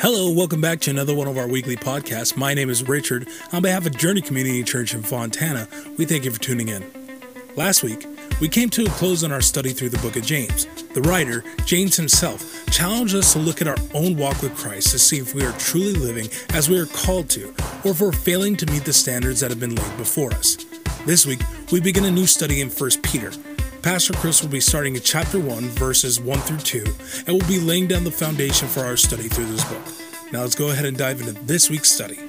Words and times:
Hello, 0.00 0.30
welcome 0.32 0.60
back 0.60 0.80
to 0.80 0.90
another 0.90 1.14
one 1.14 1.28
of 1.28 1.36
our 1.36 1.48
weekly 1.48 1.76
podcasts. 1.76 2.36
My 2.36 2.54
name 2.54 2.70
is 2.70 2.88
Richard. 2.88 3.28
On 3.52 3.60
behalf 3.60 3.84
of 3.84 3.96
Journey 3.96 4.20
Community 4.20 4.62
Church 4.62 4.94
in 4.94 5.02
Fontana, 5.02 5.68
we 5.96 6.04
thank 6.04 6.24
you 6.24 6.30
for 6.30 6.40
tuning 6.40 6.68
in. 6.68 6.84
Last 7.56 7.82
week, 7.82 8.06
we 8.40 8.48
came 8.48 8.70
to 8.70 8.84
a 8.84 8.90
close 8.90 9.24
on 9.24 9.32
our 9.32 9.40
study 9.40 9.70
through 9.70 9.88
the 9.88 9.98
book 9.98 10.16
of 10.16 10.24
James. 10.24 10.66
The 10.94 11.02
writer, 11.02 11.42
James 11.64 11.96
himself, 11.96 12.64
challenged 12.70 13.14
us 13.14 13.32
to 13.32 13.40
look 13.40 13.60
at 13.60 13.66
our 13.68 13.76
own 13.94 14.16
walk 14.16 14.40
with 14.42 14.56
Christ 14.56 14.90
to 14.92 14.98
see 14.98 15.18
if 15.18 15.34
we 15.34 15.44
are 15.44 15.52
truly 15.58 15.94
living 15.94 16.28
as 16.50 16.70
we 16.70 16.78
are 16.78 16.86
called 16.86 17.28
to, 17.30 17.48
or 17.84 17.90
if 17.90 18.00
we're 18.00 18.12
failing 18.12 18.56
to 18.58 18.66
meet 18.66 18.84
the 18.84 18.92
standards 18.92 19.40
that 19.40 19.50
have 19.50 19.60
been 19.60 19.74
laid 19.74 19.96
before 19.96 20.32
us. 20.34 20.56
This 21.04 21.26
week, 21.26 21.40
we 21.72 21.80
begin 21.80 22.04
a 22.04 22.10
new 22.10 22.26
study 22.26 22.60
in 22.60 22.70
1 22.70 22.90
Peter. 23.02 23.32
Pastor 23.88 24.12
Chris 24.12 24.42
will 24.42 24.50
be 24.50 24.60
starting 24.60 24.96
in 24.96 25.00
chapter 25.00 25.40
1, 25.40 25.62
verses 25.70 26.20
1 26.20 26.38
through 26.40 26.58
2, 26.58 26.84
and 27.26 27.28
will 27.28 27.48
be 27.48 27.58
laying 27.58 27.86
down 27.86 28.04
the 28.04 28.10
foundation 28.10 28.68
for 28.68 28.80
our 28.80 28.98
study 28.98 29.30
through 29.30 29.46
this 29.46 29.64
book. 29.64 29.82
Now 30.30 30.42
let's 30.42 30.54
go 30.54 30.68
ahead 30.68 30.84
and 30.84 30.94
dive 30.94 31.20
into 31.20 31.32
this 31.32 31.70
week's 31.70 31.90
study. 31.90 32.20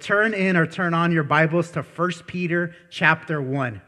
turn 0.00 0.32
in 0.32 0.56
or 0.56 0.66
turn 0.66 0.94
on 0.94 1.12
your 1.12 1.24
Bibles 1.24 1.70
to 1.72 1.82
1 1.82 2.10
Peter 2.26 2.74
chapter 2.88 3.42
1. 3.42 3.82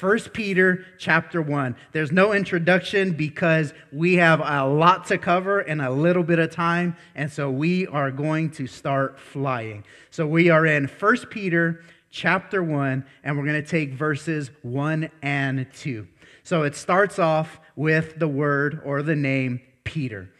1 0.00 0.18
Peter 0.32 0.86
chapter 0.98 1.42
1. 1.42 1.76
There's 1.92 2.10
no 2.10 2.32
introduction 2.32 3.12
because 3.12 3.74
we 3.92 4.14
have 4.14 4.40
a 4.40 4.64
lot 4.64 5.06
to 5.06 5.18
cover 5.18 5.60
in 5.60 5.80
a 5.80 5.90
little 5.90 6.22
bit 6.22 6.38
of 6.38 6.50
time, 6.50 6.96
and 7.14 7.30
so 7.30 7.50
we 7.50 7.86
are 7.88 8.10
going 8.10 8.50
to 8.52 8.66
start 8.66 9.18
flying. 9.18 9.84
So 10.10 10.26
we 10.26 10.50
are 10.50 10.66
in 10.66 10.86
1 10.86 11.16
Peter 11.30 11.82
chapter 12.14 12.62
1, 12.62 13.04
and 13.24 13.36
we're 13.36 13.44
going 13.44 13.60
to 13.60 13.68
take 13.68 13.92
verses 13.92 14.48
1 14.62 15.10
and 15.20 15.66
2. 15.74 16.06
So 16.44 16.62
it 16.62 16.76
starts 16.76 17.18
off 17.18 17.58
with 17.74 18.18
the 18.20 18.28
word 18.28 18.80
or 18.84 19.02
the 19.02 19.16
name 19.16 19.60
Peter. 19.82 20.30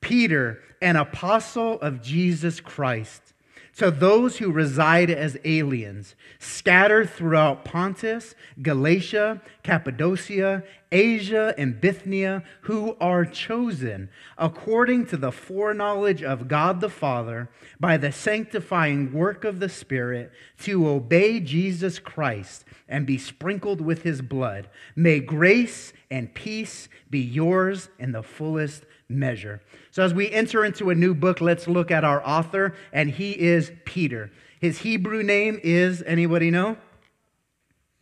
Peter, 0.00 0.60
an 0.80 0.94
apostle 0.94 1.80
of 1.80 2.00
Jesus 2.00 2.60
Christ 2.60 3.33
to 3.76 3.90
those 3.90 4.38
who 4.38 4.52
reside 4.52 5.10
as 5.10 5.36
aliens, 5.44 6.14
scattered 6.38 7.10
throughout 7.10 7.64
Pontus, 7.64 8.34
Galatia, 8.62 9.42
Cappadocia, 9.62 10.62
Asia, 10.92 11.54
and 11.58 11.80
Bithynia, 11.80 12.44
who 12.62 12.96
are 13.00 13.24
chosen 13.24 14.08
according 14.38 15.06
to 15.06 15.16
the 15.16 15.32
foreknowledge 15.32 16.22
of 16.22 16.46
God 16.46 16.80
the 16.80 16.88
Father 16.88 17.50
by 17.80 17.96
the 17.96 18.12
sanctifying 18.12 19.12
work 19.12 19.44
of 19.44 19.58
the 19.58 19.68
Spirit 19.68 20.30
to 20.60 20.88
obey 20.88 21.40
Jesus 21.40 21.98
Christ 21.98 22.64
and 22.88 23.06
be 23.06 23.18
sprinkled 23.18 23.80
with 23.80 24.02
his 24.02 24.22
blood. 24.22 24.68
May 24.94 25.18
grace 25.18 25.92
and 26.10 26.32
peace 26.32 26.88
be 27.10 27.20
yours 27.20 27.88
in 27.98 28.12
the 28.12 28.22
fullest 28.22 28.84
measure. 29.08 29.60
So, 29.94 30.02
as 30.02 30.12
we 30.12 30.28
enter 30.28 30.64
into 30.64 30.90
a 30.90 30.94
new 30.96 31.14
book, 31.14 31.40
let's 31.40 31.68
look 31.68 31.92
at 31.92 32.02
our 32.02 32.20
author, 32.26 32.74
and 32.92 33.08
he 33.08 33.30
is 33.30 33.70
Peter. 33.84 34.32
His 34.58 34.78
Hebrew 34.78 35.22
name 35.22 35.60
is, 35.62 36.02
anybody 36.04 36.50
know? 36.50 36.76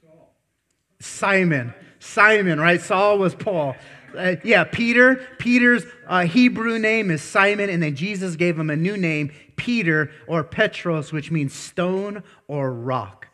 Saul. 0.00 0.34
Simon. 1.00 1.74
Simon, 1.98 2.58
right? 2.58 2.80
Saul 2.80 3.18
was 3.18 3.34
Paul. 3.34 3.76
Uh, 4.16 4.36
yeah, 4.42 4.64
Peter. 4.64 5.16
Peter's 5.36 5.84
uh, 6.06 6.22
Hebrew 6.22 6.78
name 6.78 7.10
is 7.10 7.20
Simon, 7.20 7.68
and 7.68 7.82
then 7.82 7.94
Jesus 7.94 8.36
gave 8.36 8.58
him 8.58 8.70
a 8.70 8.76
new 8.76 8.96
name, 8.96 9.30
Peter 9.56 10.10
or 10.26 10.42
Petros, 10.44 11.12
which 11.12 11.30
means 11.30 11.52
stone 11.52 12.22
or 12.48 12.72
rock. 12.72 13.28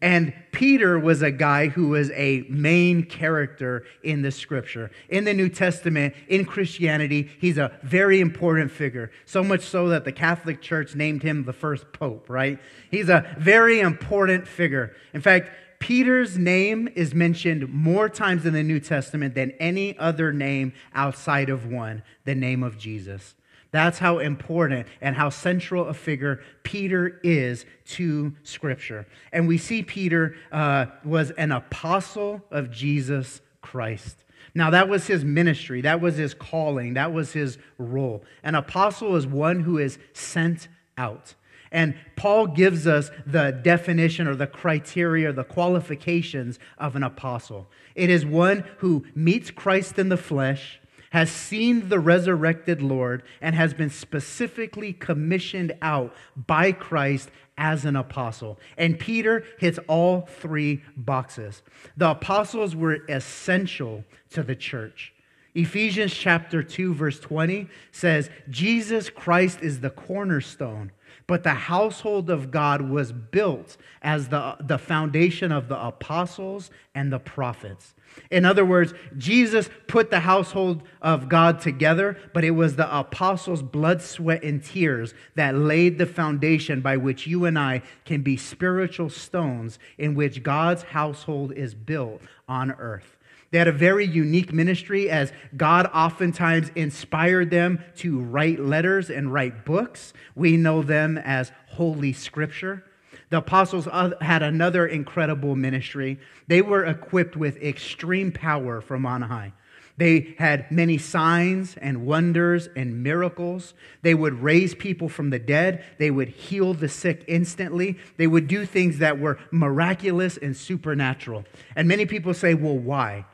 And 0.00 0.32
Peter 0.52 0.96
was 0.98 1.22
a 1.22 1.30
guy 1.32 1.68
who 1.68 1.88
was 1.88 2.10
a 2.12 2.44
main 2.48 3.02
character 3.02 3.84
in 4.04 4.22
the 4.22 4.30
scripture. 4.30 4.92
In 5.08 5.24
the 5.24 5.34
New 5.34 5.48
Testament, 5.48 6.14
in 6.28 6.44
Christianity, 6.44 7.30
he's 7.40 7.58
a 7.58 7.72
very 7.82 8.20
important 8.20 8.70
figure. 8.70 9.10
So 9.24 9.42
much 9.42 9.62
so 9.62 9.88
that 9.88 10.04
the 10.04 10.12
Catholic 10.12 10.62
Church 10.62 10.94
named 10.94 11.24
him 11.24 11.44
the 11.44 11.52
first 11.52 11.92
pope, 11.92 12.30
right? 12.30 12.60
He's 12.90 13.08
a 13.08 13.34
very 13.38 13.80
important 13.80 14.46
figure. 14.46 14.94
In 15.14 15.20
fact, 15.20 15.50
Peter's 15.80 16.38
name 16.38 16.88
is 16.94 17.14
mentioned 17.14 17.68
more 17.68 18.08
times 18.08 18.46
in 18.46 18.52
the 18.52 18.62
New 18.62 18.80
Testament 18.80 19.34
than 19.34 19.52
any 19.52 19.98
other 19.98 20.32
name 20.32 20.72
outside 20.94 21.48
of 21.48 21.66
one, 21.66 22.02
the 22.24 22.34
name 22.34 22.62
of 22.62 22.78
Jesus. 22.78 23.34
That's 23.70 23.98
how 23.98 24.18
important 24.18 24.86
and 25.00 25.14
how 25.14 25.28
central 25.28 25.88
a 25.88 25.94
figure 25.94 26.40
Peter 26.62 27.20
is 27.22 27.66
to 27.86 28.34
Scripture. 28.42 29.06
And 29.32 29.46
we 29.46 29.58
see 29.58 29.82
Peter 29.82 30.36
uh, 30.50 30.86
was 31.04 31.30
an 31.32 31.52
apostle 31.52 32.42
of 32.50 32.70
Jesus 32.70 33.42
Christ. 33.60 34.24
Now, 34.54 34.70
that 34.70 34.88
was 34.88 35.06
his 35.06 35.24
ministry, 35.24 35.82
that 35.82 36.00
was 36.00 36.16
his 36.16 36.32
calling, 36.32 36.94
that 36.94 37.12
was 37.12 37.32
his 37.32 37.58
role. 37.76 38.24
An 38.42 38.54
apostle 38.54 39.14
is 39.16 39.26
one 39.26 39.60
who 39.60 39.78
is 39.78 39.98
sent 40.14 40.68
out. 40.96 41.34
And 41.70 41.94
Paul 42.16 42.46
gives 42.46 42.86
us 42.86 43.10
the 43.26 43.50
definition 43.50 44.26
or 44.26 44.34
the 44.34 44.46
criteria, 44.46 45.32
the 45.32 45.44
qualifications 45.44 46.58
of 46.78 46.96
an 46.96 47.02
apostle. 47.02 47.68
It 47.94 48.08
is 48.08 48.24
one 48.24 48.64
who 48.78 49.04
meets 49.14 49.50
Christ 49.50 49.98
in 49.98 50.08
the 50.08 50.16
flesh 50.16 50.80
has 51.10 51.30
seen 51.30 51.88
the 51.88 51.98
resurrected 51.98 52.82
Lord 52.82 53.22
and 53.40 53.54
has 53.54 53.74
been 53.74 53.90
specifically 53.90 54.92
commissioned 54.92 55.76
out 55.80 56.14
by 56.36 56.72
Christ 56.72 57.30
as 57.56 57.84
an 57.84 57.96
apostle. 57.96 58.58
And 58.76 58.98
Peter 58.98 59.44
hits 59.58 59.78
all 59.88 60.22
three 60.22 60.82
boxes. 60.96 61.62
The 61.96 62.10
apostles 62.10 62.76
were 62.76 62.98
essential 63.08 64.04
to 64.30 64.42
the 64.42 64.56
church. 64.56 65.12
Ephesians 65.54 66.14
chapter 66.14 66.62
2 66.62 66.94
verse 66.94 67.18
20 67.18 67.68
says 67.90 68.30
Jesus 68.48 69.10
Christ 69.10 69.60
is 69.60 69.80
the 69.80 69.90
cornerstone 69.90 70.92
but 71.28 71.42
the 71.42 71.50
household 71.50 72.30
of 72.30 72.50
God 72.50 72.80
was 72.80 73.12
built 73.12 73.76
as 74.02 74.28
the, 74.28 74.56
the 74.60 74.78
foundation 74.78 75.52
of 75.52 75.68
the 75.68 75.78
apostles 75.78 76.70
and 76.94 77.12
the 77.12 77.18
prophets. 77.18 77.94
In 78.30 78.46
other 78.46 78.64
words, 78.64 78.94
Jesus 79.18 79.68
put 79.86 80.10
the 80.10 80.20
household 80.20 80.82
of 81.02 81.28
God 81.28 81.60
together, 81.60 82.16
but 82.32 82.44
it 82.44 82.52
was 82.52 82.76
the 82.76 82.98
apostles' 82.98 83.62
blood, 83.62 84.00
sweat, 84.00 84.42
and 84.42 84.64
tears 84.64 85.12
that 85.34 85.54
laid 85.54 85.98
the 85.98 86.06
foundation 86.06 86.80
by 86.80 86.96
which 86.96 87.26
you 87.26 87.44
and 87.44 87.58
I 87.58 87.82
can 88.06 88.22
be 88.22 88.38
spiritual 88.38 89.10
stones 89.10 89.78
in 89.98 90.14
which 90.14 90.42
God's 90.42 90.82
household 90.82 91.52
is 91.52 91.74
built 91.74 92.22
on 92.48 92.72
earth. 92.72 93.17
They 93.50 93.58
had 93.58 93.68
a 93.68 93.72
very 93.72 94.06
unique 94.06 94.52
ministry 94.52 95.08
as 95.08 95.32
God 95.56 95.90
oftentimes 95.94 96.70
inspired 96.74 97.50
them 97.50 97.82
to 97.96 98.20
write 98.20 98.60
letters 98.60 99.08
and 99.08 99.32
write 99.32 99.64
books. 99.64 100.12
We 100.34 100.56
know 100.56 100.82
them 100.82 101.16
as 101.18 101.52
Holy 101.68 102.12
Scripture. 102.12 102.84
The 103.30 103.38
apostles 103.38 103.86
had 104.20 104.42
another 104.42 104.86
incredible 104.86 105.56
ministry. 105.56 106.18
They 106.46 106.62
were 106.62 106.84
equipped 106.84 107.36
with 107.36 107.56
extreme 107.58 108.32
power 108.32 108.80
from 108.80 109.06
on 109.06 109.22
high. 109.22 109.52
They 109.98 110.36
had 110.38 110.70
many 110.70 110.96
signs 110.96 111.76
and 111.76 112.06
wonders 112.06 112.68
and 112.76 113.02
miracles. 113.02 113.74
They 114.02 114.14
would 114.14 114.34
raise 114.34 114.74
people 114.74 115.08
from 115.08 115.30
the 115.30 115.40
dead. 115.40 115.84
They 115.98 116.10
would 116.10 116.28
heal 116.28 116.72
the 116.72 116.88
sick 116.88 117.24
instantly. 117.26 117.98
They 118.16 118.28
would 118.28 118.46
do 118.46 118.64
things 118.64 118.98
that 118.98 119.18
were 119.18 119.38
miraculous 119.50 120.36
and 120.36 120.56
supernatural. 120.56 121.44
And 121.74 121.88
many 121.88 122.06
people 122.06 122.32
say, 122.32 122.54
well, 122.54 122.78
why? 122.78 123.24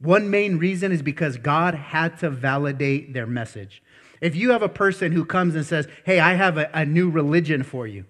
One 0.00 0.30
main 0.30 0.58
reason 0.58 0.92
is 0.92 1.02
because 1.02 1.36
God 1.36 1.74
had 1.74 2.18
to 2.20 2.30
validate 2.30 3.12
their 3.12 3.26
message. 3.26 3.82
If 4.20 4.34
you 4.34 4.50
have 4.50 4.62
a 4.62 4.68
person 4.68 5.12
who 5.12 5.24
comes 5.24 5.54
and 5.54 5.64
says, 5.64 5.88
Hey, 6.04 6.20
I 6.20 6.34
have 6.34 6.58
a, 6.58 6.70
a 6.72 6.84
new 6.84 7.10
religion 7.10 7.62
for 7.62 7.86
you, 7.86 8.06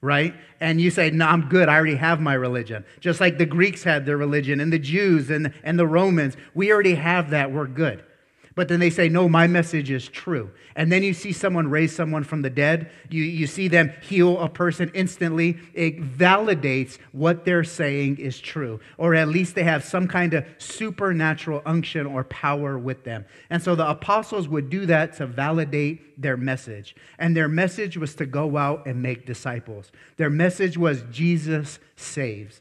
right? 0.00 0.34
And 0.60 0.80
you 0.80 0.90
say, 0.90 1.10
No, 1.10 1.26
I'm 1.26 1.48
good. 1.48 1.68
I 1.68 1.74
already 1.74 1.96
have 1.96 2.20
my 2.20 2.34
religion. 2.34 2.84
Just 3.00 3.20
like 3.20 3.38
the 3.38 3.46
Greeks 3.46 3.82
had 3.84 4.06
their 4.06 4.16
religion 4.16 4.60
and 4.60 4.72
the 4.72 4.78
Jews 4.78 5.30
and, 5.30 5.52
and 5.62 5.78
the 5.78 5.86
Romans. 5.86 6.36
We 6.54 6.72
already 6.72 6.94
have 6.94 7.30
that. 7.30 7.52
We're 7.52 7.66
good. 7.66 8.04
But 8.54 8.68
then 8.68 8.78
they 8.78 8.90
say, 8.90 9.08
no, 9.08 9.28
my 9.28 9.46
message 9.48 9.90
is 9.90 10.08
true. 10.08 10.50
And 10.76 10.90
then 10.90 11.02
you 11.02 11.12
see 11.12 11.32
someone 11.32 11.68
raise 11.68 11.94
someone 11.94 12.22
from 12.22 12.42
the 12.42 12.50
dead. 12.50 12.90
You, 13.10 13.22
you 13.22 13.46
see 13.48 13.66
them 13.66 13.92
heal 14.00 14.38
a 14.38 14.48
person 14.48 14.92
instantly. 14.94 15.58
It 15.72 16.00
validates 16.00 16.98
what 17.12 17.44
they're 17.44 17.64
saying 17.64 18.18
is 18.18 18.38
true. 18.38 18.78
Or 18.96 19.14
at 19.14 19.28
least 19.28 19.56
they 19.56 19.64
have 19.64 19.84
some 19.84 20.06
kind 20.06 20.34
of 20.34 20.46
supernatural 20.58 21.62
unction 21.66 22.06
or 22.06 22.22
power 22.24 22.78
with 22.78 23.02
them. 23.02 23.24
And 23.50 23.60
so 23.60 23.74
the 23.74 23.88
apostles 23.88 24.48
would 24.48 24.70
do 24.70 24.86
that 24.86 25.16
to 25.16 25.26
validate 25.26 26.20
their 26.20 26.36
message. 26.36 26.94
And 27.18 27.36
their 27.36 27.48
message 27.48 27.96
was 27.96 28.14
to 28.16 28.26
go 28.26 28.56
out 28.56 28.86
and 28.86 29.02
make 29.02 29.26
disciples. 29.26 29.90
Their 30.16 30.30
message 30.30 30.78
was 30.78 31.02
Jesus 31.10 31.80
saves. 31.96 32.60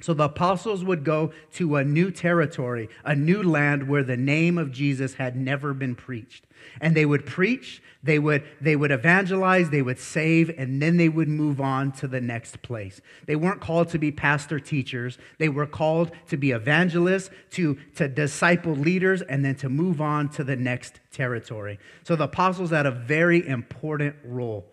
So 0.00 0.12
the 0.12 0.24
apostles 0.24 0.84
would 0.84 1.04
go 1.04 1.32
to 1.54 1.76
a 1.76 1.84
new 1.84 2.10
territory, 2.10 2.88
a 3.04 3.14
new 3.14 3.42
land 3.42 3.88
where 3.88 4.02
the 4.02 4.16
name 4.16 4.58
of 4.58 4.70
Jesus 4.70 5.14
had 5.14 5.36
never 5.36 5.72
been 5.72 5.94
preached. 5.94 6.44
And 6.80 6.94
they 6.94 7.06
would 7.06 7.24
preach, 7.24 7.82
they 8.02 8.18
would, 8.18 8.44
they 8.60 8.76
would 8.76 8.90
evangelize, 8.90 9.70
they 9.70 9.80
would 9.80 9.98
save, 9.98 10.50
and 10.58 10.82
then 10.82 10.98
they 10.98 11.08
would 11.08 11.28
move 11.28 11.60
on 11.60 11.92
to 11.92 12.08
the 12.08 12.20
next 12.20 12.60
place. 12.60 13.00
They 13.26 13.36
weren't 13.36 13.60
called 13.60 13.88
to 13.90 13.98
be 13.98 14.12
pastor 14.12 14.60
teachers. 14.60 15.16
They 15.38 15.48
were 15.48 15.66
called 15.66 16.10
to 16.28 16.36
be 16.36 16.50
evangelists, 16.50 17.30
to, 17.52 17.78
to 17.94 18.08
disciple 18.08 18.74
leaders, 18.74 19.22
and 19.22 19.44
then 19.44 19.54
to 19.56 19.70
move 19.70 20.02
on 20.02 20.28
to 20.30 20.44
the 20.44 20.56
next 20.56 21.00
territory. 21.10 21.78
So 22.04 22.16
the 22.16 22.24
apostles 22.24 22.70
had 22.70 22.84
a 22.84 22.90
very 22.90 23.46
important 23.46 24.16
role. 24.24 24.66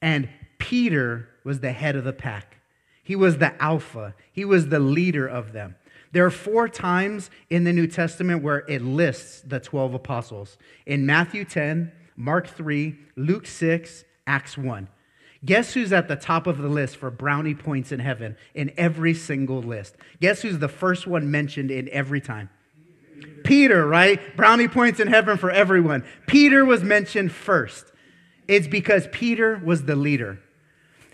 And 0.00 0.30
Peter 0.58 1.28
was 1.44 1.60
the 1.60 1.72
head 1.72 1.96
of 1.96 2.04
the 2.04 2.12
pack. 2.12 2.61
He 3.02 3.16
was 3.16 3.38
the 3.38 3.60
alpha, 3.62 4.14
he 4.32 4.44
was 4.44 4.68
the 4.68 4.78
leader 4.78 5.26
of 5.26 5.52
them. 5.52 5.76
There 6.12 6.26
are 6.26 6.30
four 6.30 6.68
times 6.68 7.30
in 7.48 7.64
the 7.64 7.72
New 7.72 7.86
Testament 7.86 8.42
where 8.42 8.64
it 8.68 8.82
lists 8.82 9.40
the 9.40 9.58
12 9.58 9.94
apostles 9.94 10.58
in 10.84 11.06
Matthew 11.06 11.44
10, 11.44 11.90
Mark 12.16 12.46
3, 12.46 12.96
Luke 13.16 13.46
6, 13.46 14.04
Acts 14.26 14.58
1. 14.58 14.88
Guess 15.44 15.74
who's 15.74 15.92
at 15.92 16.06
the 16.06 16.16
top 16.16 16.46
of 16.46 16.58
the 16.58 16.68
list 16.68 16.96
for 16.96 17.10
brownie 17.10 17.54
points 17.54 17.90
in 17.90 17.98
heaven 17.98 18.36
in 18.54 18.72
every 18.76 19.14
single 19.14 19.60
list? 19.60 19.96
Guess 20.20 20.42
who's 20.42 20.58
the 20.58 20.68
first 20.68 21.06
one 21.06 21.30
mentioned 21.30 21.70
in 21.70 21.88
every 21.88 22.20
time? 22.20 22.50
Peter, 23.42 23.86
right? 23.86 24.36
Brownie 24.36 24.68
points 24.68 25.00
in 25.00 25.08
heaven 25.08 25.36
for 25.36 25.50
everyone. 25.50 26.04
Peter 26.26 26.64
was 26.64 26.84
mentioned 26.84 27.32
first. 27.32 27.92
It's 28.46 28.68
because 28.68 29.08
Peter 29.10 29.60
was 29.64 29.84
the 29.84 29.96
leader. 29.96 30.38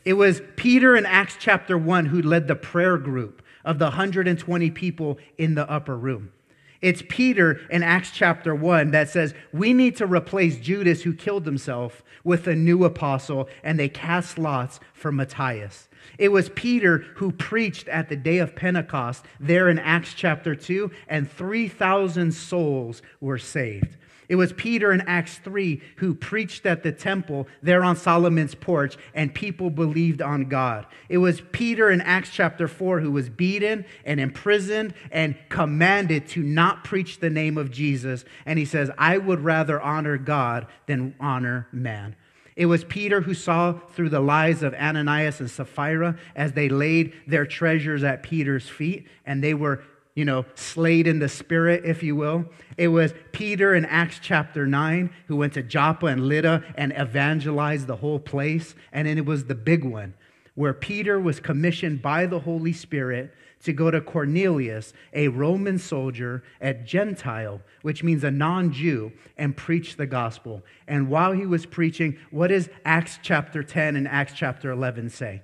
It 0.09 0.17
was 0.17 0.41
Peter 0.57 0.97
in 0.97 1.05
Acts 1.05 1.37
chapter 1.39 1.77
1 1.77 2.07
who 2.07 2.23
led 2.23 2.49
the 2.49 2.57
prayer 2.57 2.97
group 2.97 3.43
of 3.63 3.79
the 3.79 3.85
120 3.85 4.71
people 4.71 5.19
in 5.37 5.55
the 5.55 5.71
upper 5.71 5.95
room. 5.99 6.33
It's 6.81 7.03
Peter 7.11 7.61
in 7.69 7.83
Acts 7.83 8.11
chapter 8.11 8.55
1 8.55 8.91
that 8.93 9.11
says, 9.11 9.35
We 9.53 9.75
need 9.75 9.97
to 9.97 10.07
replace 10.07 10.57
Judas, 10.61 11.03
who 11.03 11.13
killed 11.13 11.45
himself, 11.45 12.03
with 12.25 12.47
a 12.47 12.55
new 12.55 12.87
apostle, 12.87 13.51
and 13.63 13.79
they 13.79 13.91
cast 13.91 14.39
lots 14.39 14.81
for 14.95 15.13
Matthias. 15.13 15.91
It 16.17 16.31
was 16.31 16.49
Peter 16.55 17.05
who 17.17 17.31
preached 17.31 17.87
at 17.89 18.09
the 18.09 18.17
day 18.17 18.39
of 18.39 18.57
Pentecost 18.57 19.27
there 19.39 19.69
in 19.69 19.79
Acts 19.79 20.15
chapter 20.15 20.55
2, 20.55 20.91
and 21.07 21.31
3,000 21.31 22.33
souls 22.33 23.03
were 23.21 23.37
saved. 23.37 23.99
It 24.29 24.37
was 24.37 24.53
Peter 24.53 24.93
in 24.93 25.01
Acts 25.03 25.39
3 25.39 25.81
who 25.97 26.15
preached 26.15 26.67
at 26.67 26.83
the 26.83 26.93
temple 26.93 27.49
there 27.63 27.83
on 27.83 27.97
Solomon's 27.97 28.55
porch, 28.55 28.97
and 29.15 29.35
people 29.35 29.71
believed 29.71 30.21
on 30.21 30.49
God. 30.49 30.87
It 31.09 31.19
was 31.19 31.41
Peter 31.53 31.91
in 31.91 32.01
Acts 32.03 32.31
chapter 32.31 32.69
4 32.69 33.01
who 33.01 33.11
was 33.11 33.31
beaten 33.31 33.87
and 34.05 34.21
imprisoned 34.21 34.93
and 35.11 35.35
commanded 35.49 36.29
to 36.29 36.43
not 36.43 36.85
preach 36.85 37.21
the 37.21 37.31
name 37.31 37.57
of 37.57 37.71
Jesus. 37.71 38.25
And 38.45 38.59
he 38.59 38.67
says, 38.67 38.91
I 38.99 39.17
would 39.17 39.41
rather 39.41 39.81
honor 39.81 40.19
God 40.19 40.67
than 40.87 41.15
honor 41.19 41.67
man. 41.73 42.15
It 42.55 42.67
was 42.67 42.83
Peter 42.83 43.21
who 43.21 43.35
saw 43.35 43.79
through 43.93 44.09
the 44.09 44.21
lies 44.21 44.65
of 44.65 44.75
Ananias 44.75 45.39
and 45.39 45.49
Sapphira 45.49 46.19
as 46.35 46.53
they 46.53 46.69
laid 46.69 47.13
their 47.25 47.47
treasures 47.47 48.03
at 48.03 48.25
Peter's 48.25 48.69
feet, 48.69 49.07
and 49.25 49.43
they 49.43 49.55
were 49.55 49.85
you 50.19 50.25
know, 50.25 50.45
slayed 50.57 51.07
in 51.07 51.21
the 51.21 51.29
spirit, 51.29 51.85
if 51.85 52.03
you 52.03 52.17
will. 52.17 52.45
It 52.77 52.89
was 52.89 53.15
Peter 53.31 53.73
in 53.73 53.85
Acts 53.85 54.19
chapter 54.21 54.67
9 54.67 55.11
who 55.29 55.37
went 55.37 55.53
to 55.53 55.63
Joppa 55.63 56.07
and 56.07 56.27
Lydda 56.27 56.65
and 56.75 56.93
evangelized 56.93 57.87
the 57.87 57.95
whole 57.95 58.19
place. 58.19 58.75
And 58.93 59.07
then 59.07 59.17
it 59.17 59.25
was 59.25 59.45
the 59.45 59.55
big 59.55 59.85
one 59.85 60.15
where 60.57 60.75
Peter 60.75 61.21
was 61.21 61.39
commissioned 61.39 62.03
by 62.03 62.27
the 62.27 62.41
Holy 62.41 62.73
Spirit 62.73 63.33
to 63.63 63.73
go 63.73 63.93
to 63.93 64.01
Cornelius, 64.01 64.93
a 65.13 65.29
Roman 65.29 65.79
soldier, 65.79 66.43
a 66.61 66.75
Gentile, 66.75 67.61
which 67.83 68.03
means 68.03 68.25
a 68.25 68.31
non 68.33 68.73
Jew, 68.73 69.13
and 69.37 69.57
preach 69.57 69.95
the 69.95 70.07
gospel. 70.07 70.65
And 70.89 71.09
while 71.09 71.31
he 71.31 71.47
was 71.47 71.65
preaching, 71.65 72.19
what 72.33 72.49
does 72.49 72.69
Acts 72.85 73.21
chapter 73.23 73.63
10 73.63 73.95
and 73.95 74.09
Acts 74.09 74.33
chapter 74.35 74.73
11 74.73 75.11
say? 75.11 75.43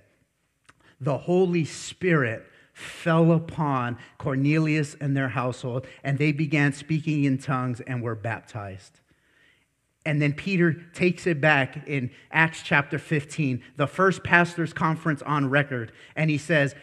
The 1.01 1.19
Holy 1.19 1.65
Spirit 1.65 2.45
fell 2.75 3.33
upon 3.33 3.97
Cornelius 4.19 4.95
and 5.01 5.17
their 5.17 5.31
household, 5.31 5.87
and 6.03 6.19
they 6.19 6.33
began 6.33 6.73
speaking 6.73 7.25
in 7.25 7.39
tongues 7.39 7.81
and 7.81 8.03
were 8.03 8.17
baptized. 8.17 9.01
And 10.05 10.21
then 10.21 10.35
Peter 10.35 10.75
takes 10.93 11.27
it 11.27 11.41
back 11.41 11.89
in 11.89 12.11
Acts 12.31 12.63
chapter 12.63 12.99
15, 12.99 13.63
the 13.77 13.87
first 13.87 14.23
pastor's 14.23 14.75
conference 14.75 15.23
on 15.23 15.49
record, 15.49 15.93
and 16.15 16.29
he 16.29 16.37
says, 16.37 16.75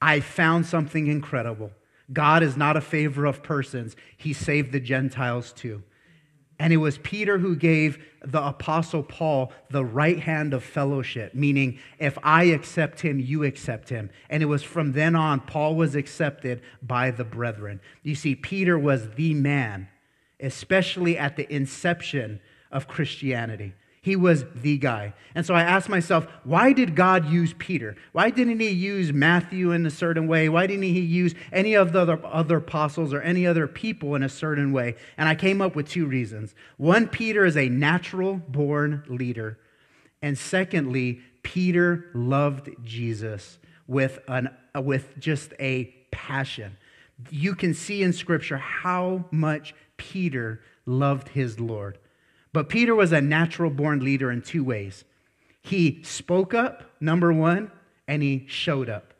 I 0.00 0.20
found 0.20 0.66
something 0.66 1.08
incredible. 1.08 1.72
God 2.12 2.42
is 2.42 2.56
not 2.56 2.76
a 2.76 2.80
favor 2.80 3.24
of 3.24 3.42
persons, 3.42 3.96
He 4.16 4.32
saved 4.32 4.72
the 4.72 4.80
Gentiles 4.80 5.52
too. 5.52 5.82
And 6.58 6.72
it 6.72 6.78
was 6.78 6.98
Peter 6.98 7.38
who 7.38 7.54
gave 7.54 7.98
the 8.24 8.42
apostle 8.42 9.02
Paul 9.02 9.52
the 9.70 9.84
right 9.84 10.18
hand 10.18 10.52
of 10.52 10.64
fellowship, 10.64 11.34
meaning 11.34 11.78
if 11.98 12.18
I 12.22 12.44
accept 12.44 13.00
him, 13.00 13.20
you 13.20 13.44
accept 13.44 13.88
him. 13.88 14.10
And 14.28 14.42
it 14.42 14.46
was 14.46 14.64
from 14.64 14.92
then 14.92 15.14
on, 15.14 15.40
Paul 15.40 15.76
was 15.76 15.94
accepted 15.94 16.62
by 16.82 17.12
the 17.12 17.24
brethren. 17.24 17.80
You 18.02 18.16
see, 18.16 18.34
Peter 18.34 18.76
was 18.76 19.10
the 19.10 19.34
man, 19.34 19.88
especially 20.40 21.16
at 21.16 21.36
the 21.36 21.52
inception 21.52 22.40
of 22.72 22.88
Christianity. 22.88 23.74
He 24.00 24.16
was 24.16 24.44
the 24.54 24.78
guy. 24.78 25.12
And 25.34 25.44
so 25.44 25.54
I 25.54 25.62
asked 25.62 25.88
myself, 25.88 26.26
why 26.44 26.72
did 26.72 26.94
God 26.94 27.28
use 27.28 27.52
Peter? 27.58 27.96
Why 28.12 28.30
didn't 28.30 28.60
he 28.60 28.70
use 28.70 29.12
Matthew 29.12 29.72
in 29.72 29.84
a 29.86 29.90
certain 29.90 30.28
way? 30.28 30.48
Why 30.48 30.66
didn't 30.66 30.84
he 30.84 31.00
use 31.00 31.34
any 31.52 31.74
of 31.74 31.92
the 31.92 32.00
other, 32.00 32.56
apostles 32.56 33.12
or 33.12 33.20
any 33.20 33.46
other 33.46 33.66
people 33.66 34.14
in 34.14 34.22
a 34.22 34.28
certain 34.28 34.72
way? 34.72 34.94
And 35.16 35.28
I 35.28 35.34
came 35.34 35.60
up 35.60 35.74
with 35.74 35.88
two 35.88 36.06
reasons. 36.06 36.54
One, 36.76 37.08
Peter 37.08 37.44
is 37.44 37.56
a 37.56 37.68
natural 37.68 38.36
born 38.48 39.04
leader. 39.08 39.58
And 40.22 40.38
secondly, 40.38 41.20
Peter 41.42 42.06
loved 42.14 42.70
Jesus 42.84 43.58
with, 43.86 44.20
an, 44.28 44.50
uh, 44.76 44.80
with 44.80 45.18
just 45.18 45.54
a 45.58 45.86
passion. 46.10 46.76
You 47.30 47.54
can 47.54 47.74
see 47.74 48.02
in 48.02 48.12
Scripture 48.12 48.58
how 48.58 49.24
much 49.30 49.74
Peter 49.96 50.60
loved 50.86 51.30
his 51.30 51.58
Lord. 51.58 51.98
But 52.58 52.68
Peter 52.68 52.92
was 52.92 53.12
a 53.12 53.20
natural 53.20 53.70
born 53.70 54.00
leader 54.00 54.32
in 54.32 54.42
two 54.42 54.64
ways. 54.64 55.04
He 55.62 56.02
spoke 56.02 56.54
up, 56.54 56.82
number 56.98 57.32
one, 57.32 57.70
and 58.08 58.20
he 58.20 58.46
showed 58.48 58.90
up. 58.90 59.14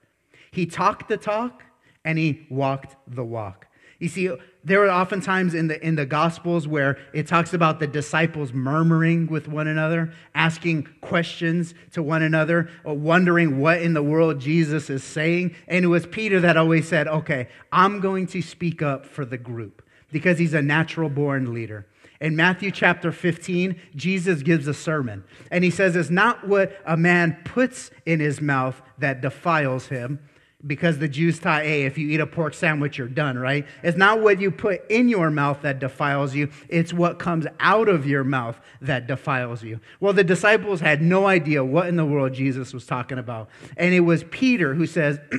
He 0.50 0.66
talked 0.66 1.08
the 1.08 1.16
talk 1.16 1.62
and 2.04 2.18
he 2.18 2.48
walked 2.50 2.96
the 3.06 3.22
walk. 3.22 3.68
You 4.00 4.08
see, 4.08 4.28
there 4.64 4.84
are 4.84 4.90
oftentimes 4.90 5.54
in 5.54 5.68
the, 5.68 5.80
in 5.86 5.94
the 5.94 6.04
Gospels 6.04 6.66
where 6.66 6.98
it 7.12 7.28
talks 7.28 7.54
about 7.54 7.78
the 7.78 7.86
disciples 7.86 8.52
murmuring 8.52 9.28
with 9.28 9.46
one 9.46 9.68
another, 9.68 10.12
asking 10.34 10.88
questions 11.00 11.74
to 11.92 12.02
one 12.02 12.22
another, 12.22 12.68
or 12.82 12.94
wondering 12.94 13.60
what 13.60 13.80
in 13.80 13.94
the 13.94 14.02
world 14.02 14.40
Jesus 14.40 14.90
is 14.90 15.04
saying. 15.04 15.54
And 15.68 15.84
it 15.84 15.88
was 15.88 16.06
Peter 16.06 16.40
that 16.40 16.56
always 16.56 16.88
said, 16.88 17.06
Okay, 17.06 17.46
I'm 17.70 18.00
going 18.00 18.26
to 18.26 18.42
speak 18.42 18.82
up 18.82 19.06
for 19.06 19.24
the 19.24 19.38
group 19.38 19.84
because 20.10 20.40
he's 20.40 20.54
a 20.54 20.62
natural 20.62 21.08
born 21.08 21.54
leader. 21.54 21.86
In 22.20 22.34
Matthew 22.34 22.70
chapter 22.72 23.12
15, 23.12 23.80
Jesus 23.94 24.42
gives 24.42 24.66
a 24.66 24.74
sermon, 24.74 25.24
and 25.50 25.62
he 25.62 25.70
says, 25.70 25.94
It's 25.94 26.10
not 26.10 26.46
what 26.46 26.76
a 26.84 26.96
man 26.96 27.38
puts 27.44 27.90
in 28.06 28.18
his 28.18 28.40
mouth 28.40 28.80
that 28.98 29.20
defiles 29.20 29.86
him, 29.86 30.18
because 30.66 30.98
the 30.98 31.08
Jews 31.08 31.38
taught, 31.38 31.62
hey, 31.62 31.84
if 31.84 31.96
you 31.96 32.08
eat 32.08 32.18
a 32.18 32.26
pork 32.26 32.52
sandwich, 32.52 32.98
you're 32.98 33.06
done, 33.06 33.38
right? 33.38 33.64
It's 33.84 33.96
not 33.96 34.20
what 34.20 34.40
you 34.40 34.50
put 34.50 34.90
in 34.90 35.08
your 35.08 35.30
mouth 35.30 35.62
that 35.62 35.78
defiles 35.78 36.34
you, 36.34 36.50
it's 36.68 36.92
what 36.92 37.20
comes 37.20 37.46
out 37.60 37.88
of 37.88 38.06
your 38.06 38.24
mouth 38.24 38.58
that 38.80 39.06
defiles 39.06 39.62
you. 39.62 39.78
Well, 40.00 40.12
the 40.12 40.24
disciples 40.24 40.80
had 40.80 41.00
no 41.00 41.26
idea 41.26 41.64
what 41.64 41.86
in 41.86 41.94
the 41.94 42.04
world 42.04 42.32
Jesus 42.34 42.74
was 42.74 42.86
talking 42.86 43.18
about. 43.18 43.48
And 43.76 43.94
it 43.94 44.00
was 44.00 44.24
Peter 44.30 44.74
who 44.74 44.86
says, 44.86 45.20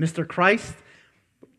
Mr. 0.00 0.26
Christ, 0.26 0.74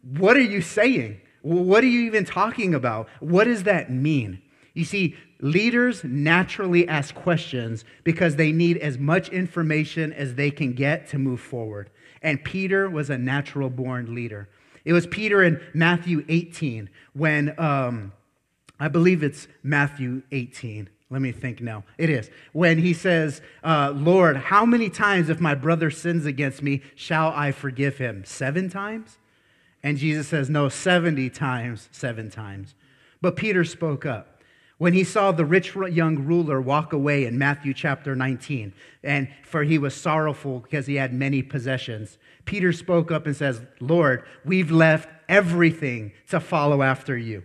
what 0.01 0.35
are 0.35 0.41
you 0.41 0.62
saying? 0.62 1.21
What 1.43 1.83
are 1.83 1.88
you 1.88 2.01
even 2.01 2.23
talking 2.23 2.73
about? 2.73 3.09
What 3.19 3.43
does 3.43 3.63
that 3.63 3.91
mean? 3.91 4.41
You 4.73 4.85
see, 4.85 5.15
leaders 5.39 6.03
naturally 6.03 6.88
ask 6.88 7.13
questions 7.13 7.83
because 8.05 8.38
they 8.38 8.53
need 8.53 8.77
as 8.77 8.97
much 8.97 9.27
information 9.27 10.13
as 10.13 10.35
they 10.35 10.50
can 10.50 10.71
get 10.71 11.09
to 11.09 11.19
move 11.19 11.41
forward. 11.41 11.89
And 12.21 12.41
Peter 12.43 12.89
was 12.89 13.09
a 13.09 13.17
natural 13.17 13.69
born 13.69 14.15
leader. 14.15 14.47
It 14.85 14.93
was 14.93 15.05
Peter 15.05 15.43
in 15.43 15.62
Matthew 15.73 16.23
18 16.29 16.89
when, 17.12 17.53
um, 17.59 18.13
I 18.79 18.88
believe 18.88 19.21
it's 19.21 19.47
Matthew 19.62 20.23
18. 20.31 20.89
Let 21.09 21.21
me 21.21 21.33
think 21.33 21.59
now. 21.59 21.83
It 21.97 22.09
is. 22.09 22.29
When 22.53 22.77
he 22.77 22.93
says, 22.93 23.41
uh, 23.65 23.91
Lord, 23.93 24.38
how 24.38 24.65
many 24.65 24.89
times 24.89 25.29
if 25.29 25.41
my 25.41 25.55
brother 25.55 25.91
sins 25.91 26.25
against 26.25 26.63
me 26.63 26.81
shall 26.95 27.33
I 27.35 27.51
forgive 27.51 27.97
him? 27.97 28.23
Seven 28.25 28.69
times? 28.69 29.19
And 29.83 29.97
Jesus 29.97 30.29
says, 30.29 30.49
No, 30.49 30.69
70 30.69 31.29
times, 31.29 31.89
seven 31.91 32.31
times. 32.31 32.73
But 33.21 33.35
Peter 33.35 33.65
spoke 33.65 34.05
up. 34.05 34.41
When 34.77 34.93
he 34.93 35.03
saw 35.03 35.31
the 35.31 35.45
rich 35.45 35.75
young 35.75 36.25
ruler 36.25 36.59
walk 36.59 36.93
away 36.93 37.25
in 37.25 37.37
Matthew 37.37 37.73
chapter 37.73 38.15
19, 38.15 38.73
and 39.03 39.29
for 39.43 39.63
he 39.63 39.77
was 39.77 39.93
sorrowful 39.93 40.59
because 40.59 40.87
he 40.87 40.95
had 40.95 41.13
many 41.13 41.41
possessions, 41.41 42.17
Peter 42.45 42.73
spoke 42.73 43.11
up 43.11 43.25
and 43.25 43.35
says, 43.35 43.61
Lord, 43.79 44.23
we've 44.43 44.71
left 44.71 45.09
everything 45.29 46.11
to 46.29 46.39
follow 46.39 46.81
after 46.81 47.17
you. 47.17 47.43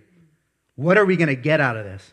What 0.75 0.97
are 0.97 1.05
we 1.05 1.17
going 1.17 1.29
to 1.29 1.37
get 1.37 1.61
out 1.61 1.77
of 1.77 1.85
this? 1.85 2.13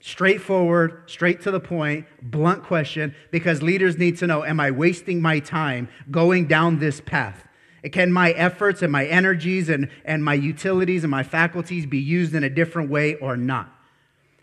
Straightforward, 0.00 1.04
straight 1.06 1.40
to 1.42 1.50
the 1.50 1.60
point, 1.60 2.06
blunt 2.20 2.64
question, 2.64 3.14
because 3.30 3.62
leaders 3.62 3.96
need 3.96 4.18
to 4.18 4.26
know 4.26 4.44
Am 4.44 4.58
I 4.58 4.72
wasting 4.72 5.22
my 5.22 5.38
time 5.38 5.88
going 6.10 6.48
down 6.48 6.80
this 6.80 7.00
path? 7.00 7.46
Can 7.90 8.12
my 8.12 8.30
efforts 8.32 8.82
and 8.82 8.92
my 8.92 9.06
energies 9.06 9.68
and, 9.68 9.88
and 10.04 10.24
my 10.24 10.34
utilities 10.34 11.02
and 11.02 11.10
my 11.10 11.24
faculties 11.24 11.84
be 11.86 11.98
used 11.98 12.34
in 12.34 12.44
a 12.44 12.50
different 12.50 12.90
way 12.90 13.16
or 13.16 13.36
not? 13.36 13.72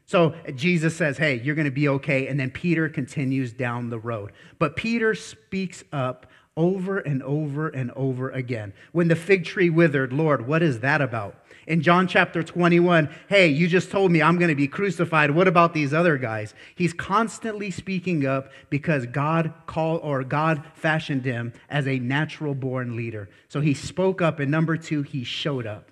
So 0.05 0.35
Jesus 0.55 0.95
says, 0.95 1.17
Hey, 1.17 1.39
you're 1.39 1.55
going 1.55 1.65
to 1.65 1.71
be 1.71 1.87
okay. 1.87 2.27
And 2.27 2.39
then 2.39 2.49
Peter 2.49 2.89
continues 2.89 3.53
down 3.53 3.89
the 3.89 3.99
road. 3.99 4.31
But 4.57 4.75
Peter 4.75 5.13
speaks 5.13 5.83
up 5.93 6.25
over 6.57 6.97
and 6.97 7.23
over 7.23 7.69
and 7.69 7.91
over 7.91 8.29
again. 8.31 8.73
When 8.91 9.07
the 9.07 9.15
fig 9.15 9.45
tree 9.45 9.69
withered, 9.69 10.11
Lord, 10.11 10.45
what 10.45 10.61
is 10.61 10.79
that 10.81 10.99
about? 10.99 11.35
In 11.67 11.81
John 11.81 12.07
chapter 12.07 12.43
21, 12.43 13.09
hey, 13.27 13.47
you 13.47 13.67
just 13.67 13.91
told 13.91 14.11
me 14.11 14.21
I'm 14.21 14.37
going 14.37 14.49
to 14.49 14.55
be 14.55 14.67
crucified. 14.67 15.31
What 15.31 15.47
about 15.47 15.73
these 15.73 15.93
other 15.93 16.17
guys? 16.17 16.53
He's 16.75 16.93
constantly 16.93 17.71
speaking 17.71 18.25
up 18.25 18.51
because 18.69 19.05
God 19.05 19.53
called 19.65 20.01
or 20.03 20.23
God 20.23 20.63
fashioned 20.73 21.25
him 21.25 21.53
as 21.69 21.87
a 21.87 21.99
natural 21.99 22.55
born 22.55 22.95
leader. 22.95 23.29
So 23.47 23.61
he 23.61 23.73
spoke 23.73 24.21
up. 24.21 24.39
And 24.39 24.49
number 24.49 24.77
two, 24.77 25.03
he 25.03 25.23
showed 25.23 25.67
up. 25.67 25.91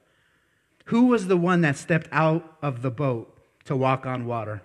Who 0.86 1.08
was 1.08 1.28
the 1.28 1.38
one 1.38 1.62
that 1.62 1.78
stepped 1.78 2.08
out 2.12 2.58
of 2.62 2.82
the 2.82 2.92
boat 2.92 3.38
to 3.66 3.76
walk 3.76 4.06
on 4.06 4.26
water? 4.26 4.62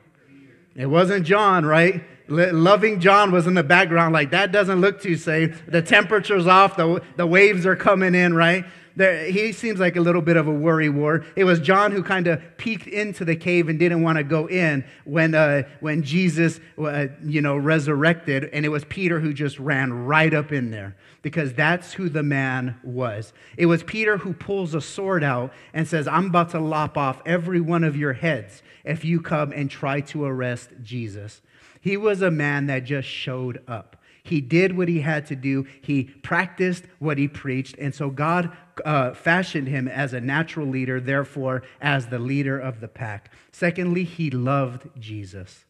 It 0.74 0.86
wasn't 0.86 1.26
John, 1.26 1.66
right? 1.66 2.02
Loving 2.28 3.00
John 3.00 3.30
was 3.30 3.46
in 3.46 3.54
the 3.54 3.62
background, 3.62 4.14
like 4.14 4.30
that 4.30 4.52
doesn't 4.52 4.80
look 4.80 5.02
too 5.02 5.16
safe. 5.16 5.62
The 5.66 5.82
temperature's 5.82 6.46
off, 6.46 6.76
the, 6.76 7.02
the 7.16 7.26
waves 7.26 7.66
are 7.66 7.76
coming 7.76 8.14
in, 8.14 8.34
right? 8.34 8.64
There, 8.96 9.24
he 9.30 9.52
seems 9.52 9.80
like 9.80 9.96
a 9.96 10.00
little 10.00 10.22
bit 10.22 10.36
of 10.36 10.46
a 10.46 10.52
worry 10.52 10.88
war. 10.88 11.24
It 11.36 11.44
was 11.44 11.60
John 11.60 11.92
who 11.92 12.02
kind 12.02 12.26
of 12.26 12.40
peeked 12.56 12.86
into 12.86 13.24
the 13.24 13.36
cave 13.36 13.68
and 13.68 13.78
didn't 13.78 14.02
want 14.02 14.18
to 14.18 14.24
go 14.24 14.48
in 14.48 14.84
when, 15.04 15.34
uh, 15.34 15.62
when 15.80 16.02
Jesus, 16.02 16.60
uh, 16.78 17.06
you 17.24 17.40
know, 17.40 17.56
resurrected. 17.56 18.50
And 18.52 18.64
it 18.64 18.68
was 18.68 18.84
Peter 18.84 19.20
who 19.20 19.32
just 19.32 19.58
ran 19.58 19.92
right 19.92 20.32
up 20.32 20.52
in 20.52 20.70
there 20.70 20.96
because 21.22 21.52
that's 21.54 21.94
who 21.94 22.08
the 22.08 22.22
man 22.22 22.78
was. 22.82 23.32
It 23.56 23.66
was 23.66 23.82
Peter 23.82 24.18
who 24.18 24.32
pulls 24.32 24.74
a 24.74 24.80
sword 24.80 25.24
out 25.24 25.52
and 25.72 25.86
says, 25.86 26.06
I'm 26.06 26.26
about 26.26 26.50
to 26.50 26.60
lop 26.60 26.98
off 26.98 27.22
every 27.24 27.60
one 27.60 27.84
of 27.84 27.96
your 27.96 28.12
heads 28.12 28.62
if 28.84 29.04
you 29.04 29.20
come 29.20 29.52
and 29.52 29.70
try 29.70 30.00
to 30.00 30.24
arrest 30.24 30.70
Jesus. 30.82 31.40
He 31.80 31.96
was 31.96 32.22
a 32.22 32.30
man 32.30 32.66
that 32.66 32.84
just 32.84 33.08
showed 33.08 33.62
up. 33.66 33.96
He 34.22 34.40
did 34.40 34.76
what 34.76 34.88
he 34.88 35.00
had 35.00 35.26
to 35.26 35.36
do. 35.36 35.66
He 35.80 36.04
practiced 36.04 36.84
what 36.98 37.18
he 37.18 37.26
preached. 37.26 37.76
And 37.78 37.94
so 37.94 38.08
God 38.08 38.56
uh, 38.84 39.14
fashioned 39.14 39.68
him 39.68 39.88
as 39.88 40.12
a 40.12 40.20
natural 40.20 40.66
leader, 40.66 41.00
therefore, 41.00 41.62
as 41.80 42.06
the 42.06 42.18
leader 42.18 42.58
of 42.58 42.80
the 42.80 42.88
pack. 42.88 43.32
Secondly, 43.50 44.04
he 44.04 44.30
loved 44.30 44.88
Jesus. 44.98 45.64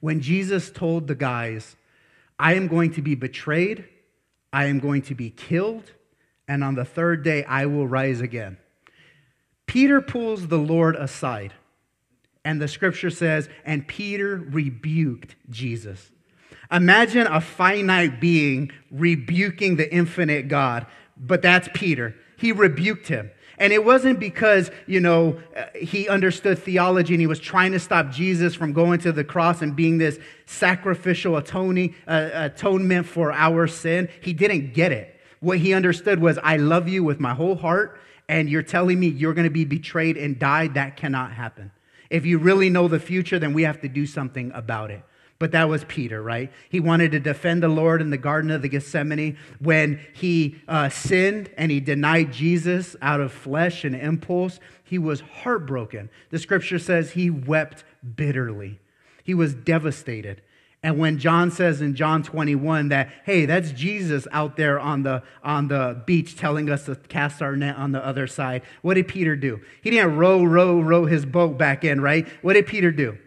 When 0.00 0.20
Jesus 0.20 0.70
told 0.70 1.08
the 1.08 1.14
guys, 1.14 1.76
I 2.38 2.54
am 2.54 2.68
going 2.68 2.92
to 2.92 3.02
be 3.02 3.14
betrayed, 3.14 3.88
I 4.52 4.66
am 4.66 4.78
going 4.78 5.02
to 5.02 5.14
be 5.14 5.30
killed, 5.30 5.92
and 6.46 6.62
on 6.62 6.74
the 6.74 6.84
third 6.84 7.24
day 7.24 7.42
I 7.44 7.66
will 7.66 7.88
rise 7.88 8.20
again. 8.20 8.58
Peter 9.66 10.00
pulls 10.00 10.48
the 10.48 10.58
Lord 10.58 10.94
aside, 10.94 11.54
and 12.44 12.60
the 12.60 12.68
scripture 12.68 13.10
says, 13.10 13.48
and 13.64 13.88
Peter 13.88 14.36
rebuked 14.36 15.36
Jesus. 15.48 16.10
Imagine 16.70 17.26
a 17.26 17.40
finite 17.40 18.20
being 18.20 18.70
rebuking 18.90 19.76
the 19.76 19.92
infinite 19.92 20.48
God, 20.48 20.86
but 21.16 21.42
that's 21.42 21.68
Peter. 21.74 22.14
He 22.36 22.52
rebuked 22.52 23.08
him. 23.08 23.30
And 23.58 23.72
it 23.72 23.84
wasn't 23.84 24.18
because, 24.18 24.70
you 24.86 24.98
know, 25.00 25.40
uh, 25.56 25.66
he 25.74 26.08
understood 26.08 26.58
theology 26.58 27.14
and 27.14 27.20
he 27.20 27.26
was 27.26 27.38
trying 27.38 27.72
to 27.72 27.78
stop 27.78 28.10
Jesus 28.10 28.54
from 28.54 28.72
going 28.72 28.98
to 29.00 29.12
the 29.12 29.22
cross 29.22 29.62
and 29.62 29.76
being 29.76 29.98
this 29.98 30.18
sacrificial 30.46 31.36
atoning, 31.36 31.94
uh, 32.08 32.30
atonement 32.32 33.06
for 33.06 33.32
our 33.32 33.68
sin. 33.68 34.08
He 34.20 34.32
didn't 34.32 34.74
get 34.74 34.90
it. 34.90 35.20
What 35.38 35.58
he 35.58 35.72
understood 35.72 36.20
was, 36.20 36.38
I 36.42 36.56
love 36.56 36.88
you 36.88 37.04
with 37.04 37.20
my 37.20 37.34
whole 37.34 37.54
heart, 37.54 38.00
and 38.28 38.48
you're 38.48 38.62
telling 38.62 38.98
me 38.98 39.08
you're 39.08 39.34
going 39.34 39.44
to 39.44 39.50
be 39.50 39.64
betrayed 39.64 40.16
and 40.16 40.38
die. 40.38 40.68
That 40.68 40.96
cannot 40.96 41.32
happen. 41.32 41.70
If 42.10 42.26
you 42.26 42.38
really 42.38 42.70
know 42.70 42.88
the 42.88 42.98
future, 42.98 43.38
then 43.38 43.52
we 43.52 43.62
have 43.62 43.80
to 43.82 43.88
do 43.88 44.06
something 44.06 44.50
about 44.52 44.90
it. 44.90 45.02
But 45.44 45.52
that 45.52 45.68
was 45.68 45.84
Peter, 45.84 46.22
right? 46.22 46.50
He 46.70 46.80
wanted 46.80 47.12
to 47.12 47.20
defend 47.20 47.62
the 47.62 47.68
Lord 47.68 48.00
in 48.00 48.08
the 48.08 48.16
Garden 48.16 48.50
of 48.50 48.62
the 48.62 48.68
Gethsemane 48.70 49.36
when 49.58 50.00
he 50.14 50.56
uh, 50.66 50.88
sinned 50.88 51.50
and 51.58 51.70
he 51.70 51.80
denied 51.80 52.32
Jesus 52.32 52.96
out 53.02 53.20
of 53.20 53.30
flesh 53.30 53.84
and 53.84 53.94
impulse. 53.94 54.58
He 54.82 54.96
was 54.96 55.20
heartbroken. 55.20 56.08
The 56.30 56.38
scripture 56.38 56.78
says 56.78 57.10
he 57.10 57.28
wept 57.28 57.84
bitterly, 58.16 58.80
he 59.22 59.34
was 59.34 59.52
devastated. 59.52 60.40
And 60.82 60.98
when 60.98 61.18
John 61.18 61.50
says 61.50 61.82
in 61.82 61.94
John 61.94 62.22
21 62.22 62.88
that, 62.88 63.10
hey, 63.26 63.44
that's 63.44 63.70
Jesus 63.70 64.26
out 64.32 64.56
there 64.56 64.80
on 64.80 65.02
the, 65.02 65.22
on 65.42 65.68
the 65.68 66.02
beach 66.06 66.36
telling 66.36 66.70
us 66.70 66.86
to 66.86 66.94
cast 66.96 67.42
our 67.42 67.54
net 67.54 67.76
on 67.76 67.92
the 67.92 68.02
other 68.02 68.26
side, 68.26 68.62
what 68.80 68.94
did 68.94 69.08
Peter 69.08 69.36
do? 69.36 69.60
He 69.82 69.90
didn't 69.90 70.16
row, 70.16 70.42
row, 70.42 70.80
row 70.80 71.04
his 71.04 71.26
boat 71.26 71.58
back 71.58 71.84
in, 71.84 72.00
right? 72.00 72.26
What 72.40 72.54
did 72.54 72.66
Peter 72.66 72.90
do? 72.90 73.18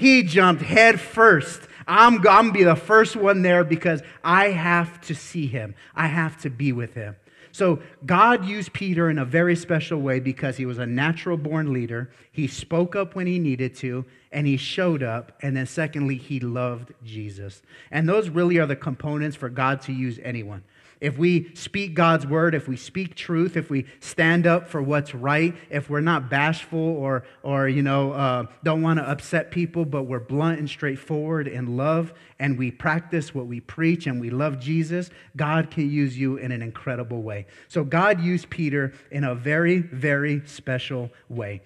He 0.00 0.22
jumped 0.22 0.62
head 0.62 0.98
first. 0.98 1.60
I'm 1.86 2.22
going 2.22 2.46
to 2.46 2.52
be 2.52 2.64
the 2.64 2.74
first 2.74 3.16
one 3.16 3.42
there 3.42 3.64
because 3.64 4.02
I 4.24 4.46
have 4.46 4.98
to 5.02 5.14
see 5.14 5.46
him. 5.46 5.74
I 5.94 6.06
have 6.06 6.40
to 6.40 6.48
be 6.48 6.72
with 6.72 6.94
him. 6.94 7.16
So 7.52 7.80
God 8.06 8.46
used 8.46 8.72
Peter 8.72 9.10
in 9.10 9.18
a 9.18 9.26
very 9.26 9.54
special 9.54 10.00
way 10.00 10.18
because 10.18 10.56
he 10.56 10.64
was 10.64 10.78
a 10.78 10.86
natural 10.86 11.36
born 11.36 11.74
leader. 11.74 12.10
He 12.32 12.46
spoke 12.46 12.96
up 12.96 13.14
when 13.14 13.26
he 13.26 13.38
needed 13.38 13.74
to, 13.76 14.06
and 14.32 14.46
he 14.46 14.56
showed 14.56 15.02
up. 15.02 15.32
And 15.42 15.54
then, 15.54 15.66
secondly, 15.66 16.16
he 16.16 16.40
loved 16.40 16.94
Jesus. 17.04 17.60
And 17.90 18.08
those 18.08 18.30
really 18.30 18.56
are 18.56 18.66
the 18.66 18.76
components 18.76 19.36
for 19.36 19.50
God 19.50 19.82
to 19.82 19.92
use 19.92 20.18
anyone 20.22 20.62
if 21.00 21.16
we 21.16 21.54
speak 21.54 21.94
God's 21.94 22.26
word, 22.26 22.54
if 22.54 22.68
we 22.68 22.76
speak 22.76 23.14
truth, 23.14 23.56
if 23.56 23.70
we 23.70 23.86
stand 24.00 24.46
up 24.46 24.68
for 24.68 24.82
what's 24.82 25.14
right, 25.14 25.54
if 25.70 25.88
we're 25.88 26.00
not 26.00 26.28
bashful 26.28 26.78
or, 26.78 27.24
or 27.42 27.68
you 27.68 27.82
know, 27.82 28.12
uh, 28.12 28.44
don't 28.62 28.82
want 28.82 28.98
to 28.98 29.08
upset 29.08 29.50
people, 29.50 29.84
but 29.84 30.02
we're 30.02 30.20
blunt 30.20 30.58
and 30.58 30.68
straightforward 30.68 31.48
in 31.48 31.76
love, 31.76 32.12
and 32.38 32.58
we 32.58 32.70
practice 32.70 33.34
what 33.34 33.46
we 33.46 33.60
preach 33.60 34.06
and 34.06 34.20
we 34.20 34.30
love 34.30 34.60
Jesus, 34.60 35.10
God 35.36 35.70
can 35.70 35.90
use 35.90 36.18
you 36.18 36.36
in 36.36 36.52
an 36.52 36.62
incredible 36.62 37.22
way. 37.22 37.46
So 37.68 37.82
God 37.82 38.20
used 38.20 38.50
Peter 38.50 38.92
in 39.10 39.24
a 39.24 39.34
very, 39.34 39.78
very 39.78 40.42
special 40.46 41.10
way. 41.28 41.62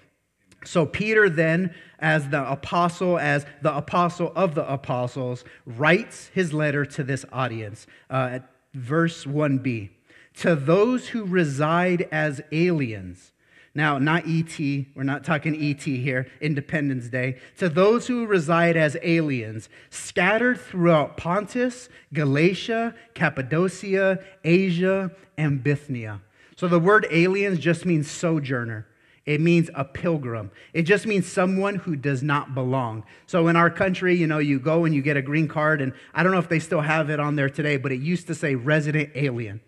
So, 0.67 0.87
Peter 0.87 1.29
then, 1.29 1.75
as 1.99 2.31
the 2.31 2.51
apostle, 2.51 3.19
as 3.19 3.45
the 3.61 3.77
apostle 3.77 4.33
of 4.35 4.55
the 4.55 4.67
apostles, 4.71 5.45
writes 5.67 6.31
his 6.33 6.55
letter 6.55 6.87
to 6.87 7.05
this 7.05 7.27
audience. 7.31 7.87
Uh, 8.09 8.39
verse 8.75 9.25
1b. 9.25 9.91
To 10.39 10.55
those 10.55 11.09
who 11.09 11.25
reside 11.25 12.09
as 12.13 12.41
aliens, 12.53 13.33
now, 13.77 13.99
not 13.99 14.23
ET, 14.29 14.57
we're 14.95 15.03
not 15.03 15.25
talking 15.25 15.57
ET 15.61 15.83
here, 15.83 16.29
Independence 16.41 17.09
Day. 17.09 17.39
To 17.57 17.69
those 17.69 18.07
who 18.07 18.25
reside 18.25 18.77
as 18.77 18.97
aliens, 19.03 19.69
scattered 19.91 20.61
throughout 20.61 21.17
Pontus, 21.17 21.89
Galatia, 22.13 22.95
Cappadocia, 23.15 24.21
Asia, 24.45 25.11
and 25.37 25.63
Bithynia. 25.65 26.21
So 26.57 26.69
the 26.69 26.79
word 26.79 27.09
aliens 27.11 27.59
just 27.59 27.85
means 27.85 28.09
sojourner. 28.09 28.87
It 29.27 29.41
means 29.41 29.71
a 29.75 29.85
pilgrim. 29.85 30.51
It 30.75 30.83
just 30.83 31.07
means 31.07 31.27
someone 31.27 31.77
who 31.77 31.97
does 31.97 32.23
not 32.23 32.55
belong. 32.55 33.05
So 33.27 33.49
in 33.49 33.57
our 33.57 33.71
country, 33.71 34.15
you 34.15 34.27
know, 34.27 34.39
you 34.39 34.59
go 34.59 34.85
and 34.85 34.95
you 34.95 35.01
get 35.01 35.17
a 35.17 35.23
green 35.23 35.49
card, 35.49 35.81
and 35.81 35.95
I 36.13 36.23
don't 36.23 36.33
know 36.33 36.39
if 36.39 36.49
they 36.49 36.59
still 36.59 36.83
have 36.83 37.09
it 37.09 37.19
on 37.19 37.37
there 37.37 37.49
today, 37.49 37.79
but 37.79 37.91
it 37.91 38.01
used 38.01 38.27
to 38.27 38.35
say 38.35 38.55
resident 38.55 39.11
alien. 39.15 39.61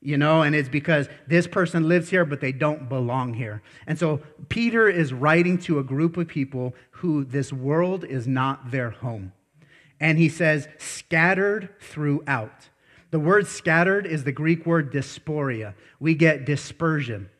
You 0.00 0.16
know, 0.16 0.42
and 0.42 0.54
it's 0.54 0.68
because 0.68 1.08
this 1.26 1.48
person 1.48 1.88
lives 1.88 2.08
here, 2.08 2.24
but 2.24 2.40
they 2.40 2.52
don't 2.52 2.88
belong 2.88 3.34
here. 3.34 3.62
And 3.86 3.98
so 3.98 4.20
Peter 4.48 4.88
is 4.88 5.12
writing 5.12 5.58
to 5.58 5.80
a 5.80 5.84
group 5.84 6.16
of 6.16 6.28
people 6.28 6.74
who 6.90 7.24
this 7.24 7.52
world 7.52 8.04
is 8.04 8.26
not 8.26 8.70
their 8.70 8.90
home. 8.90 9.32
And 10.00 10.16
he 10.18 10.28
says, 10.28 10.68
scattered 10.78 11.70
throughout. 11.80 12.68
The 13.10 13.18
word 13.18 13.48
scattered 13.48 14.06
is 14.06 14.22
the 14.22 14.32
Greek 14.32 14.66
word 14.66 14.92
diaspora. 14.92 15.74
We 15.98 16.14
get 16.14 16.44
dispersion. 16.44 17.30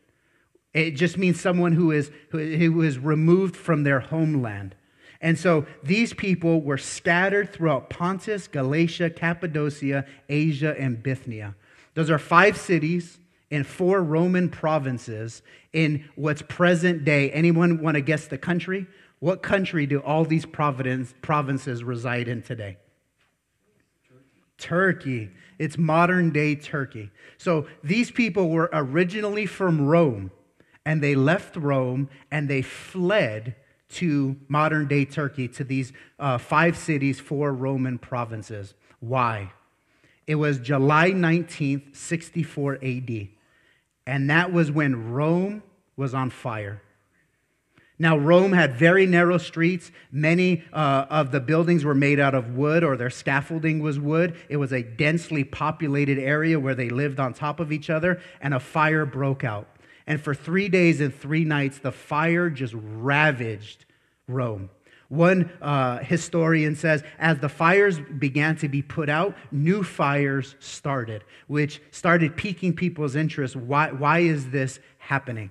It 0.74 0.92
just 0.92 1.16
means 1.16 1.40
someone 1.40 1.72
who 1.72 1.90
is, 1.90 2.10
who 2.30 2.82
is 2.82 2.98
removed 2.98 3.56
from 3.56 3.84
their 3.84 4.00
homeland. 4.00 4.74
And 5.20 5.36
so 5.36 5.66
these 5.82 6.12
people 6.14 6.60
were 6.60 6.78
scattered 6.78 7.52
throughout 7.52 7.90
Pontus, 7.90 8.46
Galatia, 8.46 9.10
Cappadocia, 9.10 10.04
Asia, 10.28 10.76
and 10.78 11.02
Bithynia. 11.02 11.56
Those 11.94 12.10
are 12.10 12.18
five 12.18 12.56
cities 12.56 13.18
in 13.50 13.64
four 13.64 14.02
Roman 14.02 14.48
provinces 14.48 15.42
in 15.72 16.08
what's 16.14 16.42
present 16.42 17.04
day. 17.04 17.30
Anyone 17.32 17.82
want 17.82 17.96
to 17.96 18.00
guess 18.00 18.26
the 18.26 18.38
country? 18.38 18.86
What 19.20 19.42
country 19.42 19.86
do 19.86 19.98
all 20.00 20.24
these 20.24 20.46
provinces 20.46 21.82
reside 21.82 22.28
in 22.28 22.42
today? 22.42 22.76
Turkey. 24.58 25.30
It's 25.58 25.76
modern 25.76 26.30
day 26.30 26.54
Turkey. 26.54 27.10
So 27.38 27.66
these 27.82 28.10
people 28.12 28.50
were 28.50 28.68
originally 28.72 29.46
from 29.46 29.80
Rome, 29.80 30.30
and 30.88 31.02
they 31.02 31.14
left 31.14 31.54
Rome 31.54 32.08
and 32.30 32.48
they 32.48 32.62
fled 32.62 33.54
to 33.90 34.36
modern 34.48 34.88
day 34.88 35.04
Turkey, 35.04 35.46
to 35.48 35.62
these 35.62 35.92
uh, 36.18 36.38
five 36.38 36.78
cities, 36.78 37.20
four 37.20 37.52
Roman 37.52 37.98
provinces. 37.98 38.72
Why? 38.98 39.52
It 40.26 40.36
was 40.36 40.58
July 40.58 41.10
19th, 41.10 41.94
64 41.94 42.78
AD. 42.82 43.28
And 44.06 44.30
that 44.30 44.50
was 44.50 44.70
when 44.70 45.12
Rome 45.12 45.62
was 45.94 46.14
on 46.14 46.30
fire. 46.30 46.80
Now, 47.98 48.16
Rome 48.16 48.52
had 48.52 48.74
very 48.74 49.04
narrow 49.04 49.36
streets. 49.36 49.90
Many 50.10 50.64
uh, 50.72 51.04
of 51.10 51.32
the 51.32 51.40
buildings 51.40 51.84
were 51.84 51.94
made 51.94 52.18
out 52.18 52.34
of 52.34 52.56
wood 52.56 52.82
or 52.82 52.96
their 52.96 53.10
scaffolding 53.10 53.80
was 53.80 54.00
wood. 54.00 54.36
It 54.48 54.56
was 54.56 54.72
a 54.72 54.82
densely 54.82 55.44
populated 55.44 56.18
area 56.18 56.58
where 56.58 56.74
they 56.74 56.88
lived 56.88 57.20
on 57.20 57.34
top 57.34 57.60
of 57.60 57.72
each 57.72 57.90
other, 57.90 58.22
and 58.40 58.54
a 58.54 58.60
fire 58.60 59.04
broke 59.04 59.44
out. 59.44 59.68
And 60.08 60.18
for 60.18 60.34
three 60.34 60.70
days 60.70 61.02
and 61.02 61.14
three 61.14 61.44
nights, 61.44 61.78
the 61.78 61.92
fire 61.92 62.48
just 62.48 62.74
ravaged 62.74 63.84
Rome. 64.26 64.70
One 65.08 65.50
uh, 65.60 65.98
historian 65.98 66.76
says, 66.76 67.04
as 67.18 67.38
the 67.38 67.48
fires 67.50 68.00
began 68.00 68.56
to 68.56 68.68
be 68.68 68.80
put 68.80 69.10
out, 69.10 69.36
new 69.52 69.82
fires 69.82 70.56
started, 70.60 71.24
which 71.46 71.82
started 71.90 72.36
piquing 72.36 72.74
people's 72.74 73.16
interest. 73.16 73.54
Why, 73.54 73.92
why 73.92 74.20
is 74.20 74.48
this 74.50 74.80
happening? 74.96 75.50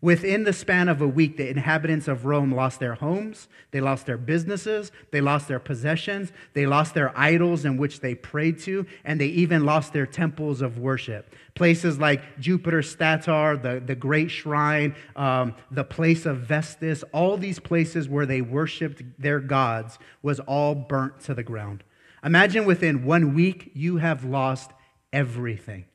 Within 0.00 0.44
the 0.44 0.52
span 0.52 0.88
of 0.88 1.02
a 1.02 1.08
week, 1.08 1.36
the 1.36 1.48
inhabitants 1.48 2.06
of 2.06 2.24
Rome 2.24 2.54
lost 2.54 2.78
their 2.78 2.94
homes, 2.94 3.48
they 3.72 3.80
lost 3.80 4.06
their 4.06 4.16
businesses, 4.16 4.92
they 5.10 5.20
lost 5.20 5.48
their 5.48 5.58
possessions, 5.58 6.30
they 6.54 6.66
lost 6.66 6.94
their 6.94 7.16
idols 7.18 7.64
in 7.64 7.76
which 7.76 7.98
they 7.98 8.14
prayed 8.14 8.60
to, 8.60 8.86
and 9.04 9.20
they 9.20 9.26
even 9.26 9.64
lost 9.64 9.92
their 9.92 10.06
temples 10.06 10.62
of 10.62 10.78
worship. 10.78 11.34
Places 11.56 11.98
like 11.98 12.38
Jupiter 12.38 12.80
Stator, 12.80 13.56
the, 13.56 13.82
the 13.84 13.96
Great 13.96 14.30
Shrine, 14.30 14.94
um, 15.16 15.56
the 15.72 15.82
place 15.82 16.26
of 16.26 16.38
Vestas, 16.38 17.02
all 17.12 17.36
these 17.36 17.58
places 17.58 18.08
where 18.08 18.26
they 18.26 18.40
worshiped 18.40 19.02
their 19.18 19.40
gods 19.40 19.98
was 20.22 20.38
all 20.38 20.76
burnt 20.76 21.18
to 21.22 21.34
the 21.34 21.42
ground. 21.42 21.82
Imagine 22.22 22.66
within 22.66 23.04
one 23.04 23.34
week, 23.34 23.72
you 23.74 23.96
have 23.96 24.24
lost 24.24 24.70
everything. 25.12 25.86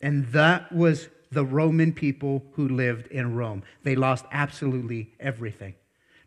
And 0.00 0.26
that 0.28 0.72
was 0.72 1.10
the 1.32 1.44
Roman 1.44 1.92
people 1.92 2.44
who 2.52 2.68
lived 2.68 3.06
in 3.08 3.36
Rome. 3.36 3.62
They 3.84 3.94
lost 3.94 4.24
absolutely 4.32 5.12
everything. 5.20 5.74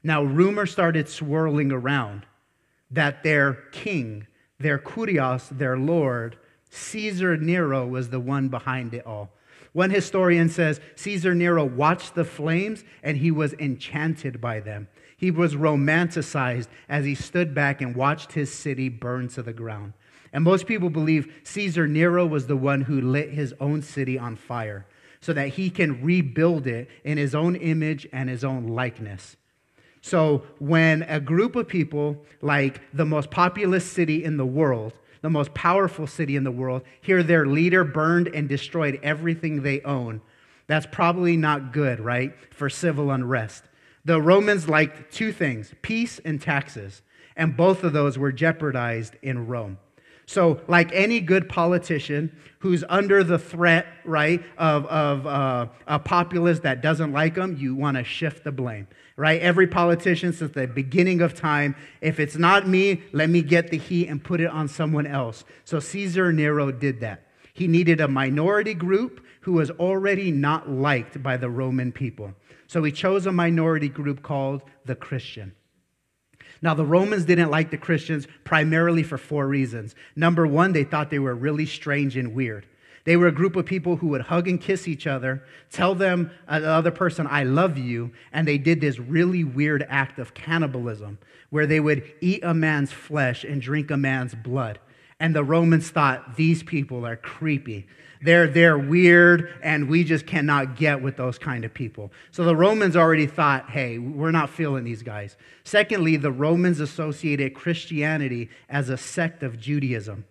Now, 0.01 0.23
rumor 0.23 0.65
started 0.65 1.09
swirling 1.09 1.71
around 1.71 2.25
that 2.91 3.23
their 3.23 3.53
king, 3.71 4.27
their 4.59 4.79
kurios, 4.79 5.49
their 5.49 5.77
lord, 5.77 6.37
Caesar 6.69 7.35
Nero, 7.37 7.85
was 7.85 8.09
the 8.09 8.19
one 8.19 8.47
behind 8.47 8.93
it 8.93 9.05
all. 9.05 9.29
One 9.73 9.89
historian 9.89 10.49
says 10.49 10.79
Caesar 10.95 11.33
Nero 11.33 11.65
watched 11.65 12.15
the 12.15 12.25
flames 12.25 12.83
and 13.01 13.17
he 13.17 13.31
was 13.31 13.53
enchanted 13.53 14.39
by 14.39 14.59
them. 14.59 14.87
He 15.17 15.31
was 15.31 15.55
romanticized 15.55 16.67
as 16.87 17.05
he 17.05 17.15
stood 17.15 17.53
back 17.55 17.81
and 17.81 17.95
watched 17.95 18.33
his 18.33 18.53
city 18.53 18.87
burn 18.87 19.29
to 19.29 19.41
the 19.41 19.53
ground. 19.53 19.93
And 20.31 20.43
most 20.43 20.67
people 20.67 20.89
believe 20.89 21.33
Caesar 21.43 21.87
Nero 21.87 22.25
was 22.25 22.47
the 22.47 22.57
one 22.57 22.81
who 22.81 23.01
lit 23.01 23.31
his 23.31 23.53
own 23.59 23.81
city 23.81 24.17
on 24.17 24.35
fire 24.35 24.85
so 25.23 25.31
that 25.31 25.47
he 25.47 25.69
can 25.69 26.03
rebuild 26.03 26.67
it 26.67 26.89
in 27.05 27.17
his 27.17 27.33
own 27.33 27.55
image 27.55 28.05
and 28.11 28.29
his 28.29 28.43
own 28.43 28.67
likeness. 28.67 29.37
So, 30.01 30.43
when 30.59 31.03
a 31.03 31.21
group 31.21 31.55
of 31.55 31.69
people, 31.69 32.17
like 32.41 32.81
the 32.93 33.05
most 33.05 33.31
populous 33.31 33.89
city 33.89 34.21
in 34.21 34.35
the 34.35 34.45
world, 34.45 34.91
the 35.21 35.29
most 35.29 35.53
powerful 35.53 36.07
city 36.07 36.35
in 36.35 36.43
the 36.43 36.51
world, 36.51 36.81
hear 36.99 37.23
their 37.23 37.45
leader 37.45 37.85
burned 37.85 38.27
and 38.27 38.49
destroyed 38.49 38.99
everything 39.01 39.61
they 39.61 39.79
own, 39.83 40.21
that's 40.67 40.87
probably 40.91 41.37
not 41.37 41.71
good, 41.71 42.01
right, 42.01 42.33
for 42.53 42.69
civil 42.69 43.09
unrest. 43.09 43.63
The 44.03 44.21
Romans 44.21 44.67
liked 44.67 45.13
two 45.13 45.31
things 45.31 45.73
peace 45.81 46.19
and 46.25 46.41
taxes, 46.41 47.01
and 47.37 47.55
both 47.55 47.85
of 47.85 47.93
those 47.93 48.17
were 48.17 48.33
jeopardized 48.33 49.15
in 49.21 49.47
Rome. 49.47 49.77
So, 50.33 50.59
like 50.67 50.89
any 50.93 51.21
good 51.21 51.47
politician 51.47 52.35
who's 52.57 52.83
under 52.89 53.23
the 53.23 53.37
threat, 53.37 53.85
right, 54.03 54.41
of, 54.57 54.87
of 54.87 55.27
uh, 55.27 55.67
a 55.85 55.99
populace 55.99 56.61
that 56.61 56.81
doesn't 56.81 57.11
like 57.11 57.35
them, 57.35 57.55
you 57.55 57.75
want 57.75 57.97
to 57.97 58.03
shift 58.03 58.43
the 58.43 58.51
blame, 58.51 58.87
right? 59.15 59.39
Every 59.39 59.67
politician 59.67 60.33
since 60.33 60.51
the 60.53 60.65
beginning 60.65 61.21
of 61.21 61.35
time, 61.35 61.75
if 62.01 62.19
it's 62.19 62.35
not 62.35 62.67
me, 62.67 63.03
let 63.11 63.29
me 63.29 63.43
get 63.43 63.69
the 63.69 63.77
heat 63.77 64.07
and 64.07 64.23
put 64.23 64.41
it 64.41 64.49
on 64.49 64.67
someone 64.67 65.05
else. 65.05 65.43
So, 65.65 65.79
Caesar 65.79 66.33
Nero 66.33 66.71
did 66.71 66.99
that. 67.01 67.27
He 67.53 67.67
needed 67.67 68.01
a 68.01 68.07
minority 68.07 68.73
group 68.73 69.23
who 69.41 69.53
was 69.53 69.69
already 69.69 70.31
not 70.31 70.67
liked 70.67 71.21
by 71.21 71.37
the 71.37 71.51
Roman 71.51 71.91
people. 71.91 72.33
So, 72.65 72.83
he 72.83 72.91
chose 72.91 73.27
a 73.27 73.31
minority 73.31 73.87
group 73.87 74.23
called 74.23 74.63
the 74.83 74.95
Christian. 74.95 75.53
Now, 76.63 76.73
the 76.73 76.85
Romans 76.85 77.25
didn't 77.25 77.51
like 77.51 77.71
the 77.71 77.77
Christians 77.77 78.25
primarily 78.45 79.03
for 79.03 79.17
four 79.17 79.47
reasons. 79.47 79.95
Number 80.15 80.47
one, 80.47 80.71
they 80.71 80.85
thought 80.85 81.09
they 81.09 81.19
were 81.19 81.35
really 81.35 81.65
strange 81.65 82.15
and 82.15 82.33
weird. 82.33 82.65
They 83.03 83.17
were 83.17 83.27
a 83.27 83.33
group 83.33 83.57
of 83.57 83.65
people 83.65 83.97
who 83.97 84.07
would 84.07 84.21
hug 84.21 84.47
and 84.47 84.61
kiss 84.61 84.87
each 84.87 85.05
other, 85.05 85.43
tell 85.69 85.93
them, 85.93 86.31
uh, 86.47 86.61
the 86.61 86.69
other 86.69 86.89
person, 86.89 87.27
I 87.29 87.43
love 87.43 87.77
you, 87.77 88.13
and 88.31 88.47
they 88.47 88.57
did 88.57 88.79
this 88.79 88.97
really 88.97 89.43
weird 89.43 89.85
act 89.89 90.19
of 90.19 90.33
cannibalism 90.33 91.17
where 91.49 91.67
they 91.67 91.81
would 91.81 92.09
eat 92.21 92.45
a 92.45 92.53
man's 92.53 92.93
flesh 92.93 93.43
and 93.43 93.61
drink 93.61 93.91
a 93.91 93.97
man's 93.97 94.33
blood. 94.33 94.79
And 95.19 95.35
the 95.35 95.43
Romans 95.43 95.89
thought 95.89 96.37
these 96.37 96.63
people 96.63 97.05
are 97.05 97.17
creepy. 97.17 97.87
They're, 98.23 98.47
they're 98.47 98.77
weird, 98.77 99.53
and 99.61 99.89
we 99.89 100.05
just 100.05 100.25
cannot 100.25 100.77
get 100.77 101.01
with 101.01 101.17
those 101.17 101.37
kind 101.37 101.65
of 101.65 101.73
people. 101.73 102.11
So 102.31 102.45
the 102.45 102.55
Romans 102.55 102.95
already 102.95 103.27
thought, 103.27 103.69
hey, 103.69 103.97
we're 103.97 104.31
not 104.31 104.49
feeling 104.49 104.85
these 104.85 105.03
guys. 105.03 105.35
Secondly, 105.65 106.15
the 106.15 106.31
Romans 106.31 106.79
associated 106.79 107.53
Christianity 107.53 108.49
as 108.69 108.89
a 108.89 108.97
sect 108.97 109.43
of 109.43 109.59
Judaism, 109.59 110.23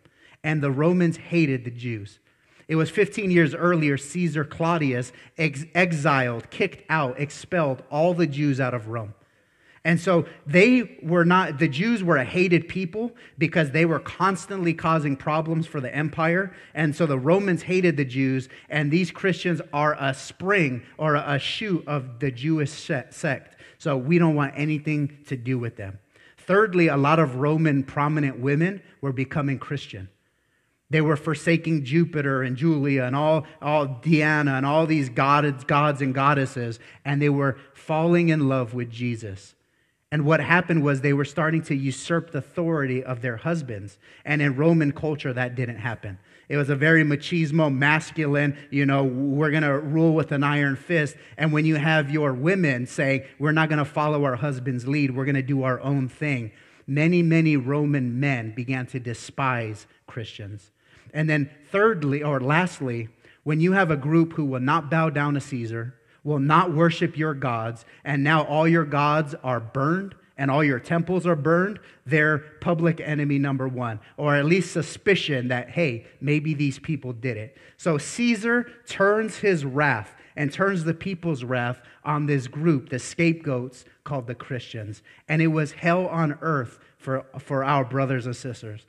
and 0.42 0.62
the 0.62 0.70
Romans 0.70 1.18
hated 1.18 1.64
the 1.64 1.70
Jews. 1.70 2.18
It 2.66 2.76
was 2.76 2.88
15 2.88 3.30
years 3.30 3.54
earlier, 3.54 3.98
Caesar 3.98 4.44
Claudius 4.44 5.12
ex- 5.36 5.66
exiled, 5.74 6.48
kicked 6.48 6.84
out, 6.88 7.20
expelled 7.20 7.82
all 7.90 8.14
the 8.14 8.26
Jews 8.26 8.58
out 8.58 8.72
of 8.72 8.88
Rome. 8.88 9.12
And 9.84 9.98
so 10.00 10.26
they 10.46 10.98
were 11.02 11.24
not, 11.24 11.58
the 11.58 11.66
Jews 11.66 12.04
were 12.04 12.16
a 12.16 12.24
hated 12.24 12.68
people 12.68 13.10
because 13.36 13.72
they 13.72 13.84
were 13.84 13.98
constantly 13.98 14.74
causing 14.74 15.16
problems 15.16 15.66
for 15.66 15.80
the 15.80 15.92
empire. 15.92 16.54
And 16.72 16.94
so 16.94 17.04
the 17.04 17.18
Romans 17.18 17.62
hated 17.62 17.96
the 17.96 18.04
Jews, 18.04 18.48
and 18.68 18.92
these 18.92 19.10
Christians 19.10 19.60
are 19.72 19.96
a 19.98 20.14
spring 20.14 20.82
or 20.98 21.16
a 21.16 21.38
shoot 21.38 21.86
of 21.88 22.20
the 22.20 22.30
Jewish 22.30 22.70
sect. 22.70 23.56
So 23.78 23.96
we 23.96 24.18
don't 24.18 24.36
want 24.36 24.54
anything 24.56 25.18
to 25.26 25.36
do 25.36 25.58
with 25.58 25.76
them. 25.76 25.98
Thirdly, 26.38 26.86
a 26.86 26.96
lot 26.96 27.18
of 27.18 27.36
Roman 27.36 27.82
prominent 27.82 28.38
women 28.38 28.82
were 29.00 29.12
becoming 29.12 29.58
Christian. 29.58 30.08
They 30.90 31.00
were 31.00 31.16
forsaking 31.16 31.84
Jupiter 31.84 32.42
and 32.42 32.56
Julia 32.56 33.04
and 33.04 33.16
all, 33.16 33.46
all 33.60 33.86
Diana 33.86 34.54
and 34.54 34.66
all 34.66 34.86
these 34.86 35.08
gods, 35.08 35.64
gods 35.64 36.02
and 36.02 36.14
goddesses, 36.14 36.78
and 37.04 37.20
they 37.20 37.30
were 37.30 37.56
falling 37.74 38.28
in 38.28 38.48
love 38.48 38.74
with 38.74 38.90
Jesus. 38.90 39.54
And 40.12 40.26
what 40.26 40.40
happened 40.40 40.84
was 40.84 41.00
they 41.00 41.14
were 41.14 41.24
starting 41.24 41.62
to 41.62 41.74
usurp 41.74 42.32
the 42.32 42.38
authority 42.38 43.02
of 43.02 43.22
their 43.22 43.38
husbands. 43.38 43.96
And 44.26 44.42
in 44.42 44.56
Roman 44.56 44.92
culture, 44.92 45.32
that 45.32 45.54
didn't 45.54 45.78
happen. 45.78 46.18
It 46.50 46.58
was 46.58 46.68
a 46.68 46.76
very 46.76 47.02
machismo, 47.02 47.74
masculine, 47.74 48.58
you 48.68 48.84
know, 48.84 49.04
we're 49.04 49.50
going 49.50 49.62
to 49.62 49.78
rule 49.78 50.14
with 50.14 50.30
an 50.30 50.44
iron 50.44 50.76
fist. 50.76 51.16
And 51.38 51.50
when 51.50 51.64
you 51.64 51.76
have 51.76 52.10
your 52.10 52.34
women 52.34 52.86
say, 52.86 53.26
we're 53.38 53.52
not 53.52 53.70
going 53.70 53.78
to 53.78 53.86
follow 53.86 54.22
our 54.24 54.36
husband's 54.36 54.86
lead, 54.86 55.16
we're 55.16 55.24
going 55.24 55.34
to 55.34 55.42
do 55.42 55.62
our 55.62 55.80
own 55.80 56.10
thing, 56.10 56.52
many, 56.86 57.22
many 57.22 57.56
Roman 57.56 58.20
men 58.20 58.54
began 58.54 58.84
to 58.88 59.00
despise 59.00 59.86
Christians. 60.06 60.72
And 61.14 61.30
then, 61.30 61.50
thirdly, 61.70 62.22
or 62.22 62.38
lastly, 62.38 63.08
when 63.44 63.60
you 63.60 63.72
have 63.72 63.90
a 63.90 63.96
group 63.96 64.34
who 64.34 64.44
will 64.44 64.60
not 64.60 64.90
bow 64.90 65.08
down 65.08 65.34
to 65.34 65.40
Caesar, 65.40 65.94
will 66.24 66.38
not 66.38 66.74
worship 66.74 67.16
your 67.16 67.34
gods, 67.34 67.84
and 68.04 68.22
now 68.22 68.44
all 68.44 68.66
your 68.68 68.84
gods 68.84 69.34
are 69.42 69.60
burned 69.60 70.14
and 70.42 70.50
all 70.50 70.64
your 70.64 70.80
temples 70.80 71.26
are 71.26 71.36
burned, 71.36 71.78
they're 72.06 72.38
public 72.60 73.00
enemy 73.00 73.38
number 73.38 73.68
one, 73.68 74.00
or 74.16 74.34
at 74.34 74.44
least 74.44 74.72
suspicion 74.72 75.48
that, 75.48 75.70
hey, 75.70 76.06
maybe 76.20 76.54
these 76.54 76.78
people 76.78 77.12
did 77.12 77.36
it. 77.36 77.56
So 77.76 77.98
Caesar 77.98 78.70
turns 78.86 79.36
his 79.36 79.64
wrath 79.64 80.14
and 80.34 80.52
turns 80.52 80.84
the 80.84 80.94
people's 80.94 81.44
wrath 81.44 81.80
on 82.04 82.26
this 82.26 82.48
group, 82.48 82.88
the 82.88 82.98
scapegoats 82.98 83.84
called 84.04 84.26
the 84.26 84.34
Christians. 84.34 85.02
And 85.28 85.42
it 85.42 85.48
was 85.48 85.72
hell 85.72 86.08
on 86.08 86.38
earth 86.40 86.78
for, 86.96 87.26
for 87.38 87.62
our 87.62 87.84
brothers 87.84 88.26
and 88.26 88.34
sisters. 88.34 88.86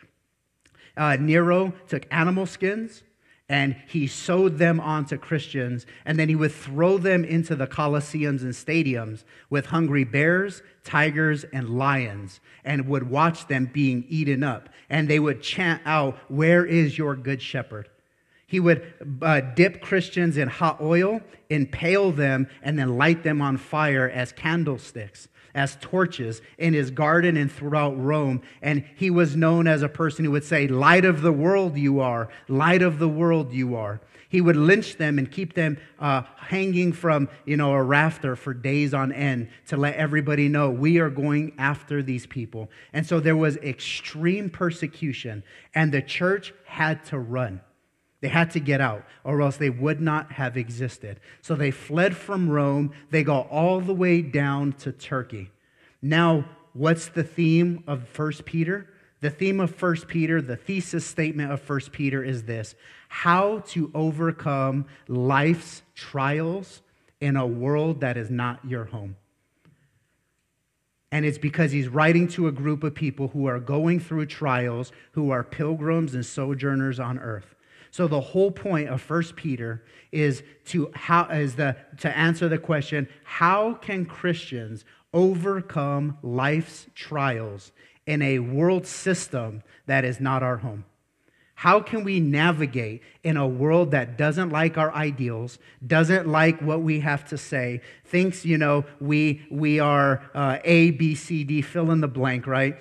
Uh, 0.95 1.17
Nero 1.17 1.73
took 1.87 2.07
animal 2.11 2.45
skins 2.45 3.03
and 3.49 3.75
he 3.87 4.07
sewed 4.07 4.57
them 4.57 4.79
onto 4.79 5.17
Christians, 5.17 5.85
and 6.05 6.17
then 6.17 6.29
he 6.29 6.35
would 6.35 6.53
throw 6.53 6.97
them 6.97 7.25
into 7.25 7.55
the 7.55 7.67
coliseums 7.67 8.41
and 8.41 8.53
stadiums 8.53 9.23
with 9.49 9.67
hungry 9.67 10.05
bears, 10.05 10.61
tigers, 10.83 11.43
and 11.45 11.77
lions, 11.77 12.39
and 12.63 12.87
would 12.87 13.09
watch 13.09 13.47
them 13.47 13.69
being 13.71 14.05
eaten 14.07 14.43
up. 14.43 14.69
And 14.89 15.09
they 15.09 15.19
would 15.19 15.41
chant 15.41 15.81
out, 15.85 16.17
Where 16.29 16.65
is 16.65 16.97
your 16.97 17.15
good 17.15 17.41
shepherd? 17.41 17.89
He 18.47 18.59
would 18.59 18.93
uh, 19.21 19.41
dip 19.41 19.81
Christians 19.81 20.37
in 20.37 20.47
hot 20.47 20.79
oil, 20.79 21.21
impale 21.49 22.11
them, 22.11 22.47
and 22.61 22.77
then 22.77 22.97
light 22.97 23.23
them 23.23 23.41
on 23.41 23.57
fire 23.57 24.09
as 24.09 24.31
candlesticks 24.31 25.27
as 25.55 25.77
torches 25.81 26.41
in 26.57 26.73
his 26.73 26.91
garden 26.91 27.37
and 27.37 27.51
throughout 27.51 27.99
Rome. 27.99 28.41
And 28.61 28.83
he 28.95 29.09
was 29.09 29.35
known 29.35 29.67
as 29.67 29.81
a 29.81 29.89
person 29.89 30.25
who 30.25 30.31
would 30.31 30.43
say, 30.43 30.67
Light 30.67 31.05
of 31.05 31.21
the 31.21 31.31
world 31.31 31.77
you 31.77 31.99
are, 31.99 32.29
light 32.47 32.81
of 32.81 32.99
the 32.99 33.09
world 33.09 33.53
you 33.53 33.75
are. 33.75 34.01
He 34.29 34.41
would 34.41 34.55
lynch 34.55 34.97
them 34.97 35.19
and 35.19 35.31
keep 35.31 35.53
them 35.53 35.77
uh, 35.99 36.23
hanging 36.37 36.91
from, 36.91 37.29
you 37.45 37.55
know, 37.55 37.71
a 37.73 37.83
rafter 37.83 38.35
for 38.35 38.51
days 38.51 38.91
on 38.91 39.11
end 39.11 39.49
to 39.67 39.77
let 39.77 39.95
everybody 39.95 40.49
know 40.49 40.71
we 40.71 40.97
are 40.97 41.11
going 41.11 41.53
after 41.59 42.01
these 42.01 42.25
people. 42.25 42.71
And 42.93 43.05
so 43.05 43.19
there 43.19 43.35
was 43.35 43.57
extreme 43.57 44.49
persecution, 44.49 45.43
and 45.75 45.91
the 45.91 46.01
church 46.01 46.51
had 46.65 47.05
to 47.05 47.19
run. 47.19 47.61
They 48.23 48.29
had 48.29 48.51
to 48.51 48.61
get 48.61 48.79
out, 48.79 49.03
or 49.25 49.41
else 49.41 49.57
they 49.57 49.69
would 49.69 49.99
not 49.99 50.31
have 50.31 50.55
existed. 50.55 51.19
So 51.41 51.55
they 51.55 51.71
fled 51.71 52.15
from 52.15 52.49
Rome. 52.49 52.93
They 53.09 53.21
go 53.21 53.41
all 53.51 53.81
the 53.81 53.93
way 53.93 54.21
down 54.21 54.71
to 54.79 54.93
Turkey. 54.93 55.51
Now, 56.01 56.45
what's 56.71 57.09
the 57.09 57.25
theme 57.25 57.83
of 57.85 58.07
1 58.17 58.31
Peter? 58.45 58.87
The 59.19 59.29
theme 59.29 59.59
of 59.59 59.81
1 59.81 59.95
Peter, 60.07 60.41
the 60.41 60.55
thesis 60.55 61.05
statement 61.05 61.51
of 61.51 61.69
1 61.69 61.81
Peter 61.91 62.23
is 62.23 62.43
this 62.43 62.75
how 63.09 63.59
to 63.67 63.91
overcome 63.93 64.85
life's 65.09 65.81
trials 65.93 66.81
in 67.19 67.35
a 67.35 67.45
world 67.45 67.99
that 67.99 68.15
is 68.15 68.29
not 68.29 68.63
your 68.63 68.85
home. 68.85 69.17
And 71.11 71.25
it's 71.25 71.37
because 71.37 71.73
he's 71.73 71.89
writing 71.89 72.29
to 72.29 72.47
a 72.47 72.53
group 72.53 72.85
of 72.85 72.95
people 72.95 73.27
who 73.27 73.47
are 73.47 73.59
going 73.59 73.99
through 73.99 74.27
trials, 74.27 74.93
who 75.11 75.29
are 75.29 75.43
pilgrims 75.43 76.15
and 76.15 76.25
sojourners 76.25 77.01
on 77.01 77.19
earth. 77.19 77.53
So 77.93 78.07
the 78.07 78.19
whole 78.19 78.49
point 78.49 78.89
of 78.89 79.07
1 79.07 79.23
Peter 79.35 79.83
is 80.11 80.41
to 80.65 80.89
how 80.95 81.25
is 81.25 81.57
the 81.57 81.75
to 81.99 82.17
answer 82.17 82.49
the 82.49 82.57
question, 82.57 83.07
how 83.23 83.75
can 83.75 84.07
Christians 84.07 84.83
overcome 85.13 86.17
life's 86.23 86.87
trials 86.95 87.71
in 88.07 88.23
a 88.23 88.39
world 88.39 88.87
system 88.87 89.61
that 89.85 90.05
is 90.05 90.19
not 90.19 90.41
our 90.41 90.57
home? 90.57 90.85
How 91.53 91.81
can 91.81 92.03
we 92.03 92.19
navigate 92.19 93.03
in 93.23 93.37
a 93.37 93.47
world 93.47 93.91
that 93.91 94.17
doesn't 94.17 94.49
like 94.49 94.75
our 94.75 94.91
ideals, 94.95 95.59
doesn't 95.85 96.27
like 96.27 96.59
what 96.63 96.81
we 96.81 96.99
have 97.01 97.23
to 97.25 97.37
say, 97.37 97.81
thinks, 98.05 98.43
you 98.43 98.57
know, 98.57 98.85
we, 98.99 99.45
we 99.51 99.79
are 99.79 100.23
uh, 100.33 100.57
A, 100.63 100.89
B, 100.89 101.13
C, 101.13 101.43
D, 101.43 101.61
fill 101.61 101.91
in 101.91 102.01
the 102.01 102.07
blank, 102.07 102.47
right? 102.47 102.75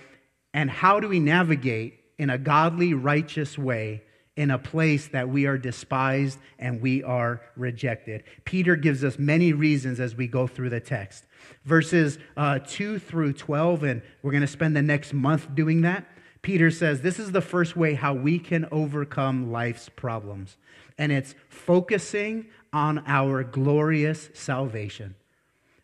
And 0.55 0.71
how 0.71 1.01
do 1.01 1.09
we 1.09 1.21
navigate 1.21 2.01
in 2.17 2.31
a 2.31 2.39
godly, 2.39 2.95
righteous 2.95 3.59
way 3.59 4.05
in 4.43 4.51
a 4.51 4.59
place 4.59 5.07
that 5.07 5.29
we 5.29 5.47
are 5.47 5.57
despised 5.57 6.37
and 6.59 6.83
we 6.83 7.01
are 7.05 7.41
rejected. 7.57 8.25
Peter 8.45 8.75
gives 8.75 9.05
us 9.05 9.17
many 9.17 9.53
reasons 9.53 10.01
as 10.01 10.17
we 10.17 10.27
go 10.27 10.49
through 10.49 10.69
the 10.69 10.81
text. 10.81 11.27
Verses 11.65 12.19
uh, 12.37 12.59
2 12.59 12.99
through 12.99 13.33
12, 13.35 13.85
and 13.85 14.03
we're 14.21 14.33
going 14.33 14.41
to 14.41 14.49
spend 14.49 14.75
the 14.75 14.83
next 14.83 15.13
month 15.13 15.55
doing 15.55 15.83
that. 15.83 16.09
Peter 16.43 16.73
says 16.73 17.03
this 17.03 17.21
is 17.21 17.31
the 17.31 17.41
first 17.41 17.77
way 17.77 17.95
how 17.95 18.13
we 18.13 18.37
can 18.37 18.67
overcome 18.73 19.53
life's 19.53 19.89
problems, 19.89 20.57
and 20.99 21.13
it's 21.13 21.37
focusing 21.49 22.47
on 22.73 23.05
our 23.07 23.45
glorious 23.45 24.29
salvation. 24.35 25.15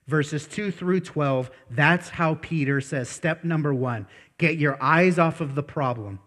Verses 0.08 0.48
2 0.48 0.72
through 0.72 1.00
12, 1.00 1.48
that's 1.70 2.08
how 2.08 2.34
Peter 2.34 2.80
says 2.80 3.08
step 3.08 3.44
number 3.44 3.72
one 3.72 4.08
get 4.36 4.56
your 4.56 4.82
eyes 4.82 5.16
off 5.16 5.40
of 5.40 5.54
the 5.54 5.62
problem 5.62 6.18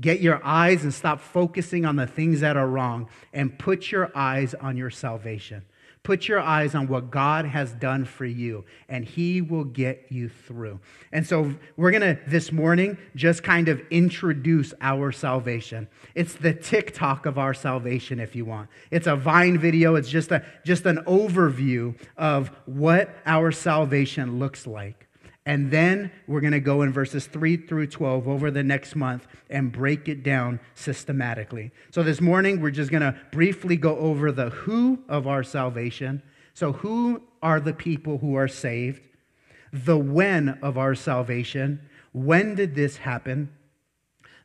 Get 0.00 0.20
your 0.20 0.40
eyes 0.44 0.82
and 0.82 0.94
stop 0.94 1.20
focusing 1.20 1.84
on 1.84 1.96
the 1.96 2.06
things 2.06 2.40
that 2.40 2.56
are 2.56 2.68
wrong 2.68 3.08
and 3.32 3.58
put 3.58 3.90
your 3.90 4.10
eyes 4.14 4.54
on 4.54 4.76
your 4.76 4.90
salvation. 4.90 5.64
Put 6.02 6.28
your 6.28 6.40
eyes 6.40 6.74
on 6.74 6.88
what 6.88 7.10
God 7.10 7.44
has 7.44 7.72
done 7.72 8.06
for 8.06 8.24
you, 8.24 8.64
and 8.88 9.04
He 9.04 9.42
will 9.42 9.64
get 9.64 10.06
you 10.08 10.30
through. 10.30 10.80
And 11.12 11.26
so, 11.26 11.54
we're 11.76 11.90
going 11.90 12.16
to 12.16 12.18
this 12.26 12.50
morning 12.50 12.96
just 13.14 13.42
kind 13.42 13.68
of 13.68 13.82
introduce 13.90 14.72
our 14.80 15.12
salvation. 15.12 15.88
It's 16.14 16.32
the 16.32 16.54
TikTok 16.54 17.26
of 17.26 17.36
our 17.36 17.52
salvation, 17.52 18.18
if 18.18 18.34
you 18.34 18.46
want. 18.46 18.70
It's 18.90 19.06
a 19.06 19.14
Vine 19.14 19.58
video, 19.58 19.94
it's 19.96 20.08
just, 20.08 20.32
a, 20.32 20.42
just 20.64 20.86
an 20.86 21.04
overview 21.06 21.94
of 22.16 22.48
what 22.64 23.14
our 23.26 23.52
salvation 23.52 24.38
looks 24.38 24.66
like. 24.66 25.09
And 25.46 25.70
then 25.70 26.12
we're 26.26 26.42
going 26.42 26.52
to 26.52 26.60
go 26.60 26.82
in 26.82 26.92
verses 26.92 27.26
3 27.26 27.56
through 27.56 27.86
12 27.86 28.28
over 28.28 28.50
the 28.50 28.62
next 28.62 28.94
month 28.94 29.26
and 29.48 29.72
break 29.72 30.08
it 30.08 30.22
down 30.22 30.60
systematically. 30.74 31.72
So 31.90 32.02
this 32.02 32.20
morning, 32.20 32.60
we're 32.60 32.70
just 32.70 32.90
going 32.90 33.02
to 33.02 33.18
briefly 33.32 33.76
go 33.76 33.96
over 33.96 34.30
the 34.30 34.50
who 34.50 35.02
of 35.08 35.26
our 35.26 35.42
salvation. 35.42 36.22
So, 36.52 36.72
who 36.72 37.22
are 37.42 37.58
the 37.58 37.72
people 37.72 38.18
who 38.18 38.34
are 38.34 38.48
saved? 38.48 39.02
The 39.72 39.96
when 39.96 40.58
of 40.62 40.76
our 40.76 40.94
salvation. 40.94 41.88
When 42.12 42.54
did 42.54 42.74
this 42.74 42.98
happen? 42.98 43.50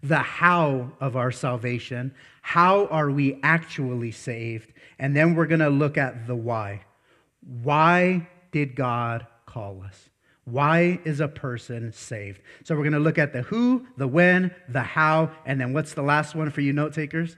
The 0.02 0.20
how 0.20 0.94
of 1.02 1.18
our 1.18 1.32
salvation. 1.32 2.14
How 2.42 2.86
are 2.88 3.12
we 3.12 3.40
actually 3.44 4.12
saved? 4.12 4.72
And 4.98 5.16
then 5.16 5.36
we're 5.36 5.48
going 5.48 5.60
to 5.60 5.70
look 5.70 5.98
at 5.98 6.28
the 6.28 6.36
why. 6.36 6.86
Why 7.42 8.28
did 8.52 8.76
God 8.76 9.28
call 9.46 9.82
us? 9.84 10.10
Why 10.46 11.00
is 11.04 11.20
a 11.20 11.28
person 11.28 11.92
saved? 11.92 12.42
So 12.64 12.76
we're 12.76 12.84
going 12.84 12.94
to 12.94 13.00
look 13.00 13.18
at 13.18 13.34
the 13.34 13.42
who, 13.42 13.88
the 13.98 14.08
when, 14.08 14.54
the 14.70 14.84
how, 14.84 15.32
and 15.46 15.60
then 15.60 15.74
what's 15.74 15.94
the 15.94 16.04
last 16.04 16.36
one 16.36 16.52
for 16.52 16.62
you 16.62 16.72
note 16.72 16.94
takers? 16.94 17.36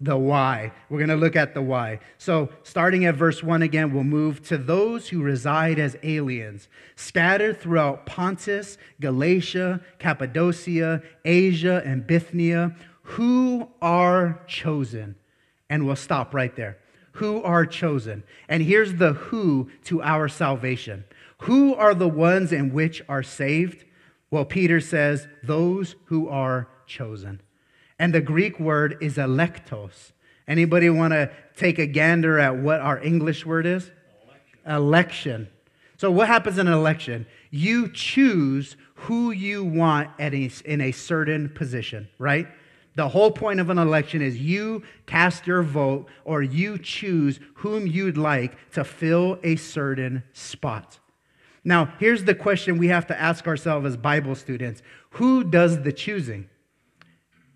The 0.00 0.16
why. 0.16 0.72
We're 0.88 0.98
going 0.98 1.10
to 1.10 1.16
look 1.16 1.36
at 1.36 1.54
the 1.54 1.62
why. 1.62 2.00
So, 2.18 2.50
starting 2.62 3.06
at 3.06 3.14
verse 3.14 3.42
1 3.42 3.62
again, 3.62 3.94
we'll 3.94 4.04
move 4.04 4.42
to 4.48 4.58
those 4.58 5.08
who 5.08 5.22
reside 5.22 5.78
as 5.78 5.96
aliens, 6.02 6.68
scattered 6.96 7.60
throughout 7.60 8.04
Pontus, 8.04 8.76
Galatia, 9.00 9.80
Cappadocia, 9.98 11.02
Asia, 11.24 11.82
and 11.84 12.06
Bithynia, 12.06 12.76
who 13.02 13.70
are 13.80 14.42
chosen. 14.46 15.16
And 15.70 15.86
we'll 15.86 15.96
stop 15.96 16.34
right 16.34 16.54
there. 16.56 16.76
Who 17.12 17.42
are 17.42 17.64
chosen. 17.64 18.22
And 18.48 18.62
here's 18.62 18.94
the 18.94 19.14
who 19.14 19.70
to 19.84 20.02
our 20.02 20.28
salvation. 20.28 21.04
Who 21.42 21.74
are 21.74 21.94
the 21.94 22.08
ones 22.08 22.52
in 22.52 22.72
which 22.72 23.02
are 23.08 23.22
saved? 23.22 23.84
Well, 24.30 24.44
Peter 24.44 24.80
says, 24.80 25.28
those 25.42 25.96
who 26.06 26.28
are 26.28 26.68
chosen. 26.86 27.40
And 27.98 28.14
the 28.14 28.20
Greek 28.20 28.58
word 28.58 28.98
is 29.00 29.16
electos. 29.16 30.12
Anybody 30.48 30.90
want 30.90 31.12
to 31.12 31.30
take 31.56 31.78
a 31.78 31.86
gander 31.86 32.38
at 32.38 32.56
what 32.56 32.80
our 32.80 32.98
English 33.02 33.44
word 33.44 33.66
is? 33.66 33.90
Election. 34.66 34.74
election. 34.74 35.48
So, 35.96 36.10
what 36.10 36.28
happens 36.28 36.58
in 36.58 36.66
an 36.68 36.74
election? 36.74 37.26
You 37.50 37.88
choose 37.88 38.76
who 38.94 39.30
you 39.30 39.64
want 39.64 40.10
at 40.18 40.34
a, 40.34 40.50
in 40.64 40.80
a 40.80 40.92
certain 40.92 41.48
position, 41.48 42.08
right? 42.18 42.46
The 42.96 43.08
whole 43.08 43.30
point 43.30 43.60
of 43.60 43.70
an 43.70 43.78
election 43.78 44.22
is 44.22 44.38
you 44.38 44.82
cast 45.06 45.46
your 45.46 45.62
vote 45.62 46.08
or 46.24 46.42
you 46.42 46.78
choose 46.78 47.40
whom 47.56 47.86
you'd 47.86 48.16
like 48.16 48.70
to 48.72 48.84
fill 48.84 49.38
a 49.42 49.56
certain 49.56 50.22
spot. 50.32 50.98
Now, 51.66 51.92
here's 51.98 52.22
the 52.22 52.34
question 52.34 52.78
we 52.78 52.86
have 52.88 53.08
to 53.08 53.20
ask 53.20 53.48
ourselves 53.48 53.86
as 53.86 53.96
Bible 53.96 54.36
students 54.36 54.82
Who 55.10 55.42
does 55.42 55.82
the 55.82 55.92
choosing? 55.92 56.48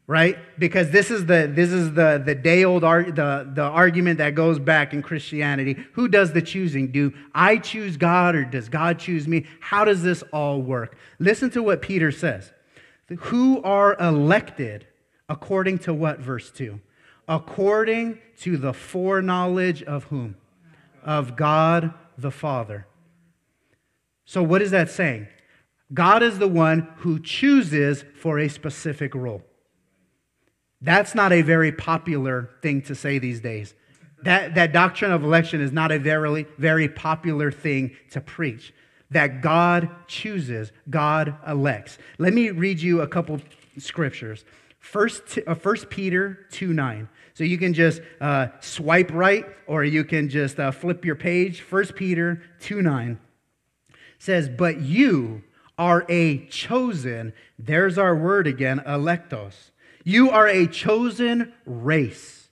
Right? 0.09 0.37
Because 0.59 0.91
this 0.91 1.13
is 1.13 1.27
the, 1.27 1.49
this 1.55 1.71
is 1.71 1.95
the, 1.95 2.21
the 2.23 2.35
day 2.35 2.65
old 2.65 2.83
the, 2.83 3.49
the 3.55 3.63
argument 3.63 4.19
that 4.19 4.35
goes 4.35 4.59
back 4.59 4.93
in 4.93 5.03
Christianity. 5.03 5.77
Who 5.93 6.09
does 6.09 6.33
the 6.33 6.43
choosing? 6.43 6.91
Do 6.91 7.15
I 7.33 7.59
choose 7.59 7.97
God 7.97 8.35
or 8.35 8.45
does 8.45 8.69
God 8.69 8.99
choose 8.99 9.29
me? 9.29 9.47
How 9.61 9.85
does 9.85 10.03
this 10.03 10.25
all 10.33 10.61
work? 10.61 10.97
Listen 11.21 11.49
to 11.51 11.63
what 11.63 11.81
Peter 11.81 12.11
says. 12.11 12.51
Who 13.17 13.63
are 13.63 13.97
elected 14.01 14.89
according 15.29 15.79
to 15.81 15.95
what, 15.95 16.19
verse 16.19 16.51
2? 16.51 16.81
According 17.29 18.19
to 18.41 18.57
the 18.57 18.73
foreknowledge 18.73 19.85
of 19.85 20.05
whom? 20.05 20.35
Of 21.05 21.37
God 21.37 21.95
the 22.19 22.33
Father. 22.33 22.89
So, 24.31 24.45
what 24.45 24.63
is 24.63 24.71
that 24.71 24.89
saying? 24.89 25.27
God 25.93 26.23
is 26.23 26.39
the 26.39 26.47
one 26.47 26.87
who 26.99 27.19
chooses 27.19 28.05
for 28.15 28.39
a 28.39 28.49
specific 28.49 29.13
role. 29.17 29.43
That's 30.81 31.17
not 31.17 31.33
a 31.33 31.43
very 31.43 31.73
popular 31.73 32.49
thing 32.63 32.83
to 32.83 32.95
say 32.95 33.19
these 33.19 33.41
days. 33.41 33.75
That, 34.23 34.55
that 34.55 34.73
doctrine 34.73 35.11
of 35.11 35.25
election 35.25 35.61
is 35.61 35.73
not 35.73 35.91
a 35.91 35.99
very, 35.99 36.47
very 36.59 36.89
popular 36.89 37.51
thing 37.51 37.97
to 38.13 38.21
preach. 38.21 38.73
That 39.11 39.41
God 39.41 39.91
chooses, 40.07 40.71
God 40.89 41.35
elects. 41.45 41.99
Let 42.19 42.33
me 42.33 42.51
read 42.51 42.81
you 42.81 43.01
a 43.01 43.09
couple 43.09 43.41
scriptures. 43.79 44.45
First, 44.79 45.41
uh, 45.45 45.55
First 45.55 45.91
Peter 45.91 46.47
2 46.53 46.73
9. 46.73 47.09
So 47.35 47.43
you 47.43 47.59
can 47.59 47.75
just 47.75 48.01
uh, 48.21 48.47
swipe 48.61 49.11
right 49.13 49.45
or 49.67 49.83
you 49.83 50.05
can 50.05 50.29
just 50.29 50.61
uh, 50.61 50.71
flip 50.71 51.05
your 51.05 51.17
page. 51.17 51.63
First 51.63 51.97
Peter 51.97 52.45
2 52.61 52.81
9 52.81 53.19
says, 54.21 54.49
But 54.49 54.81
you 54.81 55.43
are 55.77 56.07
a 56.09 56.47
chosen, 56.47 57.33
there's 57.59 57.99
our 57.99 58.15
word 58.15 58.47
again, 58.47 58.81
electos. 58.87 59.71
You 60.05 60.31
are 60.31 60.47
a 60.47 60.69
chosen 60.69 61.53
race, 61.67 62.51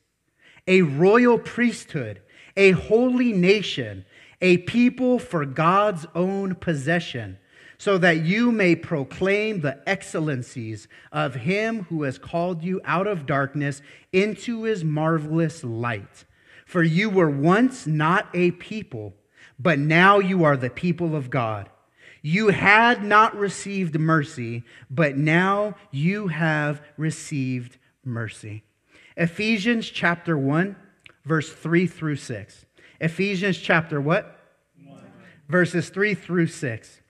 a 0.67 0.83
royal 0.83 1.39
priesthood, 1.39 2.21
a 2.57 2.73
holy 2.73 3.33
nation, 3.33 4.05
a 4.41 4.59
people 4.59 5.21
for 5.21 5.45
God's 5.45 6.07
own 6.15 6.57
possession 6.57 7.39
so 7.79 7.97
that 7.99 8.25
you 8.25 8.51
may 8.51 8.75
proclaim 8.75 9.61
the 9.61 9.81
excellencies 9.89 10.89
of 11.13 11.37
him 11.37 11.85
who 11.85 12.03
has 12.03 12.19
called 12.19 12.63
you 12.63 12.81
out 12.85 13.07
of 13.07 13.25
darkness 13.25 13.81
into 14.13 14.65
his 14.65 14.83
marvelous 14.83 15.63
light. 15.63 16.25
For 16.67 16.83
you 16.83 17.09
were 17.09 17.31
once 17.31 17.87
not 17.87 18.29
a 18.35 18.51
people, 18.53 19.15
but 19.59 19.79
now 19.79 20.19
you 20.19 20.45
are 20.45 20.57
the 20.57 20.71
people 20.71 21.17
of 21.17 21.31
God. 21.31 21.69
You 22.23 22.49
had 22.49 23.05
not 23.05 23.37
received 23.37 23.99
mercy, 23.99 24.65
but 24.91 25.17
now 25.17 25.77
you 25.91 26.29
have 26.29 26.83
received 26.97 27.79
mercy. 28.05 28.65
Ephesians 29.17 29.89
chapter 29.89 30.37
1, 30.37 30.77
verse 31.25 31.53
3 31.53 31.87
through 31.87 32.17
6. 32.17 32.67
Ephesians 33.01 33.59
chapter 33.59 34.01
what? 34.01 34.39
1. 34.85 35.01
Verses 35.49 35.89
3 35.91 36.15
through 36.15 36.49
6. 36.49 37.01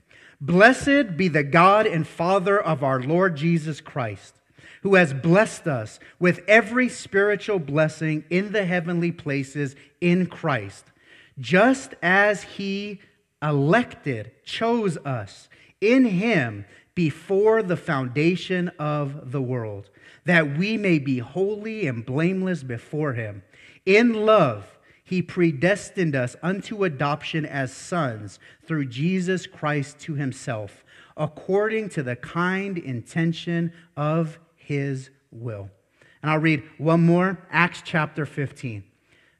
Blessed 0.41 1.17
be 1.17 1.29
the 1.29 1.43
God 1.43 1.87
and 1.87 2.07
Father 2.07 2.61
of 2.61 2.85
our 2.85 3.03
Lord 3.03 3.37
Jesus 3.37 3.81
Christ, 3.81 4.35
who 4.83 4.95
has 4.95 5.13
blessed 5.13 5.67
us 5.67 5.99
with 6.21 6.41
every 6.47 6.89
spiritual 6.89 7.59
blessing 7.59 8.25
in 8.31 8.53
the 8.53 8.65
heavenly 8.65 9.11
places 9.11 9.75
in 10.01 10.27
Christ, 10.27 10.85
just 11.38 11.94
as 12.03 12.42
he 12.42 13.01
elected, 13.42 14.33
chose 14.44 14.96
us 14.98 15.48
in 15.81 16.05
him 16.05 16.64
before 16.94 17.62
the 17.62 17.77
foundation 17.77 18.68
of 18.79 19.31
the 19.31 19.40
world, 19.40 19.88
that 20.24 20.59
we 20.59 20.77
may 20.77 20.98
be 20.98 21.18
holy 21.20 21.87
and 21.87 22.05
blameless 22.05 22.64
before 22.64 23.12
him. 23.12 23.42
In 23.87 24.12
love, 24.12 24.79
he 25.05 25.22
predestined 25.22 26.14
us 26.14 26.37
unto 26.42 26.85
adoption 26.85 27.46
as 27.46 27.72
sons 27.72 28.38
through 28.66 28.87
Jesus 28.87 29.46
Christ 29.46 30.01
to 30.01 30.14
himself, 30.14 30.85
according 31.16 31.88
to 31.90 32.03
the 32.03 32.16
kind 32.16 32.77
intention 32.77 33.72
of 33.96 34.38
his 34.57 35.11
will. 35.31 35.70
And 36.20 36.31
I'll 36.31 36.38
read 36.40 36.62
one 36.79 37.07
more 37.07 37.46
Acts 37.51 37.81
chapter 37.85 38.27
15. 38.27 38.83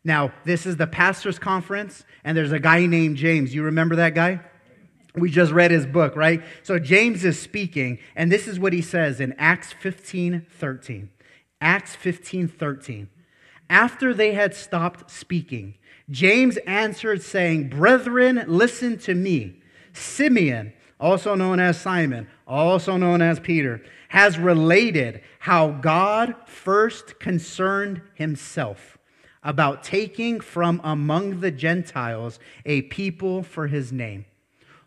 Now, 0.05 0.33
this 0.45 0.67
is 0.67 0.77
the 0.77 0.87
pastor's 0.87 1.39
conference, 1.39 2.05
and 2.25 2.37
there's 2.37 2.53
a 2.53 2.59
guy 2.59 2.87
named 2.87 3.17
James. 3.17 3.55
You 3.55 3.65
remember 3.65 3.97
that 3.97 4.15
guy? 4.15 4.41
We 5.15 5.31
just 5.31 5.53
read 5.53 5.71
his 5.71 5.87
book, 5.87 6.15
right? 6.17 6.43
So 6.63 6.79
James 6.79 7.25
is 7.25 7.41
speaking, 7.41 7.99
and 8.15 8.31
this 8.31 8.47
is 8.47 8.59
what 8.59 8.73
he 8.73 8.83
says 8.83 9.21
in 9.21 9.35
Acts 9.39 9.73
15 9.73 10.47
13. 10.49 11.11
Acts 11.61 11.97
15 11.97 12.49
13. 12.49 13.09
After 13.71 14.15
they 14.15 14.35
had 14.35 14.55
stopped 14.55 15.11
speaking, 15.11 15.75
James 16.11 16.57
answered, 16.59 17.23
saying, 17.23 17.69
Brethren, 17.69 18.45
listen 18.47 18.99
to 18.99 19.15
me. 19.15 19.61
Simeon, 19.93 20.73
also 21.01 21.35
known 21.35 21.61
as 21.61 21.81
Simon, 21.81 22.29
also 22.47 22.97
known 22.97 23.21
as 23.21 23.41
Peter, 23.41 23.83
has 24.09 24.39
related 24.39 25.23
how 25.41 25.69
God 25.69 26.35
first 26.47 27.19
concerned 27.19 28.01
himself 28.15 28.98
about 29.43 29.83
taking 29.83 30.41
from 30.41 30.81
among 30.85 31.41
the 31.41 31.51
Gentiles 31.51 32.39
a 32.65 32.83
people 32.83 33.43
for 33.43 33.67
his 33.67 33.93
name. 33.93 34.25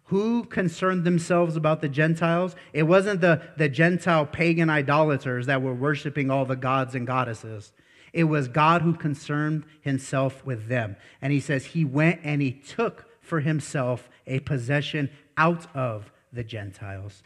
Who 0.06 0.44
concerned 0.44 1.06
themselves 1.06 1.56
about 1.56 1.82
the 1.82 1.88
Gentiles? 1.88 2.56
It 2.74 2.84
wasn't 2.84 3.22
the, 3.22 3.42
the 3.58 3.70
Gentile 3.70 4.26
pagan 4.26 4.70
idolaters 4.70 5.46
that 5.46 5.62
were 5.62 5.74
worshiping 5.74 6.30
all 6.30 6.46
the 6.46 6.58
gods 6.58 6.96
and 6.96 7.08
goddesses. 7.08 7.72
It 8.12 8.26
was 8.26 8.50
God 8.50 8.82
who 8.82 8.94
concerned 8.94 9.64
himself 9.80 10.46
with 10.46 10.68
them. 10.68 10.98
And 11.22 11.32
he 11.32 11.40
says 11.40 11.68
he 11.68 11.86
went 11.86 12.20
and 12.24 12.42
he 12.42 12.52
took 12.52 13.06
for 13.22 13.40
himself 13.40 14.10
a 14.28 14.40
possession 14.42 15.10
out 15.38 15.74
of 15.74 16.12
the 16.34 16.44
Gentiles. 16.44 17.24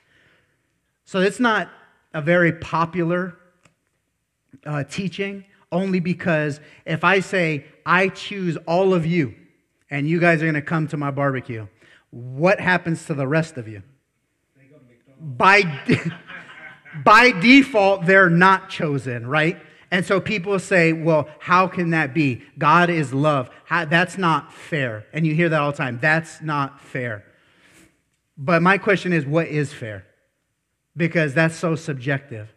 So 1.05 1.19
it's 1.19 1.39
not 1.39 1.69
a 2.13 2.21
very 2.21 2.53
popular 2.53 3.35
uh, 4.65 4.83
teaching, 4.83 5.45
only 5.75 5.99
because 5.99 6.61
if 6.85 7.03
I 7.03 7.19
say, 7.19 7.65
I 7.85 8.07
choose 8.07 8.57
all 8.65 8.93
of 8.93 9.05
you, 9.05 9.35
and 9.91 10.07
you 10.07 10.19
guys 10.19 10.41
are 10.41 10.45
going 10.45 10.55
to 10.55 10.61
come 10.61 10.87
to 10.87 10.97
my 10.97 11.11
barbecue, 11.11 11.67
what 12.09 12.59
happens 12.59 13.05
to 13.05 13.13
the 13.13 13.27
rest 13.27 13.57
of 13.57 13.67
you? 13.67 13.83
By, 15.19 15.63
by 17.03 17.31
default, 17.31 18.05
they're 18.05 18.29
not 18.29 18.69
chosen, 18.69 19.27
right? 19.27 19.59
And 19.91 20.05
so 20.05 20.19
people 20.19 20.57
say, 20.59 20.93
well, 20.93 21.27
how 21.39 21.67
can 21.67 21.91
that 21.91 22.13
be? 22.13 22.41
God 22.57 22.89
is 22.89 23.13
love. 23.13 23.49
How, 23.65 23.85
that's 23.85 24.17
not 24.17 24.53
fair. 24.53 25.05
And 25.13 25.27
you 25.27 25.35
hear 25.35 25.49
that 25.49 25.61
all 25.61 25.71
the 25.71 25.77
time. 25.77 25.99
That's 26.01 26.41
not 26.41 26.81
fair. 26.81 27.25
But 28.37 28.61
my 28.61 28.77
question 28.77 29.13
is, 29.13 29.25
what 29.25 29.47
is 29.47 29.73
fair? 29.73 30.05
Because 30.97 31.33
that's 31.33 31.55
so 31.55 31.75
subjective. 31.75 32.54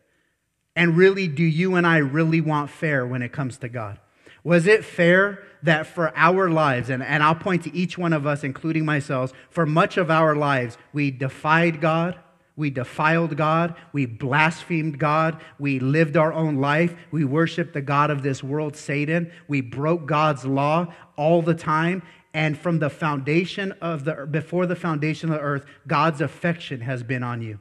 And 0.78 0.96
really, 0.96 1.26
do 1.26 1.42
you 1.42 1.74
and 1.74 1.84
I 1.84 1.96
really 1.96 2.40
want 2.40 2.70
fair 2.70 3.04
when 3.04 3.20
it 3.20 3.32
comes 3.32 3.58
to 3.58 3.68
God? 3.68 3.98
Was 4.44 4.68
it 4.68 4.84
fair 4.84 5.42
that 5.64 5.88
for 5.88 6.16
our 6.16 6.48
lives, 6.48 6.88
and, 6.88 7.02
and 7.02 7.20
I'll 7.20 7.34
point 7.34 7.64
to 7.64 7.74
each 7.74 7.98
one 7.98 8.12
of 8.12 8.28
us, 8.28 8.44
including 8.44 8.84
myself, 8.84 9.32
for 9.50 9.66
much 9.66 9.96
of 9.96 10.08
our 10.08 10.36
lives, 10.36 10.78
we 10.92 11.10
defied 11.10 11.80
God, 11.80 12.16
we 12.54 12.70
defiled 12.70 13.36
God. 13.36 13.74
We 13.92 14.06
blasphemed 14.06 14.98
God. 14.98 15.40
We 15.60 15.78
lived 15.78 16.16
our 16.16 16.32
own 16.32 16.56
life. 16.56 16.94
We 17.12 17.24
worshiped 17.24 17.72
the 17.72 17.80
God 17.80 18.10
of 18.10 18.22
this 18.22 18.42
world, 18.42 18.76
Satan. 18.76 19.30
We 19.46 19.60
broke 19.60 20.06
God's 20.06 20.44
law 20.44 20.92
all 21.16 21.40
the 21.40 21.54
time. 21.54 22.02
And 22.34 22.58
from 22.58 22.80
the 22.80 22.90
foundation 22.90 23.72
of 23.80 24.04
the, 24.04 24.26
before 24.28 24.66
the 24.66 24.74
foundation 24.74 25.30
of 25.30 25.36
the 25.36 25.40
earth, 25.40 25.66
God's 25.86 26.20
affection 26.20 26.80
has 26.80 27.04
been 27.04 27.22
on 27.22 27.42
you. 27.42 27.60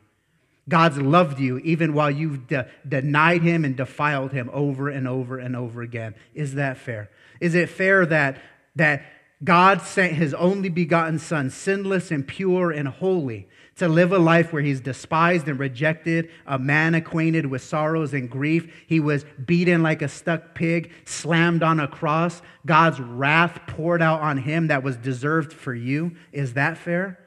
God's 0.69 0.97
loved 0.97 1.39
you 1.39 1.59
even 1.59 1.93
while 1.93 2.11
you've 2.11 2.47
de- 2.47 2.67
denied 2.87 3.41
him 3.41 3.63
and 3.63 3.75
defiled 3.75 4.33
him 4.33 4.49
over 4.51 4.89
and 4.89 5.07
over 5.07 5.37
and 5.37 5.55
over 5.55 5.81
again. 5.81 6.15
Is 6.33 6.55
that 6.55 6.77
fair? 6.77 7.09
Is 7.39 7.55
it 7.55 7.69
fair 7.69 8.05
that, 8.05 8.37
that 8.75 9.03
God 9.43 9.81
sent 9.81 10.13
his 10.13 10.33
only 10.33 10.69
begotten 10.69 11.19
son, 11.19 11.49
sinless 11.49 12.11
and 12.11 12.27
pure 12.27 12.71
and 12.71 12.87
holy, 12.87 13.47
to 13.77 13.87
live 13.87 14.11
a 14.11 14.17
life 14.17 14.51
where 14.51 14.63
he's 14.63 14.81
despised 14.81 15.47
and 15.47 15.59
rejected, 15.59 16.31
a 16.47 16.57
man 16.57 16.95
acquainted 16.95 17.45
with 17.45 17.61
sorrows 17.61 18.11
and 18.11 18.29
grief. 18.29 18.85
He 18.87 18.99
was 18.99 19.23
beaten 19.45 19.83
like 19.83 20.01
a 20.01 20.07
stuck 20.07 20.55
pig, 20.55 20.91
slammed 21.05 21.61
on 21.61 21.79
a 21.79 21.87
cross. 21.87 22.41
God's 22.65 22.99
wrath 22.99 23.59
poured 23.67 24.01
out 24.01 24.21
on 24.21 24.37
him 24.37 24.67
that 24.67 24.81
was 24.81 24.97
deserved 24.97 25.53
for 25.53 25.75
you. 25.75 26.15
Is 26.31 26.53
that 26.53 26.77
fair? 26.77 27.19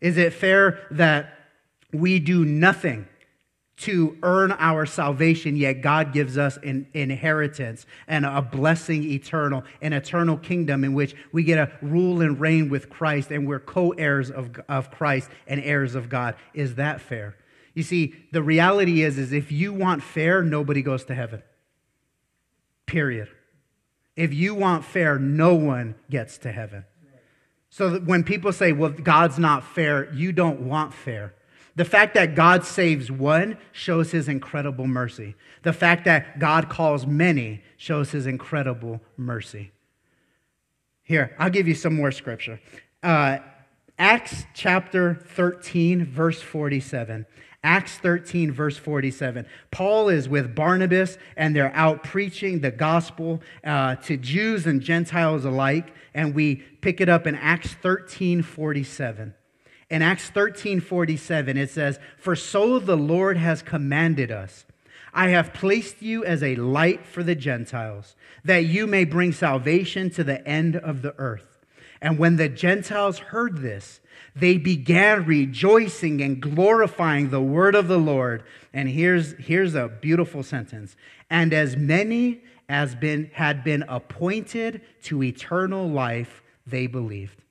Is 0.00 0.16
it 0.16 0.32
fair 0.32 0.86
that 0.92 1.37
we 1.92 2.18
do 2.18 2.44
nothing 2.44 3.06
to 3.78 4.18
earn 4.24 4.50
our 4.52 4.84
salvation, 4.84 5.56
yet 5.56 5.82
God 5.82 6.12
gives 6.12 6.36
us 6.36 6.58
an 6.64 6.88
inheritance 6.94 7.86
and 8.08 8.26
a 8.26 8.42
blessing 8.42 9.04
eternal, 9.04 9.62
an 9.80 9.92
eternal 9.92 10.36
kingdom 10.36 10.82
in 10.82 10.94
which 10.94 11.14
we 11.30 11.44
get 11.44 11.56
to 11.56 11.86
rule 11.86 12.20
and 12.20 12.40
reign 12.40 12.68
with 12.68 12.90
Christ 12.90 13.30
and 13.30 13.46
we're 13.46 13.60
co 13.60 13.90
heirs 13.90 14.30
of, 14.30 14.50
of 14.68 14.90
Christ 14.90 15.30
and 15.46 15.60
heirs 15.62 15.94
of 15.94 16.08
God. 16.08 16.34
Is 16.54 16.74
that 16.74 17.00
fair? 17.00 17.36
You 17.72 17.84
see, 17.84 18.16
the 18.32 18.42
reality 18.42 19.02
is, 19.02 19.16
is 19.16 19.32
if 19.32 19.52
you 19.52 19.72
want 19.72 20.02
fair, 20.02 20.42
nobody 20.42 20.82
goes 20.82 21.04
to 21.04 21.14
heaven. 21.14 21.42
Period. 22.86 23.28
If 24.16 24.34
you 24.34 24.56
want 24.56 24.84
fair, 24.84 25.20
no 25.20 25.54
one 25.54 25.94
gets 26.10 26.38
to 26.38 26.50
heaven. 26.50 26.84
So 27.70 28.00
when 28.00 28.24
people 28.24 28.52
say, 28.52 28.72
well, 28.72 28.90
God's 28.90 29.38
not 29.38 29.62
fair, 29.62 30.12
you 30.12 30.32
don't 30.32 30.62
want 30.62 30.92
fair. 30.92 31.34
The 31.78 31.84
fact 31.84 32.14
that 32.14 32.34
God 32.34 32.64
saves 32.64 33.08
one 33.08 33.56
shows 33.70 34.10
his 34.10 34.28
incredible 34.28 34.88
mercy. 34.88 35.36
The 35.62 35.72
fact 35.72 36.06
that 36.06 36.40
God 36.40 36.68
calls 36.68 37.06
many 37.06 37.62
shows 37.76 38.10
his 38.10 38.26
incredible 38.26 39.00
mercy. 39.16 39.70
Here, 41.04 41.36
I'll 41.38 41.50
give 41.50 41.68
you 41.68 41.76
some 41.76 41.94
more 41.94 42.10
scripture. 42.10 42.58
Uh, 43.00 43.38
Acts 43.96 44.44
chapter 44.54 45.14
13, 45.14 46.04
verse 46.04 46.42
47. 46.42 47.26
Acts 47.62 47.96
13, 47.98 48.50
verse 48.50 48.76
47. 48.76 49.46
Paul 49.70 50.08
is 50.08 50.28
with 50.28 50.56
Barnabas, 50.56 51.16
and 51.36 51.54
they're 51.54 51.74
out 51.76 52.02
preaching 52.02 52.58
the 52.58 52.72
gospel 52.72 53.40
uh, 53.62 53.94
to 53.94 54.16
Jews 54.16 54.66
and 54.66 54.80
Gentiles 54.80 55.44
alike. 55.44 55.94
And 56.12 56.34
we 56.34 56.56
pick 56.56 57.00
it 57.00 57.08
up 57.08 57.28
in 57.28 57.36
Acts 57.36 57.72
13, 57.74 58.42
47. 58.42 59.34
In 59.90 60.02
Acts 60.02 60.28
13 60.30 60.80
47, 60.80 61.56
it 61.56 61.70
says, 61.70 61.98
For 62.18 62.36
so 62.36 62.78
the 62.78 62.96
Lord 62.96 63.36
has 63.36 63.62
commanded 63.62 64.30
us. 64.30 64.66
I 65.14 65.28
have 65.28 65.54
placed 65.54 66.02
you 66.02 66.24
as 66.24 66.42
a 66.42 66.56
light 66.56 67.06
for 67.06 67.22
the 67.22 67.34
Gentiles, 67.34 68.14
that 68.44 68.66
you 68.66 68.86
may 68.86 69.04
bring 69.04 69.32
salvation 69.32 70.10
to 70.10 70.22
the 70.22 70.46
end 70.46 70.76
of 70.76 71.02
the 71.02 71.14
earth. 71.18 71.58
And 72.00 72.18
when 72.18 72.36
the 72.36 72.48
Gentiles 72.48 73.18
heard 73.18 73.58
this, 73.58 74.00
they 74.36 74.58
began 74.58 75.24
rejoicing 75.24 76.20
and 76.20 76.40
glorifying 76.40 77.30
the 77.30 77.40
word 77.40 77.74
of 77.74 77.88
the 77.88 77.98
Lord. 77.98 78.44
And 78.72 78.88
here's, 78.88 79.32
here's 79.32 79.74
a 79.74 79.88
beautiful 79.88 80.42
sentence. 80.42 80.94
And 81.30 81.52
as 81.52 81.76
many 81.76 82.42
as 82.68 82.94
been, 82.94 83.30
had 83.32 83.64
been 83.64 83.84
appointed 83.88 84.82
to 85.04 85.22
eternal 85.22 85.88
life, 85.88 86.42
they 86.66 86.86
believed. 86.86 87.42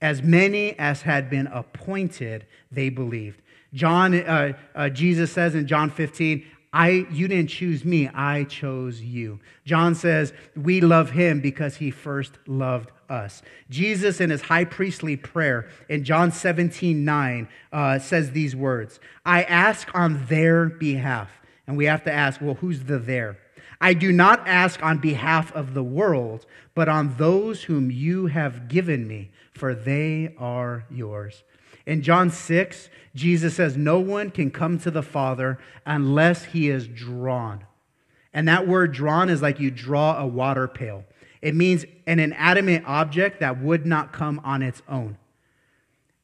As 0.00 0.22
many 0.22 0.78
as 0.78 1.02
had 1.02 1.28
been 1.28 1.46
appointed, 1.48 2.46
they 2.70 2.88
believed. 2.88 3.42
John, 3.74 4.14
uh, 4.14 4.52
uh, 4.74 4.88
Jesus 4.88 5.32
says 5.32 5.54
in 5.54 5.66
John 5.66 5.90
15, 5.90 6.44
I, 6.72 7.06
you 7.10 7.28
didn't 7.28 7.50
choose 7.50 7.84
me, 7.84 8.08
I 8.08 8.44
chose 8.44 9.00
you. 9.00 9.40
John 9.64 9.94
says, 9.94 10.32
we 10.54 10.80
love 10.80 11.10
him 11.10 11.40
because 11.40 11.76
he 11.76 11.90
first 11.90 12.32
loved 12.46 12.90
us. 13.08 13.42
Jesus, 13.70 14.20
in 14.20 14.30
his 14.30 14.42
high 14.42 14.64
priestly 14.64 15.16
prayer 15.16 15.68
in 15.88 16.04
John 16.04 16.30
17 16.30 17.04
9, 17.04 17.48
uh, 17.72 17.98
says 17.98 18.32
these 18.32 18.54
words 18.54 19.00
I 19.24 19.44
ask 19.44 19.88
on 19.94 20.26
their 20.26 20.66
behalf. 20.66 21.30
And 21.66 21.76
we 21.76 21.84
have 21.84 22.04
to 22.04 22.12
ask, 22.12 22.40
well, 22.40 22.54
who's 22.54 22.84
the 22.84 22.98
there? 22.98 23.38
I 23.80 23.94
do 23.94 24.12
not 24.12 24.46
ask 24.46 24.82
on 24.82 24.98
behalf 24.98 25.52
of 25.54 25.74
the 25.74 25.84
world, 25.84 26.46
but 26.74 26.88
on 26.88 27.16
those 27.16 27.64
whom 27.64 27.90
you 27.90 28.26
have 28.26 28.68
given 28.68 29.06
me, 29.06 29.30
for 29.52 29.74
they 29.74 30.34
are 30.38 30.84
yours. 30.90 31.44
In 31.86 32.02
John 32.02 32.30
6, 32.30 32.90
Jesus 33.14 33.54
says, 33.54 33.76
No 33.76 34.00
one 34.00 34.30
can 34.30 34.50
come 34.50 34.78
to 34.80 34.90
the 34.90 35.02
Father 35.02 35.58
unless 35.86 36.46
he 36.46 36.68
is 36.68 36.86
drawn. 36.86 37.64
And 38.34 38.46
that 38.48 38.68
word 38.68 38.92
drawn 38.92 39.30
is 39.30 39.42
like 39.42 39.58
you 39.60 39.70
draw 39.70 40.18
a 40.18 40.26
water 40.26 40.68
pail. 40.68 41.04
It 41.40 41.54
means 41.54 41.84
an 42.06 42.18
inanimate 42.18 42.84
object 42.84 43.40
that 43.40 43.60
would 43.62 43.86
not 43.86 44.12
come 44.12 44.40
on 44.44 44.62
its 44.62 44.82
own. 44.88 45.18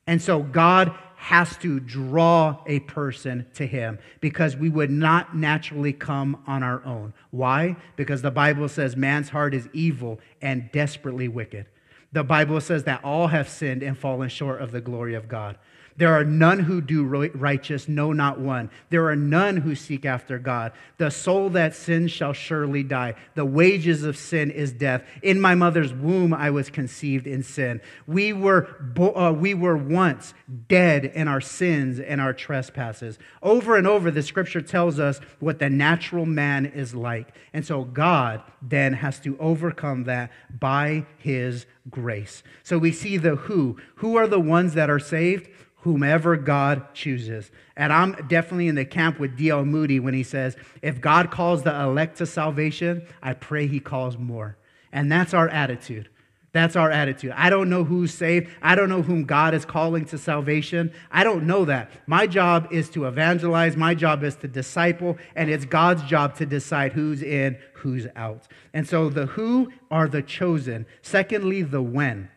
And 0.06 0.20
so 0.20 0.42
God 0.42 0.94
has 1.24 1.56
to 1.56 1.80
draw 1.80 2.54
a 2.66 2.78
person 2.80 3.46
to 3.54 3.66
him 3.66 3.98
because 4.20 4.56
we 4.56 4.68
would 4.68 4.90
not 4.90 5.34
naturally 5.34 5.90
come 5.90 6.36
on 6.46 6.62
our 6.62 6.84
own. 6.84 7.14
Why? 7.30 7.76
Because 7.96 8.20
the 8.20 8.30
Bible 8.30 8.68
says 8.68 8.94
man's 8.94 9.30
heart 9.30 9.54
is 9.54 9.66
evil 9.72 10.20
and 10.42 10.70
desperately 10.70 11.26
wicked. 11.28 11.64
The 12.12 12.24
Bible 12.24 12.60
says 12.60 12.84
that 12.84 13.02
all 13.02 13.28
have 13.28 13.48
sinned 13.48 13.82
and 13.82 13.96
fallen 13.96 14.28
short 14.28 14.60
of 14.60 14.70
the 14.70 14.82
glory 14.82 15.14
of 15.14 15.26
God. 15.26 15.56
There 15.96 16.12
are 16.12 16.24
none 16.24 16.58
who 16.58 16.80
do 16.80 17.04
righteous, 17.04 17.88
no, 17.88 18.12
not 18.12 18.40
one. 18.40 18.70
There 18.90 19.08
are 19.08 19.14
none 19.14 19.58
who 19.58 19.76
seek 19.76 20.04
after 20.04 20.38
God. 20.40 20.72
The 20.98 21.10
soul 21.10 21.50
that 21.50 21.76
sins 21.76 22.10
shall 22.10 22.32
surely 22.32 22.82
die. 22.82 23.14
The 23.36 23.44
wages 23.44 24.02
of 24.02 24.16
sin 24.16 24.50
is 24.50 24.72
death. 24.72 25.04
In 25.22 25.40
my 25.40 25.54
mother's 25.54 25.92
womb 25.92 26.34
I 26.34 26.50
was 26.50 26.68
conceived 26.68 27.28
in 27.28 27.44
sin. 27.44 27.80
We 28.08 28.32
were, 28.32 28.74
bo- 28.80 29.14
uh, 29.14 29.32
we 29.32 29.54
were 29.54 29.76
once 29.76 30.34
dead 30.68 31.04
in 31.04 31.28
our 31.28 31.40
sins 31.40 32.00
and 32.00 32.20
our 32.20 32.32
trespasses. 32.32 33.18
Over 33.40 33.76
and 33.76 33.86
over, 33.86 34.10
the 34.10 34.22
scripture 34.22 34.62
tells 34.62 34.98
us 34.98 35.20
what 35.38 35.60
the 35.60 35.70
natural 35.70 36.26
man 36.26 36.66
is 36.66 36.94
like. 36.94 37.36
And 37.52 37.64
so 37.64 37.84
God 37.84 38.42
then 38.60 38.94
has 38.94 39.20
to 39.20 39.38
overcome 39.38 40.04
that 40.04 40.32
by 40.58 41.06
his 41.18 41.66
grace. 41.88 42.42
So 42.64 42.78
we 42.78 42.90
see 42.90 43.16
the 43.16 43.36
who. 43.36 43.78
Who 43.96 44.16
are 44.16 44.26
the 44.26 44.40
ones 44.40 44.74
that 44.74 44.90
are 44.90 44.98
saved? 44.98 45.48
Whomever 45.84 46.34
God 46.34 46.94
chooses. 46.94 47.50
And 47.76 47.92
I'm 47.92 48.12
definitely 48.26 48.68
in 48.68 48.74
the 48.74 48.86
camp 48.86 49.20
with 49.20 49.36
D.L. 49.36 49.66
Moody 49.66 50.00
when 50.00 50.14
he 50.14 50.22
says, 50.22 50.56
if 50.80 50.98
God 50.98 51.30
calls 51.30 51.62
the 51.62 51.78
elect 51.78 52.16
to 52.18 52.26
salvation, 52.26 53.06
I 53.22 53.34
pray 53.34 53.66
he 53.66 53.80
calls 53.80 54.16
more. 54.16 54.56
And 54.92 55.12
that's 55.12 55.34
our 55.34 55.46
attitude. 55.46 56.08
That's 56.52 56.74
our 56.74 56.90
attitude. 56.90 57.34
I 57.36 57.50
don't 57.50 57.68
know 57.68 57.84
who's 57.84 58.14
saved. 58.14 58.48
I 58.62 58.76
don't 58.76 58.88
know 58.88 59.02
whom 59.02 59.24
God 59.24 59.52
is 59.52 59.66
calling 59.66 60.06
to 60.06 60.16
salvation. 60.16 60.90
I 61.10 61.22
don't 61.22 61.46
know 61.46 61.66
that. 61.66 61.90
My 62.06 62.26
job 62.26 62.68
is 62.70 62.88
to 62.90 63.04
evangelize. 63.04 63.76
My 63.76 63.94
job 63.94 64.24
is 64.24 64.36
to 64.36 64.48
disciple. 64.48 65.18
And 65.36 65.50
it's 65.50 65.66
God's 65.66 66.02
job 66.04 66.34
to 66.36 66.46
decide 66.46 66.94
who's 66.94 67.22
in, 67.22 67.58
who's 67.74 68.06
out. 68.16 68.48
And 68.72 68.88
so 68.88 69.10
the 69.10 69.26
who 69.26 69.70
are 69.90 70.08
the 70.08 70.22
chosen. 70.22 70.86
Secondly, 71.02 71.60
the 71.60 71.82
when 71.82 72.30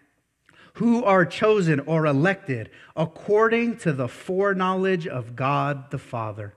who 0.78 1.04
are 1.04 1.26
chosen 1.26 1.80
or 1.82 2.06
elected 2.06 2.70
according 2.96 3.78
to 3.78 3.92
the 3.92 4.08
foreknowledge 4.08 5.08
of 5.08 5.36
God 5.36 5.90
the 5.90 5.98
Father. 5.98 6.54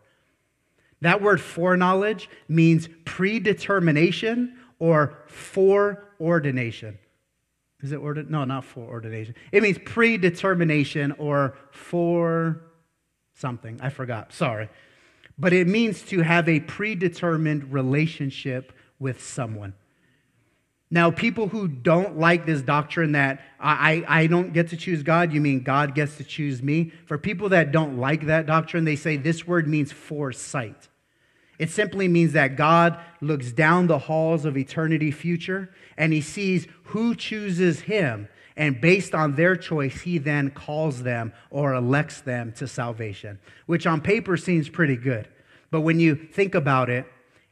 That 1.00 1.22
word 1.22 1.40
foreknowledge 1.40 2.28
means 2.46 2.86
predetermination 3.06 4.58
or 4.78 5.16
foreordination. 5.26 6.98
Is 7.82 7.92
it 7.92 7.96
order? 7.96 8.22
No, 8.22 8.44
not 8.44 8.64
foreordination. 8.66 9.34
It 9.52 9.62
means 9.62 9.78
predetermination 9.78 11.12
or 11.12 11.56
for 11.70 12.60
something. 13.32 13.80
I 13.80 13.88
forgot. 13.88 14.34
Sorry. 14.34 14.68
But 15.38 15.54
it 15.54 15.66
means 15.66 16.02
to 16.02 16.20
have 16.20 16.46
a 16.46 16.60
predetermined 16.60 17.72
relationship 17.72 18.74
with 18.98 19.24
someone. 19.24 19.72
Now, 20.90 21.12
people 21.12 21.48
who 21.48 21.68
don't 21.68 22.18
like 22.18 22.46
this 22.46 22.62
doctrine 22.62 23.12
that 23.12 23.40
I, 23.60 24.04
I 24.08 24.26
don't 24.26 24.52
get 24.52 24.70
to 24.70 24.76
choose 24.76 25.04
God, 25.04 25.32
you 25.32 25.40
mean 25.40 25.62
God 25.62 25.94
gets 25.94 26.16
to 26.16 26.24
choose 26.24 26.62
me? 26.62 26.92
For 27.06 27.16
people 27.16 27.50
that 27.50 27.70
don't 27.70 27.98
like 27.98 28.26
that 28.26 28.46
doctrine, 28.46 28.84
they 28.84 28.96
say 28.96 29.16
this 29.16 29.46
word 29.46 29.68
means 29.68 29.92
foresight. 29.92 30.88
It 31.60 31.70
simply 31.70 32.08
means 32.08 32.32
that 32.32 32.56
God 32.56 32.98
looks 33.20 33.52
down 33.52 33.86
the 33.86 33.98
halls 33.98 34.44
of 34.44 34.56
eternity 34.56 35.10
future 35.10 35.72
and 35.96 36.12
he 36.12 36.22
sees 36.22 36.66
who 36.84 37.14
chooses 37.14 37.82
him. 37.82 38.28
And 38.56 38.80
based 38.80 39.14
on 39.14 39.36
their 39.36 39.56
choice, 39.56 40.00
he 40.00 40.18
then 40.18 40.50
calls 40.50 41.02
them 41.02 41.32
or 41.50 41.74
elects 41.74 42.20
them 42.22 42.52
to 42.54 42.66
salvation, 42.66 43.38
which 43.66 43.86
on 43.86 44.00
paper 44.00 44.36
seems 44.36 44.68
pretty 44.68 44.96
good. 44.96 45.28
But 45.70 45.82
when 45.82 46.00
you 46.00 46.16
think 46.16 46.54
about 46.54 46.90
it, 46.90 47.06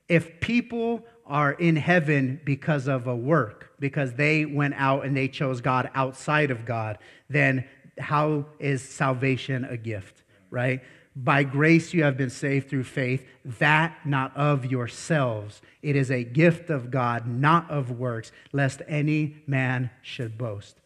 if 0.09 0.40
people 0.40 1.05
are 1.29 1.53
in 1.53 1.77
heaven 1.77 2.41
because 2.45 2.88
of 2.88 3.07
a 3.07 3.14
work, 3.14 3.73
because 3.79 4.14
they 4.14 4.45
went 4.45 4.75
out 4.75 5.05
and 5.05 5.17
they 5.17 5.29
chose 5.29 5.61
God 5.61 5.91
outside 5.95 6.51
of 6.51 6.64
God, 6.64 6.99
then 7.29 7.64
how 7.99 8.47
is 8.59 8.83
salvation 8.83 9.64
a 9.64 9.77
gift, 9.77 10.23
right? 10.51 10.83
By 11.14 11.43
grace 11.43 11.93
you 11.93 12.05
have 12.05 12.17
been 12.17 12.31
saved 12.31 12.71
through 12.71 12.85
faith, 12.85 13.27
that 13.45 13.95
not 14.07 14.37
of 14.37 14.67
yourselves. 14.67 15.61
It 15.83 15.97
is 15.97 16.11
a 16.11 16.25
gift 16.25 16.71
of 16.71 16.91
God, 16.91 17.27
not 17.27 17.71
of 17.71 17.91
works, 17.91 18.33
lest 18.53 18.83
any 18.88 19.43
man 19.47 19.91
should 20.01 20.38
boast. 20.38 20.81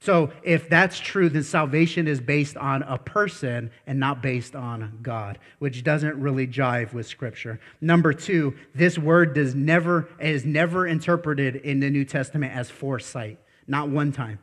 So, 0.00 0.30
if 0.44 0.68
that's 0.68 1.00
true, 1.00 1.28
then 1.28 1.42
salvation 1.42 2.06
is 2.06 2.20
based 2.20 2.56
on 2.56 2.82
a 2.84 2.98
person 2.98 3.70
and 3.84 3.98
not 3.98 4.22
based 4.22 4.54
on 4.54 5.00
God, 5.02 5.40
which 5.58 5.82
doesn't 5.82 6.20
really 6.20 6.46
jive 6.46 6.92
with 6.92 7.06
Scripture. 7.06 7.58
Number 7.80 8.12
two, 8.12 8.54
this 8.76 8.96
word 8.96 9.34
does 9.34 9.56
never 9.56 10.08
is 10.20 10.44
never 10.44 10.86
interpreted 10.86 11.56
in 11.56 11.80
the 11.80 11.90
New 11.90 12.04
Testament 12.04 12.54
as 12.54 12.70
foresight, 12.70 13.40
not 13.66 13.88
one 13.88 14.12
time. 14.12 14.38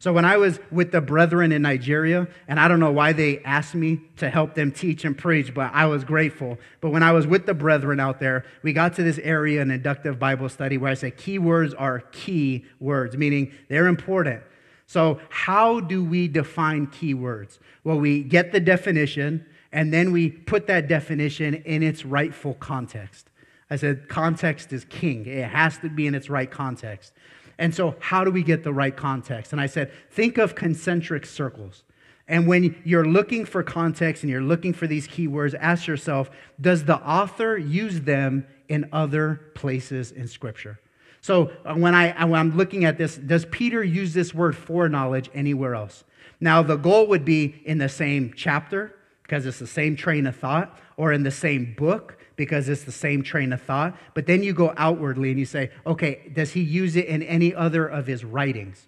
So 0.00 0.12
when 0.12 0.24
I 0.24 0.36
was 0.36 0.60
with 0.70 0.92
the 0.92 1.00
brethren 1.00 1.50
in 1.50 1.62
Nigeria, 1.62 2.28
and 2.46 2.60
I 2.60 2.68
don't 2.68 2.78
know 2.78 2.92
why 2.92 3.12
they 3.12 3.40
asked 3.40 3.74
me 3.74 4.00
to 4.18 4.30
help 4.30 4.54
them 4.54 4.70
teach 4.70 5.04
and 5.04 5.18
preach, 5.18 5.52
but 5.52 5.72
I 5.74 5.86
was 5.86 6.04
grateful. 6.04 6.56
But 6.80 6.90
when 6.90 7.02
I 7.02 7.10
was 7.10 7.26
with 7.26 7.46
the 7.46 7.54
brethren 7.54 7.98
out 7.98 8.20
there, 8.20 8.44
we 8.62 8.72
got 8.72 8.94
to 8.94 9.02
this 9.02 9.18
area 9.18 9.60
in 9.60 9.72
inductive 9.72 10.18
Bible 10.18 10.48
study 10.48 10.78
where 10.78 10.90
I 10.90 10.94
said 10.94 11.16
key 11.16 11.40
words 11.40 11.74
are 11.74 12.00
key 12.12 12.64
words, 12.78 13.16
meaning 13.16 13.52
they're 13.68 13.88
important. 13.88 14.42
So, 14.88 15.20
how 15.28 15.80
do 15.80 16.02
we 16.02 16.28
define 16.28 16.86
keywords? 16.86 17.58
Well, 17.84 18.00
we 18.00 18.22
get 18.22 18.52
the 18.52 18.58
definition 18.58 19.44
and 19.70 19.92
then 19.92 20.12
we 20.12 20.30
put 20.30 20.66
that 20.68 20.88
definition 20.88 21.54
in 21.54 21.82
its 21.82 22.06
rightful 22.06 22.54
context. 22.54 23.28
I 23.68 23.76
said, 23.76 24.08
context 24.08 24.72
is 24.72 24.86
king, 24.86 25.26
it 25.26 25.46
has 25.50 25.76
to 25.78 25.90
be 25.90 26.06
in 26.06 26.14
its 26.14 26.30
right 26.30 26.50
context. 26.50 27.12
And 27.58 27.74
so, 27.74 27.96
how 28.00 28.24
do 28.24 28.30
we 28.30 28.42
get 28.42 28.64
the 28.64 28.72
right 28.72 28.96
context? 28.96 29.52
And 29.52 29.60
I 29.60 29.66
said, 29.66 29.92
think 30.10 30.38
of 30.38 30.54
concentric 30.54 31.26
circles. 31.26 31.84
And 32.26 32.46
when 32.46 32.74
you're 32.82 33.06
looking 33.06 33.44
for 33.44 33.62
context 33.62 34.22
and 34.22 34.30
you're 34.30 34.40
looking 34.40 34.72
for 34.72 34.86
these 34.86 35.06
keywords, 35.06 35.54
ask 35.60 35.86
yourself, 35.86 36.30
does 36.58 36.86
the 36.86 36.96
author 36.96 37.58
use 37.58 38.00
them 38.00 38.46
in 38.70 38.88
other 38.90 39.50
places 39.54 40.12
in 40.12 40.28
Scripture? 40.28 40.80
So 41.20 41.50
uh, 41.64 41.74
when, 41.74 41.94
I, 41.94 42.24
when 42.24 42.38
I'm 42.38 42.56
looking 42.56 42.84
at 42.84 42.98
this, 42.98 43.16
does 43.16 43.44
Peter 43.46 43.82
use 43.82 44.14
this 44.14 44.32
word 44.32 44.56
foreknowledge 44.56 45.30
anywhere 45.34 45.74
else? 45.74 46.04
Now, 46.40 46.62
the 46.62 46.76
goal 46.76 47.06
would 47.08 47.24
be 47.24 47.62
in 47.64 47.78
the 47.78 47.88
same 47.88 48.32
chapter, 48.36 48.94
because 49.22 49.44
it's 49.44 49.58
the 49.58 49.66
same 49.66 49.94
train 49.94 50.26
of 50.26 50.36
thought, 50.36 50.78
or 50.96 51.12
in 51.12 51.22
the 51.22 51.30
same 51.30 51.74
book, 51.76 52.16
because 52.36 52.68
it's 52.68 52.84
the 52.84 52.92
same 52.92 53.22
train 53.22 53.52
of 53.52 53.60
thought. 53.60 53.94
But 54.14 54.26
then 54.26 54.42
you 54.42 54.54
go 54.54 54.72
outwardly 54.76 55.30
and 55.30 55.38
you 55.38 55.44
say, 55.44 55.70
okay, 55.86 56.30
does 56.32 56.52
he 56.52 56.60
use 56.62 56.96
it 56.96 57.06
in 57.06 57.22
any 57.22 57.54
other 57.54 57.86
of 57.86 58.06
his 58.06 58.24
writings? 58.24 58.86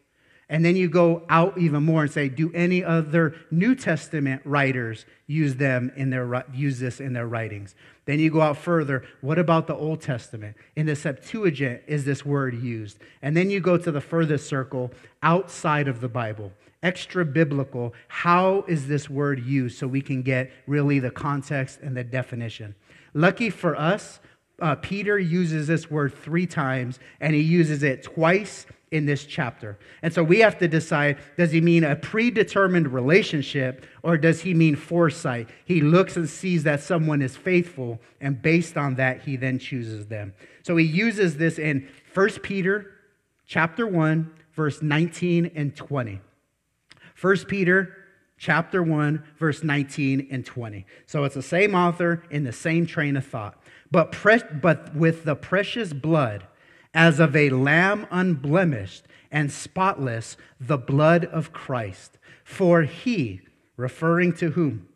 And 0.51 0.65
then 0.65 0.75
you 0.75 0.89
go 0.89 1.23
out 1.29 1.57
even 1.59 1.85
more 1.85 2.03
and 2.03 2.11
say, 2.11 2.29
do 2.29 2.53
any 2.53 2.83
other 2.85 3.37
New 3.53 3.77
Testament 3.77 4.43
writers 4.45 5.07
use 5.29 5.55
them 5.55 5.93
in 5.95 6.11
their 6.11 6.45
use 6.53 6.81
this 6.81 7.01
in 7.01 7.13
their 7.13 7.29
writings? 7.29 7.77
Then 8.05 8.19
you 8.19 8.31
go 8.31 8.41
out 8.41 8.57
further. 8.57 9.05
What 9.21 9.39
about 9.39 9.69
the 9.69 9.77
Old 9.77 10.01
Testament? 10.01 10.57
In 10.75 10.87
the 10.87 10.97
Septuagint, 10.97 11.83
is 11.87 12.05
this 12.05 12.27
word 12.27 12.61
used? 12.61 12.99
And 13.23 13.37
then 13.37 13.49
you 13.49 13.61
go 13.61 13.79
to 13.79 13.93
the 13.93 14.01
furthest 14.01 14.49
circle 14.49 14.91
outside 15.23 15.87
of 15.87 16.01
the 16.01 16.09
Bible, 16.09 16.53
extra 16.83 17.25
biblical. 17.25 17.95
How 18.09 18.65
is 18.67 18.89
this 18.89 19.09
word 19.09 19.45
used 19.45 19.79
so 19.79 19.87
we 19.87 20.03
can 20.03 20.23
get 20.23 20.51
really 20.67 20.99
the 20.99 21.13
context 21.13 21.79
and 21.81 21.97
the 21.97 22.03
definition? 22.03 22.75
Lucky 23.15 23.51
for 23.51 23.77
us, 23.77 24.19
uh, 24.61 24.75
Peter 24.75 25.17
uses 25.17 25.69
this 25.69 25.89
word 25.89 26.13
three 26.13 26.47
times, 26.47 26.99
and 27.21 27.37
he 27.37 27.41
uses 27.41 27.85
it 27.85 28.03
twice 28.03 28.67
in 28.91 29.07
this 29.07 29.25
chapter. 29.25 29.79
And 30.03 30.13
so 30.13 30.23
we 30.23 30.41
have 30.41 30.59
to 30.59 30.69
decide 30.69 31.19
does 31.37 31.53
he 31.53 31.61
mean 31.61 31.85
a 31.85 31.97
predetermined 31.97 32.93
relationship 32.93 33.87
or 34.03 34.19
does 34.19 34.41
he 34.41 34.53
mean 34.55 34.77
foresight? 34.77 35.49
He 35.65 35.81
looks 35.81 36.17
and 36.17 36.29
sees 36.29 36.65
that 36.65 36.81
someone 36.81 37.23
is 37.23 37.37
faithful, 37.37 38.01
and 38.21 38.41
based 38.41 38.77
on 38.77 38.97
that, 38.97 39.23
he 39.23 39.37
then 39.37 39.59
chooses 39.59 40.07
them. 40.07 40.35
So 40.63 40.77
he 40.77 40.85
uses 40.85 41.37
this 41.37 41.59
in 41.59 41.89
1 42.15 42.29
Peter 42.43 42.91
chapter 43.47 43.87
1, 43.87 44.31
verse 44.55 44.83
19 44.83 45.53
and 45.55 45.75
20. 45.75 46.21
1 47.21 47.37
Peter 47.47 47.97
chapter 48.39 48.83
1, 48.83 49.23
verse 49.39 49.63
19 49.63 50.29
and 50.31 50.45
20. 50.45 50.87
So 51.07 51.25
it's 51.25 51.35
the 51.35 51.43
same 51.43 51.75
author 51.75 52.25
in 52.31 52.45
the 52.45 52.53
same 52.53 52.87
train 52.87 53.17
of 53.17 53.27
thought 53.27 53.61
but, 53.91 54.13
pre- 54.13 54.43
but 54.61 54.95
with 54.95 55.25
the 55.25 55.35
precious 55.35 55.93
blood 55.93 56.47
as 56.95 57.21
of 57.21 57.37
a 57.37 57.51
lamb 57.51 58.07
unblemished 58.11 59.05
and 59.31 59.51
spotless, 59.51 60.37
the 60.61 60.79
blood 60.79 61.25
of 61.25 61.53
Christ. 61.53 62.19
For 62.45 62.83
he, 62.83 63.43
referring 63.77 64.33
to 64.35 64.51
whom? 64.51 64.89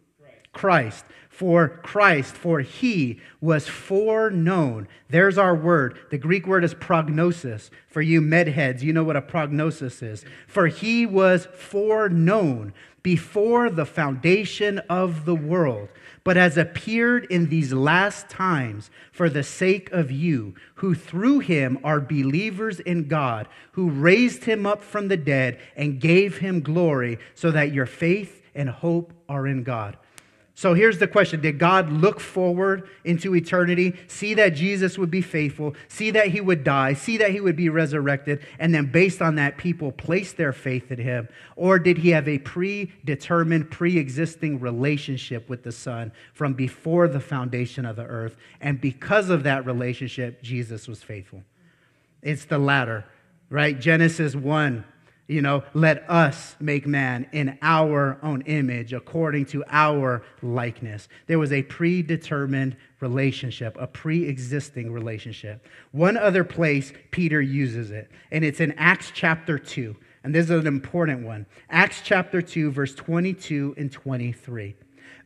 Christ. 0.53 1.05
For 1.29 1.69
Christ, 1.69 2.37
for 2.37 2.61
he 2.61 3.21
was 3.41 3.67
foreknown. 3.67 4.87
There's 5.09 5.37
our 5.37 5.55
word. 5.55 5.99
The 6.11 6.19
Greek 6.19 6.47
word 6.47 6.63
is 6.63 6.75
prognosis. 6.75 7.71
For 7.89 8.01
you 8.01 8.21
medheads, 8.21 8.83
you 8.83 8.93
know 8.93 9.03
what 9.03 9.17
a 9.17 9.23
prognosis 9.23 10.01
is. 10.01 10.25
For 10.47 10.69
he 10.69 11.05
was 11.07 11.49
foreknown 11.53 12.73
before 13.03 13.69
the 13.69 13.85
foundation 13.85 14.79
of 14.89 15.25
the 15.25 15.35
world 15.35 15.89
but 16.25 16.37
has 16.37 16.57
appeared 16.57 17.27
in 17.27 17.51
these 17.51 17.73
last 17.73 18.29
times 18.31 18.91
for 19.13 19.29
the 19.29 19.43
sake 19.43 19.93
of 19.93 20.11
you, 20.11 20.55
who 20.77 20.95
through 20.95 21.41
him 21.41 21.79
are 21.85 22.01
believers 22.01 22.81
in 22.81 23.07
God, 23.07 23.47
who 23.73 23.91
raised 23.91 24.45
him 24.45 24.67
up 24.67 24.83
from 24.83 25.09
the 25.09 25.17
dead 25.19 25.61
and 25.77 26.01
gave 26.01 26.39
him 26.39 26.61
glory, 26.61 27.19
so 27.35 27.51
that 27.51 27.73
your 27.73 27.87
faith 27.87 28.41
and 28.55 28.71
hope 28.71 29.13
are 29.29 29.47
in 29.47 29.63
God. 29.63 29.99
So 30.57 30.73
here's 30.73 30.99
the 30.99 31.09
question 31.09 31.41
Did 31.41 31.59
God 31.59 31.91
look 31.91 32.21
forward 32.21 32.89
into 33.05 33.35
eternity, 33.35 33.97
see 34.07 34.35
that 34.35 34.51
Jesus 34.51 34.97
would 34.97 35.11
be 35.11 35.21
faithful, 35.21 35.75
see 35.89 36.13
that 36.13 36.29
he 36.29 36.41
would 36.41 36.63
die, 36.63 36.95
see 36.95 37.17
that 37.17 37.33
he 37.33 37.41
would 37.41 37.57
be 37.57 37.69
resurrected, 37.69 38.41
and 38.61 38.73
then 38.73 38.87
based 38.87 39.21
on 39.21 39.35
that, 39.35 39.59
people 39.59 39.91
place 39.91 40.33
their 40.33 40.53
faith 40.53 40.93
in 40.93 41.01
him? 41.01 41.29
Or 41.57 41.81
did 41.81 41.99
he 41.99 42.11
have 42.11 42.29
a 42.29 42.39
predetermined, 42.39 43.71
pre 43.71 43.99
existing 43.99 44.61
relationship 44.61 45.49
with 45.49 45.65
the 45.65 45.73
Son 45.73 46.13
from 46.33 46.55
before 46.55 47.09
the 47.09 47.21
foundation 47.21 47.85
of 47.85 47.97
the 47.97 48.07
earth? 48.07 48.37
And 48.61 48.81
because 48.81 49.31
of 49.31 49.43
that 49.43 49.67
relationship, 49.67 50.41
Jesus 50.41 50.87
was 50.87 51.03
faithful. 51.03 51.43
It's 52.23 52.45
the 52.45 52.59
latter, 52.59 53.05
right? 53.51 53.79
Genesis 53.79 54.37
1 54.37 54.85
you 55.27 55.41
know, 55.41 55.63
let 55.73 56.09
us 56.11 56.55
make 56.61 56.87
man 56.87 57.27
in 57.33 57.59
our 57.63 58.19
own 58.23 58.43
image 58.43 58.93
according 58.93 59.47
to 59.47 59.65
our 59.71 60.23
likeness. 60.43 61.09
There 61.27 61.39
was 61.39 61.53
a 61.53 61.63
predetermined 61.63 62.77
relationship, 63.01 63.77
a 63.79 63.87
pre 63.87 64.25
existing 64.25 64.93
relationship. 64.93 65.67
One 65.93 66.19
other 66.19 66.45
place 66.45 66.93
Peter 67.11 67.41
uses 67.41 67.91
it, 67.91 68.11
and 68.31 68.45
it's 68.45 68.61
in 68.61 68.73
Acts 68.73 69.13
chapter 69.15 69.59
2. 69.59 69.97
And 70.25 70.35
this 70.35 70.45
is 70.45 70.51
an 70.51 70.67
important 70.67 71.25
one. 71.25 71.47
Acts 71.71 72.01
chapter 72.03 72.43
2, 72.43 72.71
verse 72.71 72.95
22 72.95 73.75
and 73.77 73.91
23. 73.91 74.75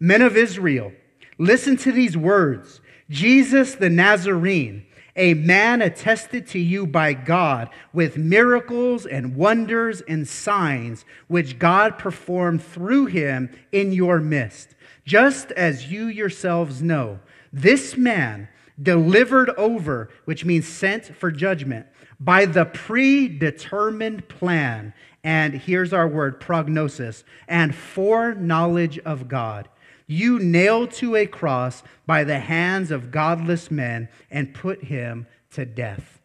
Men 0.00 0.22
of 0.22 0.36
Israel, 0.36 0.92
listen 1.38 1.76
to 1.78 1.92
these 1.92 2.16
words 2.16 2.80
Jesus 3.10 3.74
the 3.74 3.90
Nazarene 3.90 4.84
a 5.18 5.34
man 5.34 5.82
attested 5.82 6.46
to 6.46 6.58
you 6.58 6.86
by 6.86 7.12
God 7.12 7.68
with 7.92 8.16
miracles 8.16 9.04
and 9.04 9.34
wonders 9.36 10.00
and 10.02 10.26
signs 10.26 11.04
which 11.26 11.58
God 11.58 11.98
performed 11.98 12.62
through 12.62 13.06
him 13.06 13.50
in 13.72 13.92
your 13.92 14.20
midst. 14.20 14.76
Just 15.04 15.50
as 15.52 15.90
you 15.90 16.06
yourselves 16.06 16.80
know, 16.80 17.18
this 17.52 17.96
man 17.96 18.48
delivered 18.80 19.50
over, 19.50 20.08
which 20.24 20.44
means 20.44 20.68
sent 20.68 21.04
for 21.04 21.32
judgment, 21.32 21.86
by 22.20 22.44
the 22.44 22.64
predetermined 22.64 24.28
plan, 24.28 24.94
and 25.24 25.54
here's 25.54 25.92
our 25.92 26.06
word 26.06 26.38
prognosis, 26.38 27.24
and 27.48 27.74
foreknowledge 27.74 28.98
of 29.00 29.26
God 29.26 29.68
you 30.08 30.40
nailed 30.40 30.90
to 30.90 31.14
a 31.14 31.26
cross 31.26 31.84
by 32.06 32.24
the 32.24 32.40
hands 32.40 32.90
of 32.90 33.12
godless 33.12 33.70
men 33.70 34.08
and 34.30 34.54
put 34.54 34.84
him 34.84 35.28
to 35.52 35.64
death. 35.64 36.20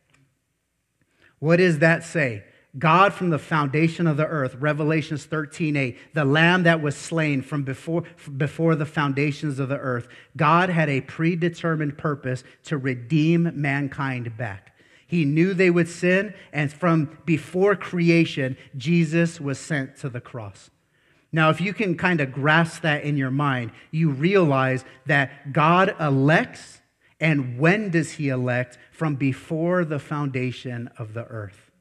What 1.37 1.57
does 1.57 1.79
that 1.79 2.03
say? 2.03 2.45
God 2.79 3.13
from 3.13 3.29
the 3.29 3.37
foundation 3.37 4.07
of 4.07 4.17
the 4.17 4.25
earth, 4.25 4.55
Revelations 4.55 5.25
13, 5.25 5.75
8, 5.75 5.97
the 6.15 6.25
lamb 6.25 6.63
that 6.63 6.81
was 6.81 6.95
slain 6.95 7.43
from 7.43 7.63
before, 7.63 8.03
before 8.35 8.75
the 8.75 8.85
foundations 8.85 9.59
of 9.59 9.69
the 9.69 9.77
earth. 9.77 10.07
God 10.35 10.69
had 10.69 10.89
a 10.89 11.01
predetermined 11.01 11.97
purpose 11.97 12.43
to 12.63 12.77
redeem 12.77 13.51
mankind 13.53 14.35
back. 14.37 14.75
He 15.05 15.25
knew 15.25 15.53
they 15.53 15.69
would 15.69 15.87
sin, 15.87 16.33
and 16.51 16.73
from 16.73 17.19
before 17.25 17.75
creation, 17.75 18.57
Jesus 18.75 19.39
was 19.39 19.59
sent 19.59 19.97
to 19.97 20.09
the 20.09 20.21
cross. 20.21 20.71
Now, 21.35 21.49
if 21.49 21.59
you 21.59 21.73
can 21.73 21.97
kind 21.97 22.21
of 22.21 22.31
grasp 22.31 22.83
that 22.83 23.03
in 23.03 23.17
your 23.17 23.31
mind, 23.31 23.71
you 23.89 24.11
realize 24.11 24.85
that 25.07 25.51
God 25.51 25.95
elects, 25.99 26.79
and 27.19 27.57
when 27.57 27.89
does 27.89 28.11
He 28.13 28.29
elect? 28.29 28.77
From 28.91 29.15
before 29.15 29.83
the 29.83 29.97
foundation 29.97 30.91
of 30.99 31.15
the 31.15 31.25
earth. 31.25 31.71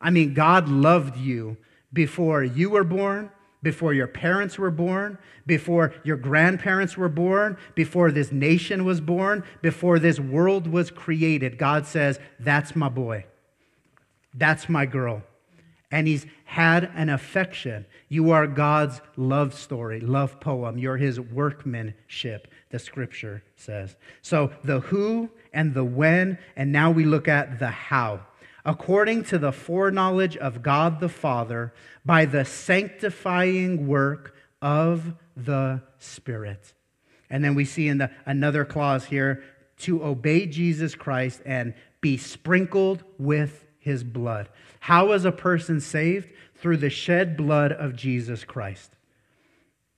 I 0.00 0.10
mean, 0.10 0.34
God 0.34 0.68
loved 0.68 1.16
you 1.16 1.56
before 1.92 2.42
you 2.42 2.70
were 2.70 2.82
born, 2.82 3.30
before 3.62 3.94
your 3.94 4.08
parents 4.08 4.58
were 4.58 4.70
born, 4.72 5.18
before 5.46 5.94
your 6.02 6.16
grandparents 6.16 6.96
were 6.96 7.08
born, 7.08 7.56
before 7.76 8.10
this 8.10 8.32
nation 8.32 8.84
was 8.84 9.00
born, 9.00 9.44
before 9.62 10.00
this 10.00 10.18
world 10.18 10.66
was 10.66 10.90
created. 10.90 11.58
God 11.58 11.86
says, 11.86 12.18
That's 12.40 12.74
my 12.74 12.88
boy. 12.88 13.26
That's 14.34 14.68
my 14.68 14.86
girl 14.86 15.22
and 15.90 16.06
he's 16.06 16.26
had 16.44 16.90
an 16.94 17.08
affection. 17.08 17.84
You 18.08 18.30
are 18.30 18.46
God's 18.46 19.00
love 19.16 19.54
story, 19.54 20.00
love 20.00 20.40
poem. 20.40 20.78
You're 20.78 20.96
his 20.96 21.18
workmanship, 21.18 22.48
the 22.70 22.78
scripture 22.78 23.42
says. 23.56 23.96
So 24.22 24.52
the 24.62 24.80
who 24.80 25.30
and 25.52 25.74
the 25.74 25.84
when, 25.84 26.38
and 26.56 26.70
now 26.72 26.90
we 26.90 27.04
look 27.04 27.28
at 27.28 27.58
the 27.58 27.68
how. 27.68 28.20
According 28.64 29.24
to 29.24 29.38
the 29.38 29.52
foreknowledge 29.52 30.36
of 30.36 30.62
God 30.62 31.00
the 31.00 31.08
Father, 31.08 31.72
by 32.04 32.24
the 32.24 32.44
sanctifying 32.44 33.86
work 33.86 34.34
of 34.60 35.14
the 35.36 35.82
Spirit. 35.98 36.74
And 37.30 37.42
then 37.42 37.54
we 37.54 37.64
see 37.64 37.88
in 37.88 37.98
the 37.98 38.10
another 38.26 38.64
clause 38.64 39.06
here 39.06 39.42
to 39.78 40.04
obey 40.04 40.46
Jesus 40.46 40.94
Christ 40.94 41.40
and 41.46 41.74
be 42.00 42.16
sprinkled 42.16 43.02
with 43.18 43.66
his 43.80 44.04
blood. 44.04 44.48
How 44.78 45.12
is 45.12 45.24
a 45.24 45.32
person 45.32 45.80
saved? 45.80 46.28
Through 46.54 46.76
the 46.76 46.90
shed 46.90 47.36
blood 47.36 47.72
of 47.72 47.96
Jesus 47.96 48.44
Christ. 48.44 48.92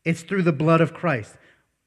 It's 0.04 0.22
through 0.22 0.42
the 0.42 0.52
blood 0.52 0.80
of 0.80 0.94
Christ. 0.94 1.36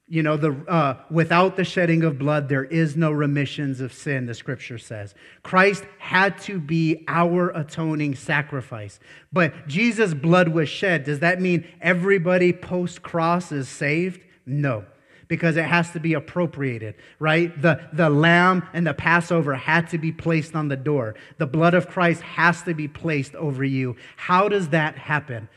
You 0.08 0.22
know, 0.22 0.36
the, 0.36 0.52
uh, 0.68 1.02
without 1.10 1.56
the 1.56 1.64
shedding 1.64 2.04
of 2.04 2.18
blood, 2.18 2.48
there 2.48 2.64
is 2.64 2.96
no 2.96 3.10
remissions 3.10 3.80
of 3.80 3.92
sin, 3.92 4.26
the 4.26 4.34
scripture 4.34 4.78
says. 4.78 5.14
Christ 5.42 5.84
had 5.98 6.38
to 6.42 6.60
be 6.60 7.04
our 7.08 7.50
atoning 7.50 8.14
sacrifice. 8.14 9.00
But 9.32 9.66
Jesus' 9.66 10.14
blood 10.14 10.48
was 10.48 10.68
shed. 10.68 11.04
Does 11.04 11.18
that 11.20 11.40
mean 11.40 11.66
everybody 11.80 12.52
post 12.52 13.02
cross 13.02 13.50
is 13.50 13.68
saved? 13.68 14.20
No 14.44 14.84
because 15.28 15.56
it 15.56 15.64
has 15.64 15.90
to 15.92 16.00
be 16.00 16.14
appropriated, 16.14 16.94
right? 17.18 17.60
The, 17.60 17.88
the 17.92 18.08
lamb 18.08 18.68
and 18.72 18.86
the 18.86 18.94
Passover 18.94 19.54
had 19.54 19.88
to 19.90 19.98
be 19.98 20.12
placed 20.12 20.54
on 20.54 20.68
the 20.68 20.76
door. 20.76 21.14
The 21.38 21.46
blood 21.46 21.74
of 21.74 21.88
Christ 21.88 22.22
has 22.22 22.62
to 22.62 22.74
be 22.74 22.88
placed 22.88 23.34
over 23.34 23.64
you. 23.64 23.96
How 24.16 24.48
does 24.48 24.68
that 24.68 24.96
happen? 24.96 25.48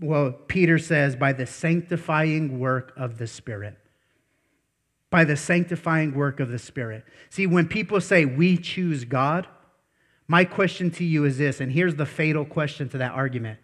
Well, 0.00 0.32
Peter 0.32 0.78
says, 0.78 1.16
by 1.16 1.32
the 1.32 1.46
sanctifying 1.46 2.58
work 2.58 2.92
of 2.96 3.18
the 3.18 3.26
Spirit. 3.26 3.76
By 5.10 5.24
the 5.24 5.36
sanctifying 5.36 6.14
work 6.14 6.40
of 6.40 6.48
the 6.48 6.58
Spirit. 6.58 7.04
See, 7.30 7.46
when 7.46 7.68
people 7.68 8.00
say 8.00 8.24
we 8.24 8.56
choose 8.56 9.04
God, 9.04 9.46
My 10.26 10.44
question 10.44 10.90
to 10.92 11.04
you 11.04 11.24
is 11.24 11.38
this, 11.38 11.60
and 11.60 11.70
here's 11.70 11.96
the 11.96 12.06
fatal 12.06 12.44
question 12.44 12.88
to 12.90 12.98
that 12.98 13.12
argument. 13.12 13.58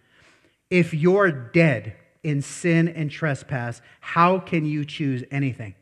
If 0.68 0.92
you're 0.92 1.30
dead 1.30 1.96
in 2.22 2.42
sin 2.42 2.88
and 2.88 3.10
trespass, 3.10 3.80
how 4.00 4.38
can 4.38 4.64
you 4.64 4.84
choose 4.84 5.24
anything? 5.30 5.74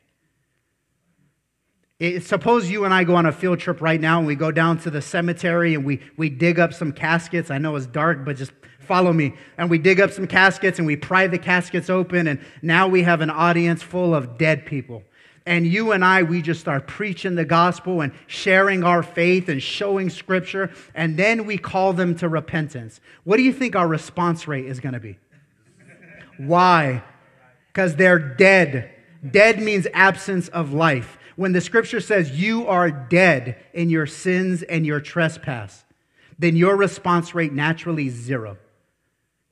It, 1.99 2.23
suppose 2.25 2.71
you 2.71 2.85
and 2.85 2.95
I 2.95 3.03
go 3.03 3.17
on 3.17 3.27
a 3.27 3.33
field 3.33 3.59
trip 3.59 3.81
right 3.81 4.01
now 4.01 4.19
and 4.19 4.27
we 4.27 4.37
go 4.37 4.53
down 4.53 4.79
to 4.81 4.91
the 4.91 5.03
cemetery 5.03 5.75
and 5.75 5.85
we, 5.85 6.01
we 6.17 6.31
dig 6.31 6.61
up 6.61 6.73
some 6.73 6.93
caskets. 6.93 7.51
I 7.51 7.59
know 7.59 7.75
it's 7.75 7.87
dark, 7.87 8.25
but 8.25 8.37
just 8.37 8.53
follow 8.79 9.13
me. 9.13 9.35
And 9.59 9.69
we 9.69 9.79
dig 9.79 10.01
up 10.01 10.13
some 10.13 10.27
caskets 10.27 10.79
and 10.79 10.87
we 10.87 10.97
pry 10.97 11.27
the 11.27 11.39
caskets 11.39 11.91
open, 11.91 12.27
and 12.27 12.41
now 12.63 12.89
we 12.89 13.03
have 13.03 13.21
an 13.21 13.31
audience 13.31 13.83
full 13.83 14.15
of 14.15 14.39
dead 14.39 14.65
people. 14.65 15.03
And 15.45 15.67
you 15.67 15.93
and 15.93 16.05
I, 16.05 16.23
we 16.25 16.43
just 16.43 16.61
start 16.61 16.87
preaching 16.87 17.35
the 17.35 17.45
gospel 17.45 18.01
and 18.01 18.13
sharing 18.27 18.85
our 18.85 19.03
faith 19.03 19.49
and 19.49 19.63
showing 19.63 20.11
scripture, 20.11 20.71
and 20.95 21.17
then 21.17 21.47
we 21.47 21.59
call 21.59 21.93
them 21.93 22.15
to 22.17 22.29
repentance. 22.29 23.01
What 23.25 23.37
do 23.37 23.43
you 23.43 23.53
think 23.53 23.77
our 23.77 23.89
response 23.89 24.49
rate 24.49 24.67
is 24.67 24.81
going 24.81 24.93
to 24.95 25.01
be? 25.01 25.19
Why? 26.39 27.03
Because 27.69 27.97
they're 27.97 28.19
dead. 28.19 28.91
Dead 29.29 29.61
means 29.61 29.87
absence 29.93 30.49
of 30.49 30.73
life. 30.73 31.19
When 31.37 31.53
the 31.53 31.61
scripture 31.61 32.01
says 32.01 32.31
you 32.33 32.67
are 32.67 32.91
dead 32.91 33.57
in 33.73 33.91
your 33.91 34.07
sins 34.07 34.63
and 34.63 34.87
your 34.87 35.01
trespass, 35.01 35.85
then 36.39 36.57
your 36.57 36.77
response 36.77 37.35
rate 37.35 37.53
naturally 37.53 38.09
is 38.09 38.15
zero. 38.15 38.57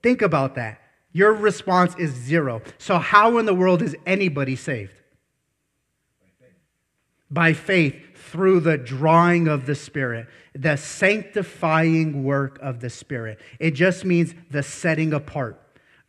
Think 0.02 0.22
about 0.22 0.54
that. 0.54 0.80
Your 1.12 1.32
response 1.32 1.94
is 1.96 2.12
zero. 2.12 2.62
So, 2.78 2.98
how 2.98 3.38
in 3.38 3.46
the 3.46 3.54
world 3.54 3.82
is 3.82 3.96
anybody 4.06 4.56
saved? 4.56 5.00
by 7.30 7.52
faith 7.52 7.96
through 8.14 8.60
the 8.60 8.78
drawing 8.78 9.48
of 9.48 9.66
the 9.66 9.74
Spirit, 9.74 10.28
the 10.54 10.76
sanctifying 10.76 12.24
work 12.24 12.58
of 12.60 12.80
the 12.80 12.90
Spirit. 12.90 13.40
It 13.58 13.72
just 13.72 14.04
means 14.04 14.34
the 14.50 14.62
setting 14.62 15.12
apart. 15.12 15.60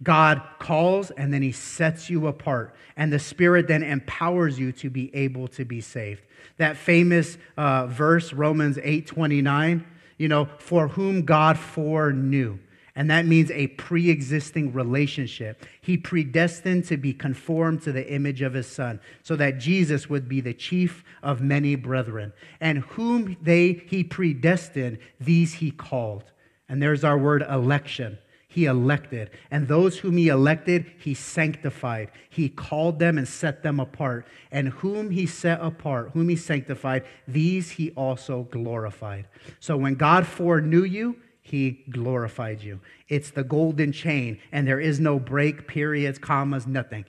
God 0.03 0.41
calls 0.59 1.11
and 1.11 1.33
then 1.33 1.41
he 1.41 1.51
sets 1.51 2.09
you 2.09 2.27
apart, 2.27 2.75
and 2.95 3.11
the 3.11 3.19
Spirit 3.19 3.67
then 3.67 3.83
empowers 3.83 4.59
you 4.59 4.71
to 4.73 4.89
be 4.89 5.13
able 5.15 5.47
to 5.49 5.65
be 5.65 5.81
saved. 5.81 6.21
That 6.57 6.77
famous 6.77 7.37
uh, 7.57 7.87
verse, 7.87 8.33
Romans 8.33 8.77
8 8.81 9.07
29, 9.07 9.85
you 10.17 10.27
know, 10.27 10.47
for 10.59 10.87
whom 10.87 11.23
God 11.23 11.57
foreknew 11.57 12.59
and 12.97 13.11
that 13.11 13.27
means 13.27 13.51
a 13.51 13.67
pre 13.67 14.09
existing 14.09 14.73
relationship. 14.73 15.63
He 15.81 15.97
predestined 15.97 16.85
to 16.85 16.97
be 16.97 17.13
conformed 17.13 17.83
to 17.83 17.91
the 17.91 18.11
image 18.11 18.41
of 18.41 18.55
his 18.55 18.65
son, 18.65 18.99
so 19.21 19.35
that 19.35 19.59
Jesus 19.59 20.09
would 20.09 20.27
be 20.27 20.41
the 20.41 20.55
chief 20.55 21.05
of 21.21 21.39
many 21.39 21.75
brethren. 21.75 22.33
And 22.59 22.79
whom 22.79 23.37
they 23.39 23.83
he 23.85 24.03
predestined, 24.03 24.97
these 25.19 25.53
he 25.53 25.69
called. 25.69 26.23
And 26.67 26.81
there's 26.81 27.03
our 27.03 27.19
word 27.19 27.43
election. 27.47 28.17
He 28.57 28.65
elected. 28.65 29.29
And 29.51 29.67
those 29.67 29.99
whom 29.99 30.17
he 30.17 30.29
elected, 30.29 30.91
he 30.97 31.13
sanctified. 31.13 32.09
He 32.27 32.49
called 32.49 32.97
them 32.97 33.19
and 33.19 33.27
set 33.27 33.61
them 33.61 33.79
apart. 33.79 34.25
And 34.51 34.69
whom 34.69 35.11
he 35.11 35.27
set 35.27 35.61
apart, 35.61 36.09
whom 36.15 36.27
he 36.27 36.35
sanctified, 36.35 37.05
these 37.27 37.69
he 37.69 37.91
also 37.91 38.47
glorified. 38.49 39.27
So 39.59 39.77
when 39.77 39.93
God 39.93 40.25
foreknew 40.25 40.85
you, 40.85 41.17
he 41.39 41.85
glorified 41.91 42.63
you. 42.63 42.79
It's 43.07 43.29
the 43.29 43.43
golden 43.43 43.91
chain, 43.91 44.39
and 44.51 44.67
there 44.67 44.79
is 44.79 44.99
no 44.99 45.19
break, 45.19 45.67
periods, 45.67 46.17
commas, 46.17 46.65
nothing. 46.65 47.05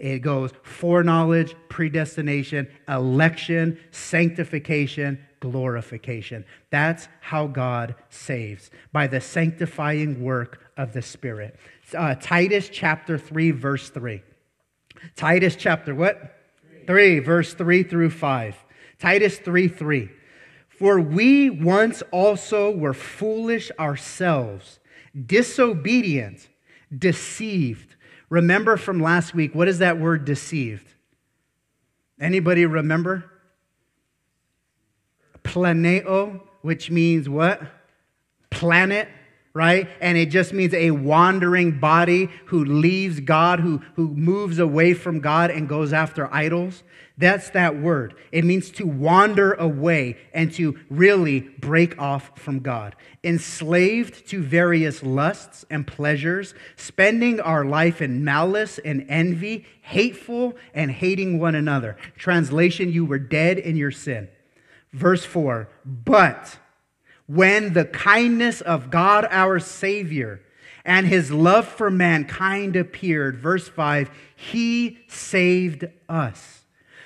It 0.00 0.18
goes 0.18 0.50
foreknowledge, 0.64 1.54
predestination, 1.68 2.66
election, 2.88 3.78
sanctification, 3.92 5.24
glorification. 5.40 6.44
That's 6.70 7.08
how 7.20 7.46
God 7.46 7.94
saves 8.08 8.70
by 8.92 9.06
the 9.06 9.20
sanctifying 9.20 10.22
work 10.22 10.60
of 10.76 10.92
the 10.92 11.02
Spirit. 11.02 11.56
Uh, 11.96 12.14
Titus 12.14 12.68
chapter 12.68 13.18
3, 13.18 13.50
verse 13.52 13.90
3. 13.90 14.22
Titus 15.16 15.56
chapter 15.56 15.94
what? 15.94 16.40
3. 16.70 16.86
3, 16.86 17.18
verse 17.20 17.54
3 17.54 17.82
through 17.82 18.10
5. 18.10 18.56
Titus 18.98 19.38
3 19.38 19.68
3. 19.68 20.10
For 20.68 21.00
we 21.00 21.50
once 21.50 22.02
also 22.12 22.70
were 22.70 22.94
foolish 22.94 23.70
ourselves, 23.80 24.78
disobedient, 25.26 26.48
deceived. 26.96 27.96
Remember 28.30 28.76
from 28.76 29.00
last 29.00 29.34
week, 29.34 29.54
what 29.54 29.66
is 29.66 29.78
that 29.78 29.98
word 29.98 30.24
deceived? 30.24 30.94
Anybody 32.20 32.66
remember? 32.66 33.24
Planeo, 35.48 36.40
which 36.62 36.90
means 36.90 37.28
what? 37.28 37.62
Planet 38.50 39.08
right? 39.58 39.88
And 40.00 40.16
it 40.16 40.26
just 40.26 40.52
means 40.52 40.72
a 40.72 40.92
wandering 40.92 41.80
body 41.80 42.30
who 42.46 42.64
leaves 42.64 43.18
God, 43.18 43.58
who, 43.58 43.78
who 43.96 44.06
moves 44.14 44.60
away 44.60 44.94
from 44.94 45.18
God 45.18 45.50
and 45.50 45.68
goes 45.68 45.92
after 45.92 46.32
idols. 46.32 46.84
That's 47.16 47.50
that 47.50 47.76
word. 47.76 48.14
It 48.30 48.44
means 48.44 48.70
to 48.72 48.86
wander 48.86 49.54
away 49.54 50.16
and 50.32 50.52
to 50.54 50.78
really 50.88 51.40
break 51.40 52.00
off 52.00 52.38
from 52.38 52.60
God. 52.60 52.94
Enslaved 53.24 54.28
to 54.28 54.40
various 54.40 55.02
lusts 55.02 55.64
and 55.68 55.84
pleasures, 55.84 56.54
spending 56.76 57.40
our 57.40 57.64
life 57.64 58.00
in 58.00 58.22
malice 58.22 58.78
and 58.84 59.04
envy, 59.08 59.66
hateful 59.82 60.54
and 60.72 60.92
hating 60.92 61.40
one 61.40 61.56
another. 61.56 61.96
Translation, 62.16 62.92
you 62.92 63.04
were 63.04 63.18
dead 63.18 63.58
in 63.58 63.76
your 63.76 63.90
sin. 63.90 64.28
Verse 64.92 65.24
4, 65.24 65.68
but 65.84 66.58
when 67.26 67.74
the 67.74 67.84
kindness 67.84 68.62
of 68.62 68.90
God 68.90 69.26
our 69.30 69.58
Savior 69.58 70.40
and 70.84 71.06
his 71.06 71.30
love 71.30 71.68
for 71.68 71.90
mankind 71.90 72.74
appeared, 72.74 73.38
verse 73.38 73.68
5, 73.68 74.10
he 74.34 74.98
saved 75.06 75.84
us. 76.08 76.64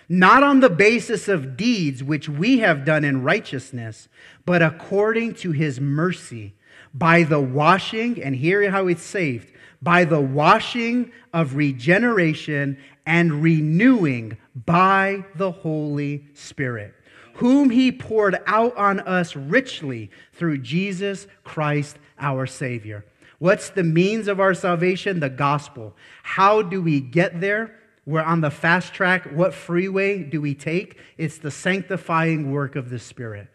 Not 0.08 0.44
on 0.44 0.60
the 0.60 0.70
basis 0.70 1.26
of 1.26 1.56
deeds 1.56 2.04
which 2.04 2.28
we 2.28 2.60
have 2.60 2.84
done 2.84 3.04
in 3.04 3.24
righteousness, 3.24 4.08
but 4.46 4.62
according 4.62 5.34
to 5.36 5.50
his 5.50 5.80
mercy, 5.80 6.54
by 6.94 7.24
the 7.24 7.40
washing, 7.40 8.22
and 8.22 8.36
hear 8.36 8.70
how 8.70 8.86
it's 8.86 9.02
saved, 9.02 9.52
by 9.80 10.04
the 10.04 10.20
washing 10.20 11.10
of 11.32 11.56
regeneration 11.56 12.78
and 13.06 13.42
renewing 13.42 14.36
by 14.54 15.24
the 15.34 15.50
Holy 15.50 16.28
Spirit 16.34 16.94
whom 17.42 17.70
he 17.70 17.90
poured 17.90 18.38
out 18.46 18.76
on 18.76 19.00
us 19.00 19.34
richly 19.34 20.08
through 20.32 20.56
Jesus 20.56 21.26
Christ 21.42 21.98
our 22.20 22.46
Savior. 22.46 23.04
What's 23.40 23.70
the 23.70 23.82
means 23.82 24.28
of 24.28 24.38
our 24.38 24.54
salvation? 24.54 25.18
The 25.18 25.28
gospel. 25.28 25.96
How 26.22 26.62
do 26.62 26.80
we 26.80 27.00
get 27.00 27.40
there? 27.40 27.74
We're 28.06 28.22
on 28.22 28.42
the 28.42 28.50
fast 28.52 28.94
track. 28.94 29.24
What 29.32 29.54
freeway 29.54 30.22
do 30.22 30.40
we 30.40 30.54
take? 30.54 31.00
It's 31.18 31.38
the 31.38 31.50
sanctifying 31.50 32.52
work 32.52 32.76
of 32.76 32.90
the 32.90 33.00
Spirit. 33.00 33.48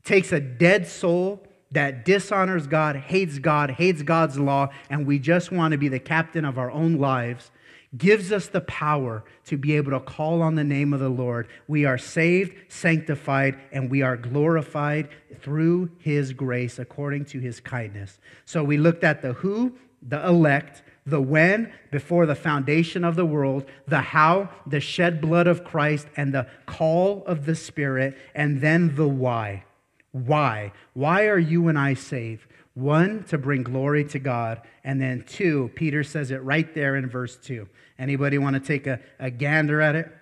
It 0.00 0.04
takes 0.04 0.32
a 0.32 0.40
dead 0.40 0.88
soul 0.88 1.46
that 1.70 2.04
dishonors 2.04 2.66
God, 2.66 2.96
hates 2.96 3.38
God, 3.38 3.70
hates 3.70 4.02
God's 4.02 4.36
law, 4.36 4.70
and 4.90 5.06
we 5.06 5.20
just 5.20 5.52
want 5.52 5.70
to 5.70 5.78
be 5.78 5.86
the 5.86 6.00
captain 6.00 6.44
of 6.44 6.58
our 6.58 6.72
own 6.72 6.98
lives 6.98 7.52
gives 7.96 8.32
us 8.32 8.48
the 8.48 8.60
power 8.62 9.24
to 9.44 9.56
be 9.56 9.76
able 9.76 9.92
to 9.92 10.00
call 10.00 10.42
on 10.42 10.54
the 10.54 10.64
name 10.64 10.92
of 10.92 11.00
the 11.00 11.08
Lord. 11.08 11.48
We 11.68 11.84
are 11.84 11.98
saved, 11.98 12.54
sanctified, 12.68 13.58
and 13.72 13.90
we 13.90 14.02
are 14.02 14.16
glorified 14.16 15.08
through 15.40 15.90
his 15.98 16.32
grace 16.32 16.78
according 16.78 17.26
to 17.26 17.38
his 17.38 17.60
kindness. 17.60 18.18
So 18.44 18.64
we 18.64 18.76
looked 18.76 19.04
at 19.04 19.22
the 19.22 19.34
who, 19.34 19.76
the 20.02 20.24
elect, 20.26 20.82
the 21.06 21.20
when, 21.20 21.72
before 21.90 22.26
the 22.26 22.34
foundation 22.34 23.04
of 23.04 23.14
the 23.14 23.26
world, 23.26 23.64
the 23.86 24.00
how, 24.00 24.50
the 24.66 24.80
shed 24.80 25.20
blood 25.20 25.46
of 25.46 25.64
Christ, 25.64 26.08
and 26.16 26.34
the 26.34 26.48
call 26.66 27.24
of 27.26 27.46
the 27.46 27.54
Spirit, 27.54 28.16
and 28.34 28.60
then 28.60 28.96
the 28.96 29.08
why. 29.08 29.64
Why? 30.10 30.72
Why 30.94 31.26
are 31.26 31.38
you 31.38 31.68
and 31.68 31.78
I 31.78 31.94
saved? 31.94 32.46
One, 32.76 33.24
to 33.28 33.38
bring 33.38 33.62
glory 33.62 34.04
to 34.04 34.18
God. 34.18 34.60
And 34.84 35.00
then 35.00 35.24
two, 35.26 35.70
Peter 35.74 36.04
says 36.04 36.30
it 36.30 36.42
right 36.42 36.74
there 36.74 36.94
in 36.94 37.08
verse 37.08 37.34
two. 37.34 37.70
Anybody 37.98 38.36
want 38.36 38.52
to 38.52 38.60
take 38.60 38.86
a, 38.86 39.00
a 39.18 39.30
gander 39.30 39.80
at 39.80 39.94
it? 39.94 40.12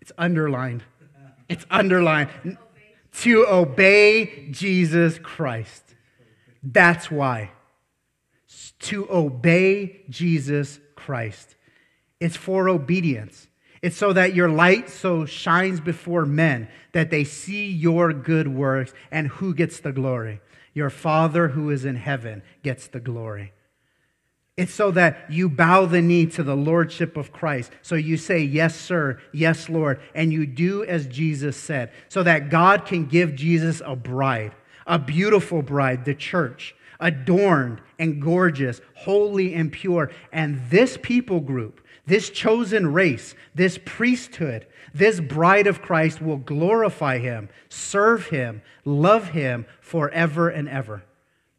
It's 0.00 0.10
underlined. 0.16 0.82
It's 1.50 1.66
underlined. 1.70 2.30
To 3.20 3.46
obey 3.46 4.48
Jesus 4.50 5.18
Christ. 5.18 5.94
That's 6.62 7.10
why. 7.10 7.50
To 8.80 9.06
obey 9.10 10.00
Jesus 10.08 10.80
Christ. 10.96 11.56
It's 12.20 12.36
for 12.36 12.70
obedience. 12.70 13.48
It's 13.82 13.96
so 13.96 14.12
that 14.12 14.34
your 14.34 14.48
light 14.48 14.90
so 14.90 15.24
shines 15.24 15.80
before 15.80 16.26
men 16.26 16.68
that 16.92 17.10
they 17.10 17.24
see 17.24 17.70
your 17.70 18.12
good 18.12 18.48
works 18.48 18.92
and 19.10 19.28
who 19.28 19.54
gets 19.54 19.80
the 19.80 19.92
glory? 19.92 20.40
Your 20.74 20.90
Father 20.90 21.48
who 21.48 21.70
is 21.70 21.84
in 21.84 21.96
heaven 21.96 22.42
gets 22.62 22.88
the 22.88 23.00
glory. 23.00 23.52
It's 24.56 24.74
so 24.74 24.90
that 24.90 25.30
you 25.30 25.48
bow 25.48 25.86
the 25.86 26.02
knee 26.02 26.26
to 26.26 26.42
the 26.42 26.56
lordship 26.56 27.16
of 27.16 27.32
Christ. 27.32 27.70
So 27.80 27.94
you 27.94 28.16
say, 28.16 28.40
Yes, 28.40 28.74
sir, 28.74 29.20
yes, 29.32 29.68
Lord, 29.68 30.00
and 30.16 30.32
you 30.32 30.46
do 30.46 30.82
as 30.82 31.06
Jesus 31.06 31.56
said, 31.56 31.92
so 32.08 32.24
that 32.24 32.50
God 32.50 32.84
can 32.84 33.06
give 33.06 33.36
Jesus 33.36 33.80
a 33.86 33.94
bride, 33.94 34.52
a 34.84 34.98
beautiful 34.98 35.62
bride, 35.62 36.04
the 36.04 36.14
church, 36.14 36.74
adorned 36.98 37.80
and 38.00 38.20
gorgeous, 38.20 38.80
holy 38.94 39.54
and 39.54 39.70
pure. 39.70 40.10
And 40.32 40.60
this 40.70 40.98
people 41.00 41.38
group, 41.38 41.80
this 42.08 42.30
chosen 42.30 42.92
race, 42.92 43.34
this 43.54 43.78
priesthood, 43.84 44.66
this 44.94 45.20
bride 45.20 45.66
of 45.66 45.82
Christ 45.82 46.20
will 46.20 46.38
glorify 46.38 47.18
him, 47.18 47.48
serve 47.68 48.28
him, 48.28 48.62
love 48.84 49.28
him 49.28 49.66
forever 49.80 50.48
and 50.48 50.68
ever. 50.68 51.04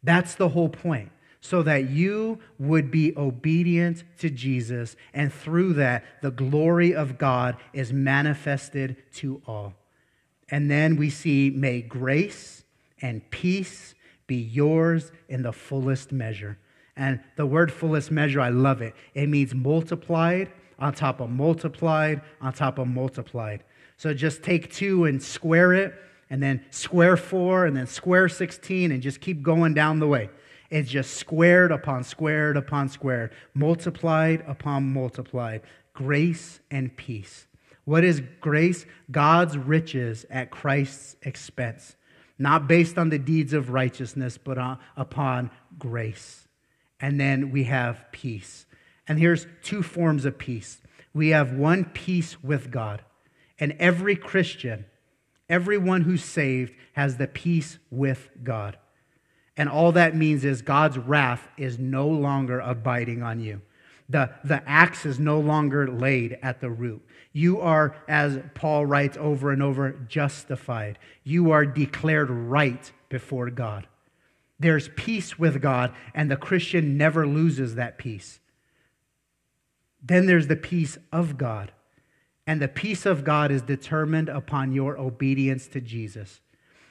That's 0.02 0.34
the 0.34 0.50
whole 0.50 0.68
point 0.68 1.10
so 1.40 1.62
that 1.62 1.88
you 1.88 2.38
would 2.58 2.90
be 2.90 3.16
obedient 3.16 4.04
to 4.18 4.28
Jesus, 4.28 4.94
and 5.14 5.32
through 5.32 5.72
that, 5.74 6.04
the 6.20 6.30
glory 6.30 6.94
of 6.94 7.16
God 7.16 7.56
is 7.72 7.92
manifested 7.92 8.96
to 9.14 9.40
all. 9.46 9.74
And 10.50 10.70
then 10.70 10.96
we 10.96 11.08
see, 11.08 11.50
may 11.50 11.80
grace 11.80 12.64
and 13.00 13.28
peace 13.30 13.94
be 14.26 14.36
yours 14.36 15.12
in 15.28 15.42
the 15.42 15.52
fullest 15.52 16.12
measure. 16.12 16.58
And 17.00 17.18
the 17.36 17.46
word 17.46 17.72
fullest 17.72 18.10
measure, 18.10 18.42
I 18.42 18.50
love 18.50 18.82
it. 18.82 18.94
It 19.14 19.30
means 19.30 19.54
multiplied 19.54 20.52
on 20.78 20.92
top 20.92 21.20
of 21.20 21.30
multiplied 21.30 22.20
on 22.42 22.52
top 22.52 22.78
of 22.78 22.88
multiplied. 22.88 23.64
So 23.96 24.12
just 24.12 24.42
take 24.42 24.70
two 24.70 25.06
and 25.06 25.22
square 25.22 25.72
it, 25.72 25.94
and 26.28 26.42
then 26.42 26.62
square 26.68 27.16
four, 27.16 27.64
and 27.64 27.74
then 27.74 27.86
square 27.86 28.28
16, 28.28 28.92
and 28.92 29.02
just 29.02 29.22
keep 29.22 29.42
going 29.42 29.72
down 29.72 29.98
the 29.98 30.06
way. 30.06 30.28
It's 30.68 30.90
just 30.90 31.14
squared 31.14 31.72
upon 31.72 32.04
squared 32.04 32.58
upon 32.58 32.90
squared, 32.90 33.32
multiplied 33.54 34.44
upon 34.46 34.92
multiplied. 34.92 35.62
Grace 35.94 36.60
and 36.70 36.94
peace. 36.94 37.46
What 37.86 38.04
is 38.04 38.20
grace? 38.42 38.84
God's 39.10 39.56
riches 39.56 40.26
at 40.28 40.50
Christ's 40.50 41.16
expense, 41.22 41.96
not 42.38 42.68
based 42.68 42.98
on 42.98 43.08
the 43.08 43.18
deeds 43.18 43.54
of 43.54 43.70
righteousness, 43.70 44.36
but 44.36 44.58
on, 44.58 44.78
upon 44.98 45.50
grace. 45.78 46.46
And 47.00 47.18
then 47.18 47.50
we 47.50 47.64
have 47.64 48.04
peace. 48.12 48.66
And 49.08 49.18
here's 49.18 49.46
two 49.62 49.82
forms 49.82 50.24
of 50.24 50.38
peace 50.38 50.80
we 51.12 51.30
have 51.30 51.52
one 51.52 51.84
peace 51.86 52.42
with 52.42 52.70
God. 52.70 53.02
And 53.58 53.72
every 53.78 54.16
Christian, 54.16 54.86
everyone 55.48 56.02
who's 56.02 56.24
saved, 56.24 56.74
has 56.92 57.16
the 57.16 57.26
peace 57.26 57.78
with 57.90 58.30
God. 58.42 58.78
And 59.56 59.68
all 59.68 59.92
that 59.92 60.16
means 60.16 60.44
is 60.44 60.62
God's 60.62 60.96
wrath 60.96 61.48
is 61.58 61.78
no 61.78 62.08
longer 62.08 62.60
abiding 62.60 63.22
on 63.22 63.40
you. 63.40 63.60
The, 64.08 64.30
the 64.42 64.66
axe 64.68 65.04
is 65.04 65.20
no 65.20 65.38
longer 65.38 65.88
laid 65.88 66.38
at 66.42 66.60
the 66.60 66.70
root. 66.70 67.04
You 67.32 67.60
are, 67.60 67.94
as 68.08 68.40
Paul 68.54 68.86
writes 68.86 69.16
over 69.20 69.52
and 69.52 69.62
over, 69.62 69.92
justified. 70.08 70.98
You 71.22 71.52
are 71.52 71.64
declared 71.64 72.30
right 72.30 72.90
before 73.08 73.50
God. 73.50 73.86
There's 74.60 74.90
peace 74.94 75.38
with 75.38 75.62
God, 75.62 75.92
and 76.14 76.30
the 76.30 76.36
Christian 76.36 76.98
never 76.98 77.26
loses 77.26 77.74
that 77.74 77.98
peace. 77.98 78.40
Then 80.02 80.26
there's 80.26 80.46
the 80.46 80.56
peace 80.56 80.98
of 81.10 81.38
God. 81.38 81.72
And 82.46 82.60
the 82.60 82.68
peace 82.68 83.06
of 83.06 83.24
God 83.24 83.50
is 83.50 83.62
determined 83.62 84.28
upon 84.28 84.72
your 84.72 84.98
obedience 84.98 85.66
to 85.68 85.80
Jesus. 85.80 86.40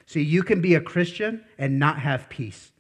So 0.05 0.19
you 0.19 0.41
can 0.41 0.61
be 0.61 0.73
a 0.73 0.81
Christian 0.81 1.45
and 1.57 1.77
not 1.77 1.99
have 1.99 2.29
peace, 2.29 2.71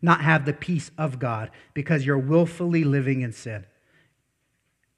not 0.00 0.22
have 0.22 0.46
the 0.46 0.52
peace 0.52 0.90
of 0.98 1.20
God 1.20 1.50
because 1.72 2.04
you're 2.04 2.18
willfully 2.18 2.82
living 2.82 3.20
in 3.20 3.32
sin. 3.32 3.66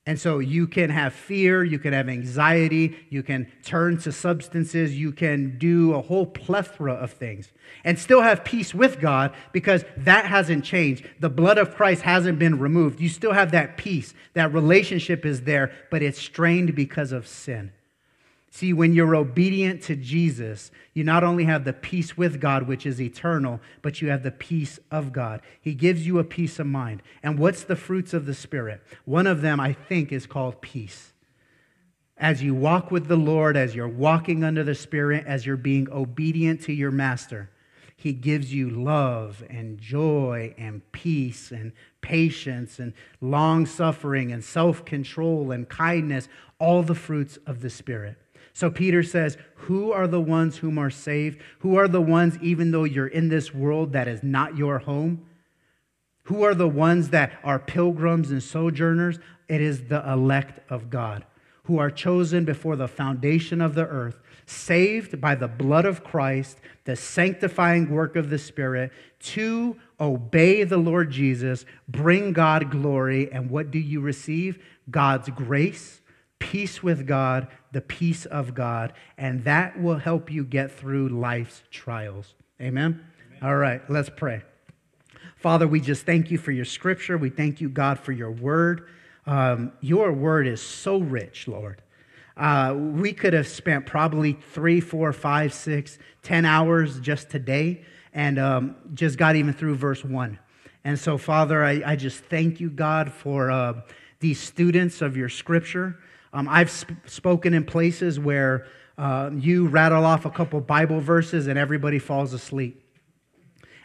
And 0.06 0.20
so 0.20 0.38
you 0.38 0.66
can 0.66 0.90
have 0.90 1.14
fear, 1.14 1.64
you 1.64 1.78
can 1.78 1.94
have 1.94 2.10
anxiety, 2.10 2.94
you 3.08 3.22
can 3.22 3.50
turn 3.62 3.96
to 3.98 4.12
substances, 4.12 4.98
you 4.98 5.12
can 5.12 5.56
do 5.56 5.94
a 5.94 6.02
whole 6.02 6.26
plethora 6.26 6.92
of 6.92 7.12
things 7.12 7.48
and 7.84 7.98
still 7.98 8.20
have 8.20 8.44
peace 8.44 8.74
with 8.74 9.00
God 9.00 9.34
because 9.52 9.82
that 9.96 10.26
hasn't 10.26 10.62
changed. 10.62 11.08
The 11.20 11.30
blood 11.30 11.56
of 11.56 11.74
Christ 11.74 12.02
hasn't 12.02 12.38
been 12.38 12.58
removed. 12.58 13.00
You 13.00 13.08
still 13.08 13.32
have 13.32 13.50
that 13.52 13.78
peace, 13.78 14.12
that 14.34 14.52
relationship 14.52 15.24
is 15.24 15.42
there, 15.42 15.72
but 15.90 16.02
it's 16.02 16.20
strained 16.20 16.74
because 16.74 17.10
of 17.10 17.26
sin. 17.26 17.72
See, 18.54 18.72
when 18.72 18.94
you're 18.94 19.16
obedient 19.16 19.82
to 19.82 19.96
Jesus, 19.96 20.70
you 20.92 21.02
not 21.02 21.24
only 21.24 21.42
have 21.42 21.64
the 21.64 21.72
peace 21.72 22.16
with 22.16 22.40
God, 22.40 22.68
which 22.68 22.86
is 22.86 23.00
eternal, 23.00 23.60
but 23.82 24.00
you 24.00 24.10
have 24.10 24.22
the 24.22 24.30
peace 24.30 24.78
of 24.92 25.12
God. 25.12 25.42
He 25.60 25.74
gives 25.74 26.06
you 26.06 26.20
a 26.20 26.24
peace 26.24 26.60
of 26.60 26.68
mind. 26.68 27.02
And 27.20 27.36
what's 27.36 27.64
the 27.64 27.74
fruits 27.74 28.14
of 28.14 28.26
the 28.26 28.32
Spirit? 28.32 28.80
One 29.06 29.26
of 29.26 29.40
them, 29.40 29.58
I 29.58 29.72
think, 29.72 30.12
is 30.12 30.26
called 30.26 30.60
peace. 30.60 31.14
As 32.16 32.44
you 32.44 32.54
walk 32.54 32.92
with 32.92 33.08
the 33.08 33.16
Lord, 33.16 33.56
as 33.56 33.74
you're 33.74 33.88
walking 33.88 34.44
under 34.44 34.62
the 34.62 34.76
Spirit, 34.76 35.26
as 35.26 35.44
you're 35.44 35.56
being 35.56 35.90
obedient 35.90 36.62
to 36.62 36.72
your 36.72 36.92
master, 36.92 37.50
He 37.96 38.12
gives 38.12 38.54
you 38.54 38.70
love 38.70 39.42
and 39.50 39.80
joy 39.80 40.54
and 40.56 40.80
peace 40.92 41.50
and 41.50 41.72
patience 42.02 42.78
and 42.78 42.92
long 43.20 43.66
suffering 43.66 44.30
and 44.30 44.44
self 44.44 44.84
control 44.84 45.50
and 45.50 45.68
kindness, 45.68 46.28
all 46.60 46.84
the 46.84 46.94
fruits 46.94 47.36
of 47.48 47.60
the 47.60 47.70
Spirit. 47.70 48.16
So 48.54 48.70
Peter 48.70 49.02
says, 49.02 49.36
Who 49.56 49.92
are 49.92 50.06
the 50.06 50.20
ones 50.20 50.58
whom 50.58 50.78
are 50.78 50.90
saved? 50.90 51.40
Who 51.58 51.76
are 51.76 51.88
the 51.88 52.00
ones, 52.00 52.38
even 52.40 52.70
though 52.70 52.84
you're 52.84 53.08
in 53.08 53.28
this 53.28 53.52
world 53.52 53.92
that 53.92 54.08
is 54.08 54.22
not 54.22 54.56
your 54.56 54.78
home? 54.78 55.26
Who 56.24 56.44
are 56.44 56.54
the 56.54 56.68
ones 56.68 57.10
that 57.10 57.32
are 57.42 57.58
pilgrims 57.58 58.30
and 58.30 58.42
sojourners? 58.42 59.18
It 59.48 59.60
is 59.60 59.88
the 59.88 60.08
elect 60.08 60.60
of 60.70 60.88
God, 60.88 61.26
who 61.64 61.78
are 61.78 61.90
chosen 61.90 62.44
before 62.44 62.76
the 62.76 62.88
foundation 62.88 63.60
of 63.60 63.74
the 63.74 63.86
earth, 63.86 64.20
saved 64.46 65.20
by 65.20 65.34
the 65.34 65.48
blood 65.48 65.84
of 65.84 66.04
Christ, 66.04 66.58
the 66.84 66.96
sanctifying 66.96 67.90
work 67.90 68.14
of 68.14 68.30
the 68.30 68.38
Spirit, 68.38 68.92
to 69.20 69.76
obey 70.00 70.62
the 70.62 70.78
Lord 70.78 71.10
Jesus, 71.10 71.66
bring 71.88 72.32
God 72.32 72.70
glory. 72.70 73.30
And 73.32 73.50
what 73.50 73.72
do 73.72 73.80
you 73.80 74.00
receive? 74.00 74.62
God's 74.88 75.28
grace 75.30 76.00
peace 76.44 76.82
with 76.82 77.06
God, 77.06 77.48
the 77.74 77.82
peace 77.82 78.24
of 78.24 78.54
God, 78.54 78.94
and 79.18 79.44
that 79.44 79.78
will 79.80 79.98
help 79.98 80.30
you 80.30 80.44
get 80.44 80.72
through 80.72 81.10
life's 81.10 81.62
trials. 81.70 82.34
Amen? 82.60 83.04
Amen? 83.26 83.42
All 83.42 83.56
right, 83.56 83.82
let's 83.90 84.08
pray. 84.08 84.42
Father, 85.36 85.68
we 85.68 85.78
just 85.78 86.06
thank 86.06 86.30
you 86.30 86.38
for 86.38 86.52
your 86.52 86.64
scripture. 86.64 87.18
We 87.18 87.28
thank 87.28 87.60
you, 87.60 87.68
God, 87.68 87.98
for 87.98 88.12
your 88.12 88.30
word. 88.30 88.88
Um, 89.26 89.72
your 89.82 90.10
word 90.12 90.46
is 90.46 90.62
so 90.62 90.96
rich, 90.96 91.46
Lord. 91.46 91.82
Uh, 92.36 92.74
we 92.76 93.12
could 93.12 93.32
have 93.32 93.46
spent 93.46 93.86
probably 93.86 94.32
three, 94.32 94.80
four, 94.80 95.12
five, 95.12 95.52
six, 95.52 95.98
ten 96.22 96.44
hours 96.44 96.98
just 97.00 97.30
today 97.30 97.84
and 98.12 98.38
um, 98.38 98.76
just 98.94 99.18
got 99.18 99.36
even 99.36 99.52
through 99.52 99.74
verse 99.74 100.04
one. 100.04 100.38
And 100.84 100.98
so, 100.98 101.18
Father, 101.18 101.64
I, 101.64 101.82
I 101.84 101.96
just 101.96 102.24
thank 102.24 102.60
you, 102.60 102.70
God, 102.70 103.12
for 103.12 103.50
uh, 103.50 103.82
these 104.20 104.40
students 104.40 105.02
of 105.02 105.16
your 105.16 105.28
scripture. 105.28 105.98
Um, 106.34 106.48
I've 106.50 106.68
sp- 106.74 106.98
spoken 107.06 107.54
in 107.54 107.64
places 107.64 108.18
where 108.18 108.66
uh, 108.98 109.30
you 109.32 109.68
rattle 109.68 110.04
off 110.04 110.24
a 110.24 110.30
couple 110.30 110.60
Bible 110.60 111.00
verses 111.00 111.46
and 111.46 111.58
everybody 111.58 112.00
falls 112.00 112.32
asleep. 112.32 112.82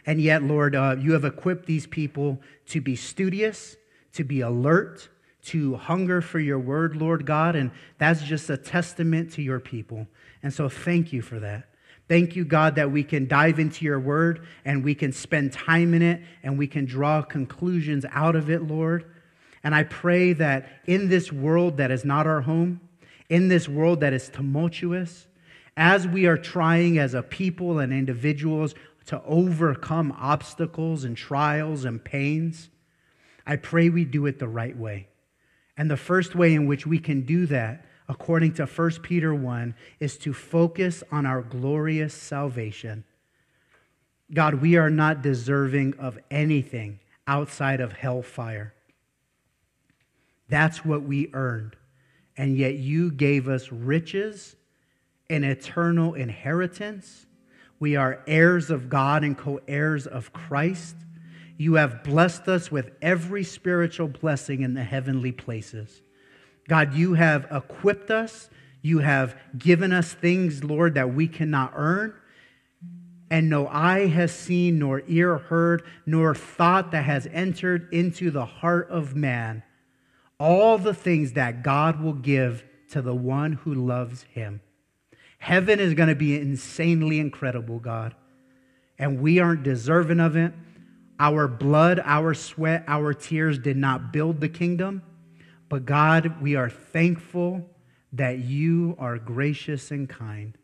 And 0.04 0.20
yet, 0.20 0.42
Lord, 0.42 0.74
uh, 0.74 0.96
you 0.98 1.12
have 1.12 1.24
equipped 1.24 1.66
these 1.66 1.86
people 1.86 2.40
to 2.66 2.80
be 2.80 2.96
studious, 2.96 3.76
to 4.14 4.24
be 4.24 4.40
alert, 4.40 5.08
to 5.44 5.76
hunger 5.76 6.20
for 6.20 6.40
your 6.40 6.58
word, 6.58 6.96
Lord 6.96 7.24
God. 7.24 7.54
And 7.54 7.70
that's 7.98 8.22
just 8.22 8.50
a 8.50 8.56
testament 8.56 9.32
to 9.32 9.42
your 9.42 9.60
people. 9.60 10.08
And 10.42 10.52
so, 10.52 10.68
thank 10.68 11.12
you 11.12 11.22
for 11.22 11.38
that. 11.38 11.68
Thank 12.08 12.34
you, 12.34 12.44
God, 12.44 12.74
that 12.74 12.90
we 12.90 13.04
can 13.04 13.28
dive 13.28 13.60
into 13.60 13.84
your 13.84 14.00
word 14.00 14.44
and 14.64 14.82
we 14.82 14.96
can 14.96 15.12
spend 15.12 15.52
time 15.52 15.94
in 15.94 16.02
it 16.02 16.20
and 16.42 16.58
we 16.58 16.66
can 16.66 16.84
draw 16.84 17.22
conclusions 17.22 18.04
out 18.10 18.34
of 18.34 18.50
it, 18.50 18.62
Lord. 18.62 19.04
And 19.62 19.74
I 19.74 19.82
pray 19.84 20.32
that 20.34 20.68
in 20.86 21.08
this 21.08 21.32
world 21.32 21.76
that 21.76 21.90
is 21.90 22.04
not 22.04 22.26
our 22.26 22.42
home, 22.42 22.80
in 23.28 23.48
this 23.48 23.68
world 23.68 24.00
that 24.00 24.12
is 24.12 24.28
tumultuous, 24.28 25.26
as 25.76 26.06
we 26.06 26.26
are 26.26 26.36
trying 26.36 26.98
as 26.98 27.14
a 27.14 27.22
people 27.22 27.78
and 27.78 27.92
individuals 27.92 28.74
to 29.06 29.22
overcome 29.24 30.14
obstacles 30.18 31.04
and 31.04 31.16
trials 31.16 31.84
and 31.84 32.02
pains, 32.02 32.70
I 33.46 33.56
pray 33.56 33.88
we 33.88 34.04
do 34.04 34.26
it 34.26 34.38
the 34.38 34.48
right 34.48 34.76
way. 34.76 35.08
And 35.76 35.90
the 35.90 35.96
first 35.96 36.34
way 36.34 36.54
in 36.54 36.66
which 36.66 36.86
we 36.86 36.98
can 36.98 37.22
do 37.22 37.46
that, 37.46 37.86
according 38.08 38.54
to 38.54 38.66
1 38.66 38.90
Peter 39.02 39.34
1, 39.34 39.74
is 39.98 40.16
to 40.18 40.32
focus 40.32 41.02
on 41.10 41.26
our 41.26 41.42
glorious 41.42 42.12
salvation. 42.12 43.04
God, 44.32 44.54
we 44.54 44.76
are 44.76 44.90
not 44.90 45.22
deserving 45.22 45.94
of 45.98 46.18
anything 46.30 47.00
outside 47.26 47.80
of 47.80 47.92
hellfire. 47.92 48.74
That's 50.50 50.84
what 50.84 51.02
we 51.02 51.30
earned. 51.32 51.76
And 52.36 52.56
yet 52.56 52.74
you 52.74 53.10
gave 53.12 53.48
us 53.48 53.70
riches, 53.70 54.56
an 55.30 55.44
eternal 55.44 56.14
inheritance. 56.14 57.26
We 57.78 57.96
are 57.96 58.22
heirs 58.26 58.68
of 58.70 58.88
God 58.88 59.22
and 59.22 59.38
co 59.38 59.60
heirs 59.68 60.06
of 60.06 60.32
Christ. 60.32 60.96
You 61.56 61.74
have 61.74 62.02
blessed 62.02 62.48
us 62.48 62.70
with 62.70 62.90
every 63.00 63.44
spiritual 63.44 64.08
blessing 64.08 64.62
in 64.62 64.74
the 64.74 64.82
heavenly 64.82 65.32
places. 65.32 66.02
God, 66.68 66.94
you 66.94 67.14
have 67.14 67.46
equipped 67.50 68.10
us. 68.10 68.50
You 68.82 69.00
have 69.00 69.36
given 69.56 69.92
us 69.92 70.12
things, 70.12 70.64
Lord, 70.64 70.94
that 70.94 71.14
we 71.14 71.28
cannot 71.28 71.72
earn. 71.76 72.14
And 73.30 73.48
no 73.48 73.68
eye 73.68 74.06
has 74.08 74.32
seen, 74.32 74.78
nor 74.78 75.02
ear 75.06 75.38
heard, 75.38 75.84
nor 76.06 76.34
thought 76.34 76.90
that 76.90 77.04
has 77.04 77.28
entered 77.32 77.92
into 77.92 78.30
the 78.30 78.46
heart 78.46 78.88
of 78.90 79.14
man 79.14 79.62
all 80.40 80.78
the 80.78 80.94
things 80.94 81.34
that 81.34 81.62
God 81.62 82.00
will 82.00 82.14
give 82.14 82.64
to 82.90 83.02
the 83.02 83.14
one 83.14 83.52
who 83.52 83.74
loves 83.74 84.22
him. 84.22 84.62
Heaven 85.38 85.78
is 85.78 85.94
going 85.94 86.08
to 86.08 86.14
be 86.14 86.36
insanely 86.36 87.20
incredible, 87.20 87.78
God. 87.78 88.14
And 88.98 89.20
we 89.20 89.38
aren't 89.38 89.62
deserving 89.62 90.18
of 90.18 90.36
it. 90.36 90.52
Our 91.18 91.46
blood, 91.46 92.00
our 92.04 92.34
sweat, 92.34 92.84
our 92.88 93.14
tears 93.14 93.58
did 93.58 93.76
not 93.76 94.12
build 94.12 94.40
the 94.40 94.48
kingdom. 94.48 95.02
But 95.68 95.84
God, 95.84 96.42
we 96.42 96.56
are 96.56 96.68
thankful 96.68 97.68
that 98.12 98.40
you 98.40 98.96
are 98.98 99.18
gracious 99.18 99.90
and 99.90 100.08
kind. 100.08 100.58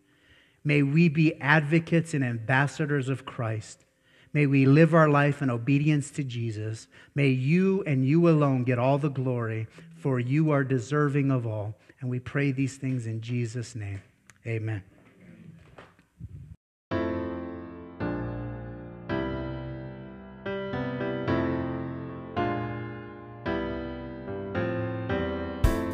May 0.64 0.83
we 0.83 1.09
be 1.09 1.41
advocates 1.41 2.12
and 2.12 2.24
ambassadors 2.24 3.09
of 3.09 3.24
Christ. 3.24 3.86
May 4.37 4.45
we 4.45 4.66
live 4.66 4.95
our 4.95 5.09
life 5.09 5.41
in 5.41 5.49
obedience 5.49 6.11
to 6.11 6.22
Jesus. 6.22 6.89
May 7.14 7.28
you 7.28 7.82
and 7.87 8.05
you 8.05 8.28
alone 8.28 8.64
get 8.64 8.78
all 8.78 8.99
the 8.99 9.09
glory, 9.09 9.66
for 9.97 10.20
you 10.20 10.51
are 10.51 10.62
deserving 10.62 11.30
of 11.30 11.47
all. 11.47 11.74
And 12.03 12.11
we 12.11 12.18
pray 12.18 12.53
these 12.53 12.76
things 12.76 13.07
in 13.07 13.22
Jesus' 13.22 13.74
name. 13.74 14.03
Amen. 14.47 14.82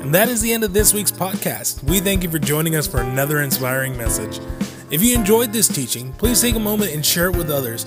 And 0.00 0.12
that 0.12 0.28
is 0.28 0.40
the 0.40 0.52
end 0.52 0.64
of 0.64 0.74
this 0.74 0.92
week's 0.92 1.12
podcast. 1.12 1.84
We 1.84 2.00
thank 2.00 2.24
you 2.24 2.28
for 2.28 2.40
joining 2.40 2.74
us 2.74 2.88
for 2.88 3.02
another 3.02 3.40
inspiring 3.40 3.96
message. 3.96 4.40
If 4.90 5.00
you 5.00 5.14
enjoyed 5.14 5.52
this 5.52 5.68
teaching, 5.68 6.12
please 6.14 6.40
take 6.40 6.56
a 6.56 6.58
moment 6.58 6.92
and 6.92 7.06
share 7.06 7.28
it 7.28 7.36
with 7.36 7.48
others. 7.48 7.86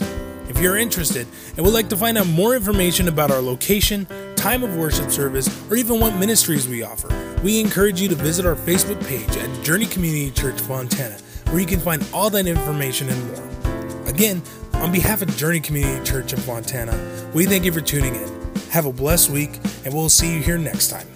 If 0.49 0.59
you're 0.59 0.77
interested 0.77 1.27
and 1.55 1.65
would 1.65 1.73
like 1.73 1.89
to 1.89 1.97
find 1.97 2.17
out 2.17 2.27
more 2.27 2.55
information 2.55 3.07
about 3.07 3.31
our 3.31 3.41
location, 3.41 4.07
time 4.35 4.63
of 4.63 4.75
worship 4.75 5.11
service, 5.11 5.47
or 5.69 5.75
even 5.75 5.99
what 5.99 6.15
ministries 6.15 6.67
we 6.67 6.83
offer, 6.83 7.09
we 7.43 7.59
encourage 7.59 7.99
you 7.99 8.07
to 8.09 8.15
visit 8.15 8.45
our 8.45 8.55
Facebook 8.55 9.03
page 9.07 9.35
at 9.37 9.63
Journey 9.63 9.85
Community 9.85 10.31
Church 10.31 10.59
Fontana, 10.61 11.17
where 11.49 11.59
you 11.59 11.65
can 11.65 11.79
find 11.79 12.07
all 12.13 12.29
that 12.29 12.47
information 12.47 13.09
and 13.09 13.27
more. 13.27 14.07
Again, 14.07 14.41
on 14.73 14.91
behalf 14.91 15.21
of 15.21 15.35
Journey 15.35 15.59
Community 15.59 16.03
Church 16.03 16.33
in 16.33 16.39
Fontana, 16.39 16.93
we 17.33 17.45
thank 17.45 17.65
you 17.65 17.71
for 17.71 17.81
tuning 17.81 18.15
in. 18.15 18.55
Have 18.69 18.85
a 18.85 18.93
blessed 18.93 19.29
week, 19.29 19.59
and 19.83 19.93
we'll 19.93 20.09
see 20.09 20.33
you 20.33 20.41
here 20.41 20.57
next 20.57 20.89
time. 20.89 21.14